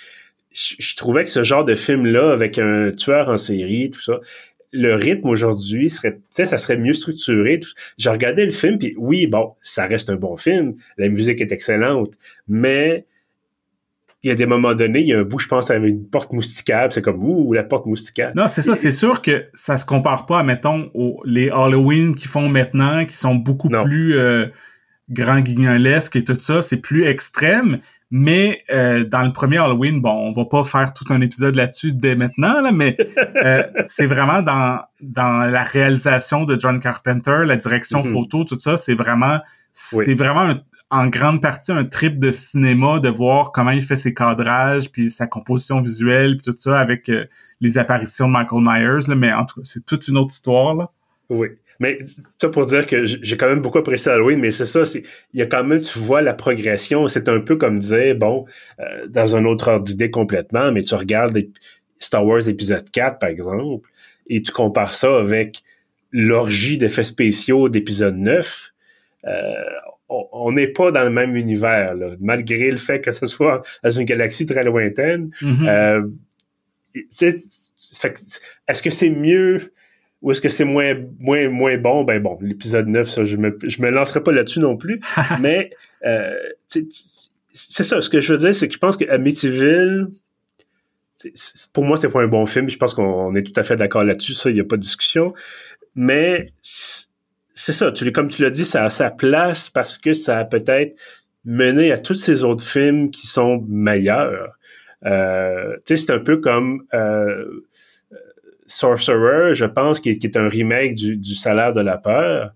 je, 0.51 0.95
trouvais 0.95 1.23
que 1.23 1.29
ce 1.29 1.43
genre 1.43 1.63
de 1.63 1.75
film 1.75 2.05
là 2.05 2.31
avec 2.31 2.59
un 2.59 2.91
tueur 2.91 3.29
en 3.29 3.37
série 3.37 3.89
tout 3.89 4.01
ça, 4.01 4.19
le 4.73 4.95
rythme 4.95 5.27
aujourd'hui 5.27 5.89
serait, 5.89 6.13
tu 6.13 6.21
sais, 6.31 6.45
ça 6.45 6.57
serait 6.57 6.77
mieux 6.77 6.93
structuré. 6.93 7.59
Je 7.97 8.09
regardais 8.09 8.45
le 8.45 8.51
film, 8.51 8.77
puis 8.77 8.93
oui, 8.97 9.27
bon, 9.27 9.53
ça 9.61 9.85
reste 9.85 10.09
un 10.09 10.15
bon 10.15 10.37
film, 10.37 10.75
la 10.97 11.09
musique 11.09 11.41
est 11.41 11.51
excellente, 11.51 12.13
mais 12.47 13.05
il 14.23 14.27
y 14.27 14.31
a 14.31 14.35
des 14.35 14.45
moments 14.45 14.75
donnés, 14.75 15.01
il 15.01 15.07
y 15.07 15.13
a 15.13 15.19
un 15.19 15.23
bout, 15.23 15.39
je 15.39 15.47
pense, 15.47 15.71
avec 15.71 15.89
une 15.89 16.07
porte 16.07 16.31
mousticable. 16.31 16.93
C'est 16.93 17.01
comme, 17.01 17.23
ouh, 17.23 17.53
la 17.53 17.63
porte 17.63 17.87
mousticable. 17.87 18.33
Non, 18.35 18.45
c'est 18.47 18.61
ça. 18.61 18.75
C'est 18.75 18.91
sûr 18.91 19.21
que 19.21 19.45
ça 19.55 19.77
se 19.77 19.85
compare 19.85 20.27
pas, 20.27 20.43
mettons, 20.43 20.91
aux, 20.93 21.21
les 21.25 21.49
Halloween 21.49 22.13
qu'ils 22.13 22.29
font 22.29 22.47
maintenant, 22.47 23.03
qui 23.05 23.15
sont 23.15 23.33
beaucoup 23.33 23.69
plus 23.69 24.17
euh, 24.17 24.45
grand 25.09 25.39
guignolesques 25.39 26.15
et 26.17 26.23
tout 26.23 26.37
ça. 26.39 26.61
C'est 26.61 26.77
plus 26.77 27.05
extrême. 27.05 27.79
Mais 28.13 28.61
euh, 28.69 29.05
dans 29.05 29.23
le 29.23 29.31
premier 29.31 29.57
Halloween, 29.57 30.01
bon, 30.01 30.11
on 30.11 30.31
va 30.33 30.43
pas 30.45 30.65
faire 30.65 30.93
tout 30.93 31.05
un 31.11 31.21
épisode 31.21 31.55
là-dessus 31.55 31.93
dès 31.93 32.15
maintenant, 32.15 32.59
là, 32.59 32.73
mais 32.73 32.97
euh, 33.37 33.63
c'est 33.85 34.05
vraiment 34.05 34.41
dans 34.41 34.81
dans 34.99 35.49
la 35.49 35.63
réalisation 35.63 36.43
de 36.43 36.59
John 36.59 36.81
Carpenter, 36.81 37.45
la 37.45 37.55
direction 37.55 38.01
mm-hmm. 38.01 38.11
photo, 38.11 38.43
tout 38.43 38.59
ça, 38.59 38.75
c'est 38.75 38.95
vraiment 38.95 39.39
c'est 39.71 40.13
vraiment 40.13 40.41
un, 40.41 40.61
en 40.91 41.07
grande 41.07 41.41
partie 41.41 41.71
un 41.71 41.85
trip 41.85 42.19
de 42.19 42.31
cinéma 42.31 42.99
de 42.99 43.09
voir 43.09 43.53
comment 43.53 43.71
il 43.71 43.81
fait 43.81 43.95
ses 43.95 44.13
cadrages 44.13 44.91
puis 44.91 45.09
sa 45.09 45.25
composition 45.25 45.79
visuelle 45.79 46.37
puis 46.37 46.51
tout 46.51 46.59
ça 46.59 46.79
avec 46.79 47.09
euh, 47.09 47.25
les 47.61 47.77
apparitions 47.77 48.27
de 48.27 48.33
Michael 48.33 48.61
Myers 48.61 49.07
là, 49.07 49.15
mais 49.15 49.31
en 49.31 49.45
tout 49.45 49.61
cas 49.61 49.61
c'est 49.63 49.85
toute 49.85 50.07
une 50.07 50.17
autre 50.17 50.33
histoire 50.33 50.75
là. 50.75 50.91
Oui. 51.29 51.47
Mais 51.79 51.97
ça 52.39 52.49
pour 52.49 52.65
dire 52.65 52.85
que 52.85 53.05
j'ai 53.05 53.37
quand 53.37 53.47
même 53.47 53.61
beaucoup 53.61 53.79
apprécié 53.79 54.11
Halloween, 54.11 54.39
mais 54.39 54.51
c'est 54.51 54.67
ça, 54.67 54.85
c'est 54.85 55.01
il 55.33 55.39
y 55.39 55.41
a 55.41 55.47
quand 55.47 55.63
même 55.63 55.79
tu 55.79 55.97
vois 55.97 56.21
la 56.21 56.33
progression, 56.33 57.07
c'est 57.07 57.27
un 57.27 57.39
peu 57.39 57.55
comme 57.55 57.79
dire 57.79 58.15
bon 58.15 58.45
euh, 58.79 59.07
dans 59.07 59.35
un 59.35 59.45
autre 59.45 59.69
ordre 59.69 59.85
d'idée 59.85 60.11
complètement, 60.11 60.71
mais 60.71 60.83
tu 60.83 60.93
regardes 60.93 61.41
Star 61.97 62.25
Wars 62.25 62.47
épisode 62.47 62.91
4 62.91 63.17
par 63.17 63.29
exemple 63.29 63.89
et 64.27 64.41
tu 64.41 64.51
compares 64.51 64.93
ça 64.93 65.17
avec 65.17 65.63
l'orgie 66.11 66.77
d'effets 66.77 67.03
spéciaux 67.03 67.69
d'épisode 67.69 68.17
9, 68.17 68.73
euh, 69.25 69.53
on 70.11 70.51
n'est 70.51 70.67
pas 70.67 70.91
dans 70.91 71.03
le 71.03 71.09
même 71.09 71.35
univers, 71.35 71.95
là, 71.95 72.09
malgré 72.19 72.69
le 72.69 72.77
fait 72.77 73.01
que 73.01 73.11
ce 73.11 73.27
soit 73.27 73.61
dans 73.83 73.91
une 73.91 74.05
galaxie 74.05 74.45
très 74.45 74.63
lointaine. 74.63 75.31
Mm-hmm. 75.41 75.67
Euh, 75.67 76.01
est-ce 76.93 78.81
que 78.81 78.89
c'est 78.89 79.09
mieux 79.09 79.71
ou 80.21 80.31
est-ce 80.31 80.41
que 80.41 80.49
c'est 80.49 80.65
moins, 80.65 80.93
moins, 81.19 81.49
moins 81.49 81.77
bon? 81.77 82.03
Ben 82.03 82.21
bon, 82.21 82.37
l'épisode 82.41 82.87
9, 82.87 83.09
ça, 83.09 83.23
je 83.23 83.37
me, 83.37 83.57
je 83.63 83.81
me 83.81 83.89
lancerai 83.89 84.21
pas 84.21 84.31
là-dessus 84.31 84.59
non 84.59 84.77
plus. 84.77 85.01
mais 85.39 85.71
euh, 86.05 86.35
c'est 86.67 87.83
ça, 87.83 88.01
ce 88.01 88.09
que 88.09 88.21
je 88.21 88.33
veux 88.33 88.39
dire, 88.39 88.53
c'est 88.53 88.67
que 88.67 88.73
je 88.73 88.79
pense 88.79 88.97
que 88.97 89.09
Amityville, 89.09 90.09
pour 91.73 91.85
moi, 91.85 91.97
c'est 91.97 92.09
pas 92.09 92.21
un 92.21 92.27
bon 92.27 92.45
film. 92.45 92.69
Je 92.69 92.77
pense 92.77 92.93
qu'on 92.93 93.35
est 93.35 93.43
tout 93.43 93.59
à 93.59 93.63
fait 93.63 93.77
d'accord 93.77 94.03
là-dessus, 94.03 94.33
ça, 94.33 94.49
il 94.49 94.55
n'y 94.55 94.61
a 94.61 94.65
pas 94.65 94.77
de 94.77 94.81
discussion. 94.81 95.33
Mais 95.95 96.51
c'est 97.61 97.73
ça, 97.73 97.91
tu, 97.91 98.11
comme 98.11 98.27
tu 98.27 98.41
l'as 98.41 98.49
dit, 98.49 98.65
ça 98.65 98.85
a 98.85 98.89
sa 98.89 99.11
place 99.11 99.69
parce 99.69 99.99
que 99.99 100.13
ça 100.13 100.39
a 100.39 100.45
peut-être 100.45 100.97
mené 101.45 101.91
à 101.91 101.99
tous 101.99 102.15
ces 102.15 102.43
autres 102.43 102.63
films 102.63 103.11
qui 103.11 103.27
sont 103.27 103.63
meilleurs. 103.69 104.57
Euh, 105.05 105.77
c'est 105.85 106.09
un 106.09 106.17
peu 106.17 106.37
comme 106.37 106.87
euh, 106.95 107.45
Sorcerer, 108.65 109.53
je 109.53 109.65
pense, 109.65 109.99
qui, 109.99 110.09
est 110.09 110.37
un 110.37 110.47
remake 110.47 110.95
du, 110.95 111.35
Salaire 111.35 111.71
de 111.71 111.81
la 111.81 111.97
peur, 111.97 112.51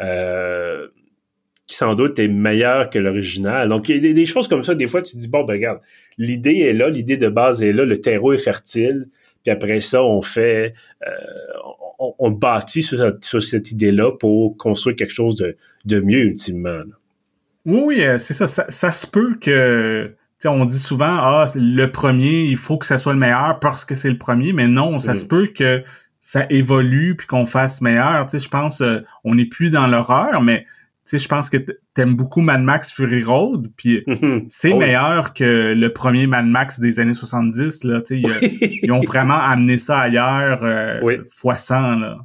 euh, 0.00 0.88
qui 1.68 1.76
sans 1.76 1.94
doute 1.94 2.18
est 2.18 2.26
meilleur 2.26 2.90
que 2.90 2.98
l'original. 2.98 3.68
Donc, 3.68 3.88
il 3.88 4.04
y 4.04 4.10
a 4.10 4.12
des, 4.12 4.26
choses 4.26 4.48
comme 4.48 4.64
ça, 4.64 4.74
des 4.74 4.88
fois, 4.88 5.02
tu 5.02 5.16
dis, 5.16 5.28
bon, 5.28 5.44
ben 5.44 5.54
regarde, 5.54 5.80
l'idée 6.16 6.62
est 6.62 6.72
là, 6.72 6.90
l'idée 6.90 7.16
de 7.16 7.28
base 7.28 7.62
est 7.62 7.72
là, 7.72 7.84
le 7.84 8.00
terreau 8.00 8.32
est 8.32 8.38
fertile, 8.38 9.06
puis 9.44 9.52
après 9.52 9.80
ça, 9.80 10.02
on 10.02 10.20
fait, 10.20 10.74
euh, 12.00 12.04
on, 12.18 12.30
bâtit 12.30 12.82
sur, 12.82 12.98
cette, 13.42 13.72
idée-là 13.72 14.12
pour 14.12 14.56
construire 14.56 14.96
quelque 14.96 15.12
chose 15.12 15.36
de, 15.84 16.00
mieux 16.00 16.20
ultimement. 16.20 16.80
Oui, 17.64 17.80
oui, 17.84 18.02
euh, 18.02 18.18
c'est 18.18 18.34
ça, 18.34 18.46
ça, 18.46 18.92
se 18.92 19.06
peut 19.06 19.36
que 19.40 20.14
on 20.44 20.64
dit 20.64 20.78
souvent 20.78 21.16
ah 21.18 21.46
le 21.56 21.86
premier 21.86 22.44
il 22.44 22.56
faut 22.56 22.78
que 22.78 22.86
ça 22.86 22.96
soit 22.96 23.12
le 23.12 23.18
meilleur 23.18 23.58
parce 23.58 23.84
que 23.84 23.96
c'est 23.96 24.10
le 24.10 24.18
premier 24.18 24.52
mais 24.52 24.68
non 24.68 25.00
ça 25.00 25.16
se 25.16 25.24
mm. 25.24 25.28
peut 25.28 25.48
que 25.48 25.82
ça 26.20 26.46
évolue 26.48 27.16
puis 27.16 27.26
qu'on 27.26 27.44
fasse 27.44 27.80
meilleur 27.80 28.24
tu 28.26 28.38
sais 28.38 28.44
je 28.44 28.48
pense 28.48 28.80
euh, 28.80 29.00
on 29.24 29.34
n'est 29.34 29.46
plus 29.46 29.72
dans 29.72 29.88
l'horreur 29.88 30.40
mais 30.40 30.64
sais 31.10 31.18
je 31.18 31.28
pense 31.28 31.50
que 31.50 31.58
t'aimes 31.94 32.14
beaucoup 32.14 32.40
Mad 32.40 32.62
Max 32.62 32.92
Fury 32.92 33.22
Road 33.22 33.68
puis 33.76 34.02
mm-hmm. 34.06 34.44
c'est 34.48 34.72
oh 34.72 34.78
meilleur 34.78 35.34
que 35.34 35.74
le 35.76 35.92
premier 35.92 36.26
Mad 36.26 36.46
Max 36.46 36.80
des 36.80 37.00
années 37.00 37.14
70 37.14 37.84
là 37.84 38.00
tu 38.00 38.22
sais 38.22 38.80
ils, 38.82 38.92
ont 38.92 39.00
vraiment 39.00 39.38
amené 39.38 39.78
ça 39.78 39.98
ailleurs 39.98 40.60
euh, 40.62 41.22
fois 41.28 41.56
100 41.56 41.96
là 41.96 42.18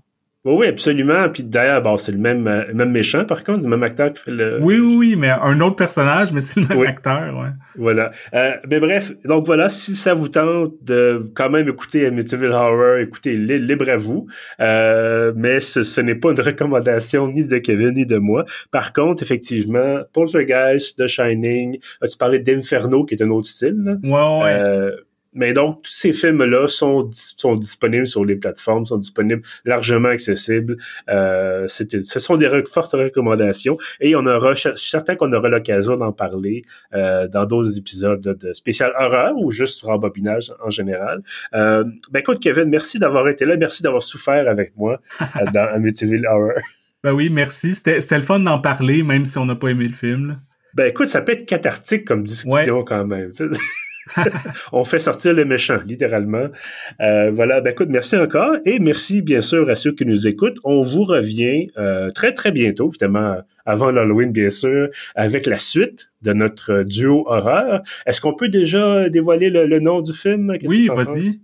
oui, 0.45 0.53
oui, 0.57 0.67
absolument. 0.67 1.29
Puis 1.29 1.43
d'ailleurs, 1.43 1.81
bon, 1.81 1.95
c'est 1.97 2.11
le 2.11 2.17
même, 2.17 2.47
euh, 2.47 2.63
même 2.73 2.91
méchant, 2.91 3.23
par 3.23 3.45
contre, 3.45 3.63
le 3.63 3.69
même 3.69 3.83
acteur 3.83 4.13
qui 4.13 4.23
fait 4.23 4.31
le. 4.31 4.59
Oui, 4.61 4.77
oui, 4.77 4.95
oui, 4.97 5.15
mais 5.17 5.29
un 5.29 5.61
autre 5.61 5.77
personnage, 5.77 6.33
mais 6.33 6.41
c'est 6.41 6.59
le 6.59 6.67
même 6.67 6.85
acteur, 6.85 7.33
ouais. 7.37 7.49
Voilà. 7.77 8.11
Euh, 8.33 8.51
mais 8.69 8.81
bref, 8.81 9.13
donc 9.23 9.45
voilà, 9.45 9.69
si 9.69 9.95
ça 9.95 10.13
vous 10.13 10.27
tente 10.27 10.73
de 10.81 11.31
quand 11.33 11.49
même 11.49 11.69
écouter 11.69 12.05
Amityville 12.07 12.51
Horror, 12.51 12.97
écoutez, 12.97 13.37
libre 13.37 13.89
à 13.89 13.95
vous. 13.95 14.27
Euh, 14.59 15.31
mais 15.35 15.61
ce, 15.61 16.01
n'est 16.01 16.15
pas 16.15 16.31
une 16.31 16.41
recommandation 16.41 17.27
ni 17.27 17.45
de 17.45 17.57
Kevin 17.59 17.93
ni 17.93 18.05
de 18.05 18.17
moi. 18.17 18.43
Par 18.69 18.91
contre, 18.91 19.23
effectivement, 19.23 20.01
Poltergeist, 20.11 20.97
The 20.97 21.07
Shining, 21.07 21.79
tu 21.79 22.17
parlais 22.17 22.39
d'Inferno, 22.39 23.05
qui 23.05 23.15
est 23.15 23.23
un 23.23 23.29
autre 23.29 23.47
style. 23.47 23.77
Là? 23.81 23.95
Ouais, 24.03 24.43
ouais. 24.43 24.59
Euh, 24.59 24.91
mais 25.35 25.53
donc, 25.53 25.83
tous 25.83 25.91
ces 25.91 26.13
films-là 26.13 26.67
sont, 26.67 27.09
sont 27.11 27.55
disponibles 27.55 28.07
sur 28.07 28.25
les 28.25 28.35
plateformes, 28.35 28.85
sont 28.85 28.97
disponibles 28.97 29.41
largement 29.65 30.09
accessibles. 30.09 30.77
Euh, 31.09 31.67
ce 31.67 32.19
sont 32.19 32.37
des 32.37 32.49
fortes 32.71 32.93
recommandations 32.93 33.77
et 33.99 34.15
on 34.15 34.25
aura, 34.25 34.53
certain 34.75 35.15
qu'on 35.15 35.31
aura 35.33 35.49
l'occasion 35.49 35.97
d'en 35.97 36.11
parler 36.11 36.63
euh, 36.93 37.27
dans 37.27 37.45
d'autres 37.45 37.77
épisodes 37.77 38.21
de, 38.21 38.53
spécial 38.53 38.93
horreur 38.99 39.33
ou 39.37 39.51
juste 39.51 39.81
rembobinage 39.83 40.53
en 40.63 40.69
général. 40.69 41.21
Euh, 41.53 41.83
ben 42.11 42.19
écoute, 42.19 42.39
Kevin, 42.39 42.69
merci 42.69 42.99
d'avoir 42.99 43.27
été 43.27 43.45
là, 43.45 43.57
merci 43.57 43.83
d'avoir 43.83 44.01
souffert 44.01 44.47
avec 44.47 44.75
moi 44.77 44.99
euh, 45.21 45.45
dans 45.53 45.67
Amityville 45.73 46.25
Horror. 46.27 46.61
Ben 47.03 47.13
oui, 47.13 47.29
merci. 47.29 47.75
C'était 47.75 48.17
le 48.17 48.23
fun 48.23 48.39
d'en 48.39 48.59
parler, 48.59 49.03
même 49.03 49.25
si 49.25 49.37
on 49.37 49.45
n'a 49.45 49.55
pas 49.55 49.69
aimé 49.69 49.85
le 49.85 49.93
film. 49.93 50.39
Ben 50.73 50.85
écoute, 50.85 51.07
ça 51.07 51.21
peut 51.21 51.33
être 51.33 51.45
cathartique 51.45 52.05
comme 52.05 52.23
discussion 52.23 52.83
quand 52.83 53.05
même. 53.05 53.29
on 54.71 54.83
fait 54.83 54.99
sortir 54.99 55.33
les 55.33 55.45
méchants, 55.45 55.79
littéralement. 55.85 56.47
Euh, 57.01 57.31
voilà, 57.31 57.61
ben 57.61 57.71
écoute, 57.71 57.89
merci 57.89 58.15
encore 58.15 58.55
et 58.65 58.79
merci 58.79 59.21
bien 59.21 59.41
sûr 59.41 59.69
à 59.69 59.75
ceux 59.75 59.93
qui 59.93 60.05
nous 60.05 60.27
écoutent. 60.27 60.57
On 60.63 60.81
vous 60.81 61.03
revient 61.03 61.67
euh, 61.77 62.11
très 62.11 62.33
très 62.33 62.51
bientôt, 62.51 62.89
évidemment 62.89 63.37
avant 63.65 63.91
l'Halloween 63.91 64.31
bien 64.31 64.49
sûr, 64.49 64.89
avec 65.15 65.45
la 65.45 65.57
suite 65.57 66.11
de 66.21 66.33
notre 66.33 66.83
duo 66.83 67.23
horreur. 67.27 67.81
Est-ce 68.05 68.21
qu'on 68.21 68.33
peut 68.33 68.49
déjà 68.49 69.09
dévoiler 69.09 69.49
le, 69.49 69.79
nom 69.79 70.01
du 70.01 70.13
film? 70.13 70.53
Oui, 70.63 70.87
vas-y. 70.87 71.39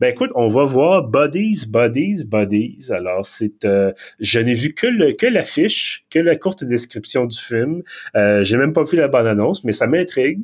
Ben 0.00 0.08
écoute, 0.08 0.30
on 0.34 0.48
va 0.48 0.64
voir 0.64 1.04
Bodies, 1.04 1.64
Bodies, 1.66 2.24
Bodies. 2.24 2.90
Alors 2.90 3.24
c'est, 3.24 3.64
euh, 3.64 3.92
je 4.20 4.38
n'ai 4.38 4.54
vu 4.54 4.74
que 4.74 4.86
le 4.86 5.12
que 5.12 5.26
l'affiche, 5.26 6.04
que 6.10 6.18
la 6.18 6.36
courte 6.36 6.64
description 6.64 7.26
du 7.26 7.38
film. 7.38 7.82
Euh, 8.14 8.44
j'ai 8.44 8.56
même 8.56 8.72
pas 8.72 8.82
vu 8.82 8.96
la 8.96 9.08
bande 9.08 9.26
annonce, 9.26 9.64
mais 9.64 9.72
ça 9.72 9.86
m'intrigue. 9.86 10.40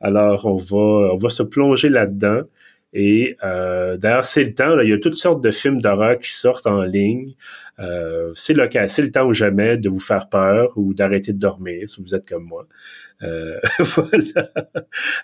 Alors, 0.00 0.46
on 0.46 0.56
va, 0.56 1.12
on 1.12 1.16
va 1.16 1.28
se 1.28 1.42
plonger 1.42 1.88
là-dedans. 1.88 2.42
Et 2.92 3.36
euh, 3.44 3.96
d'ailleurs, 3.96 4.24
c'est 4.24 4.44
le 4.44 4.54
temps. 4.54 4.74
Là, 4.74 4.84
il 4.84 4.90
y 4.90 4.92
a 4.92 4.98
toutes 4.98 5.14
sortes 5.14 5.42
de 5.42 5.50
films 5.50 5.80
d'horreur 5.80 6.18
qui 6.18 6.32
sortent 6.32 6.66
en 6.66 6.82
ligne. 6.82 7.34
Euh, 7.78 8.32
c'est 8.34 8.54
le 8.54 8.68
c'est 8.86 9.02
le 9.02 9.10
temps 9.10 9.26
ou 9.26 9.32
jamais 9.32 9.76
de 9.76 9.88
vous 9.88 10.00
faire 10.00 10.28
peur 10.28 10.72
ou 10.76 10.94
d'arrêter 10.94 11.32
de 11.32 11.38
dormir 11.38 11.88
si 11.88 12.02
vous 12.02 12.14
êtes 12.14 12.28
comme 12.28 12.44
moi. 12.44 12.66
Euh, 13.22 13.58
voilà. 13.78 14.50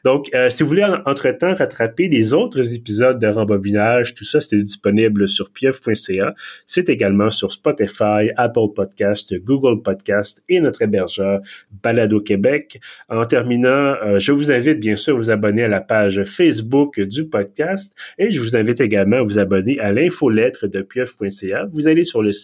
Donc, 0.04 0.30
euh, 0.34 0.50
si 0.50 0.62
vous 0.62 0.68
voulez 0.68 0.84
entre-temps 1.06 1.54
rattraper 1.54 2.08
les 2.08 2.32
autres 2.32 2.74
épisodes 2.74 3.18
de 3.18 3.26
Rembobinage, 3.26 4.14
tout 4.14 4.24
ça, 4.24 4.40
c'est 4.40 4.62
disponible 4.62 5.28
sur 5.28 5.52
pieuf.ca. 5.52 6.34
C'est 6.66 6.88
également 6.88 7.30
sur 7.30 7.52
Spotify, 7.52 8.30
Apple 8.36 8.72
Podcast, 8.74 9.34
Google 9.44 9.82
Podcast 9.82 10.42
et 10.48 10.60
notre 10.60 10.82
hébergeur 10.82 11.40
Balado 11.82 12.20
Québec. 12.20 12.80
En 13.08 13.26
terminant, 13.26 13.94
euh, 14.04 14.18
je 14.18 14.32
vous 14.32 14.50
invite 14.50 14.80
bien 14.80 14.96
sûr 14.96 15.14
à 15.14 15.18
vous 15.18 15.30
abonner 15.30 15.64
à 15.64 15.68
la 15.68 15.80
page 15.80 16.24
Facebook 16.24 17.00
du 17.00 17.28
podcast 17.28 17.96
et 18.18 18.30
je 18.32 18.40
vous 18.40 18.56
invite 18.56 18.80
également 18.80 19.18
à 19.18 19.22
vous 19.22 19.38
abonner 19.38 19.78
à 19.78 19.92
l'infolettre 19.92 20.66
de 20.66 20.82
pieuf.ca. 20.82 21.68
Vous 21.72 21.86
allez 21.86 22.04
sur 22.04 22.22
le 22.22 22.32
site, 22.32 22.43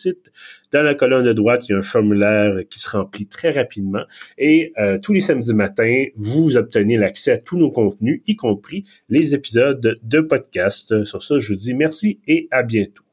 dans 0.73 0.83
la 0.83 0.95
colonne 0.95 1.25
de 1.25 1.33
droite, 1.33 1.69
il 1.69 1.73
y 1.73 1.75
a 1.75 1.79
un 1.79 1.83
formulaire 1.83 2.55
qui 2.71 2.79
se 2.79 2.91
remplit 2.91 3.27
très 3.27 3.51
rapidement 3.51 4.05
et 4.39 4.73
tous 5.03 5.13
les 5.13 5.21
samedis 5.21 5.55
matin, 5.55 6.05
vous 6.17 6.57
obtenez 6.57 6.97
l'accès 6.97 7.33
à 7.33 7.39
tous 7.39 7.59
nos 7.59 7.71
contenus, 7.71 8.23
y 8.27 8.37
compris 8.37 8.85
les 9.09 9.35
épisodes 9.35 9.99
de 10.03 10.21
podcast. 10.21 11.05
Sur 11.05 11.23
ça, 11.23 11.39
je 11.39 11.49
vous 11.49 11.59
dis 11.59 11.75
merci 11.75 12.21
et 12.27 12.49
à 12.51 12.63
bientôt. 12.63 13.10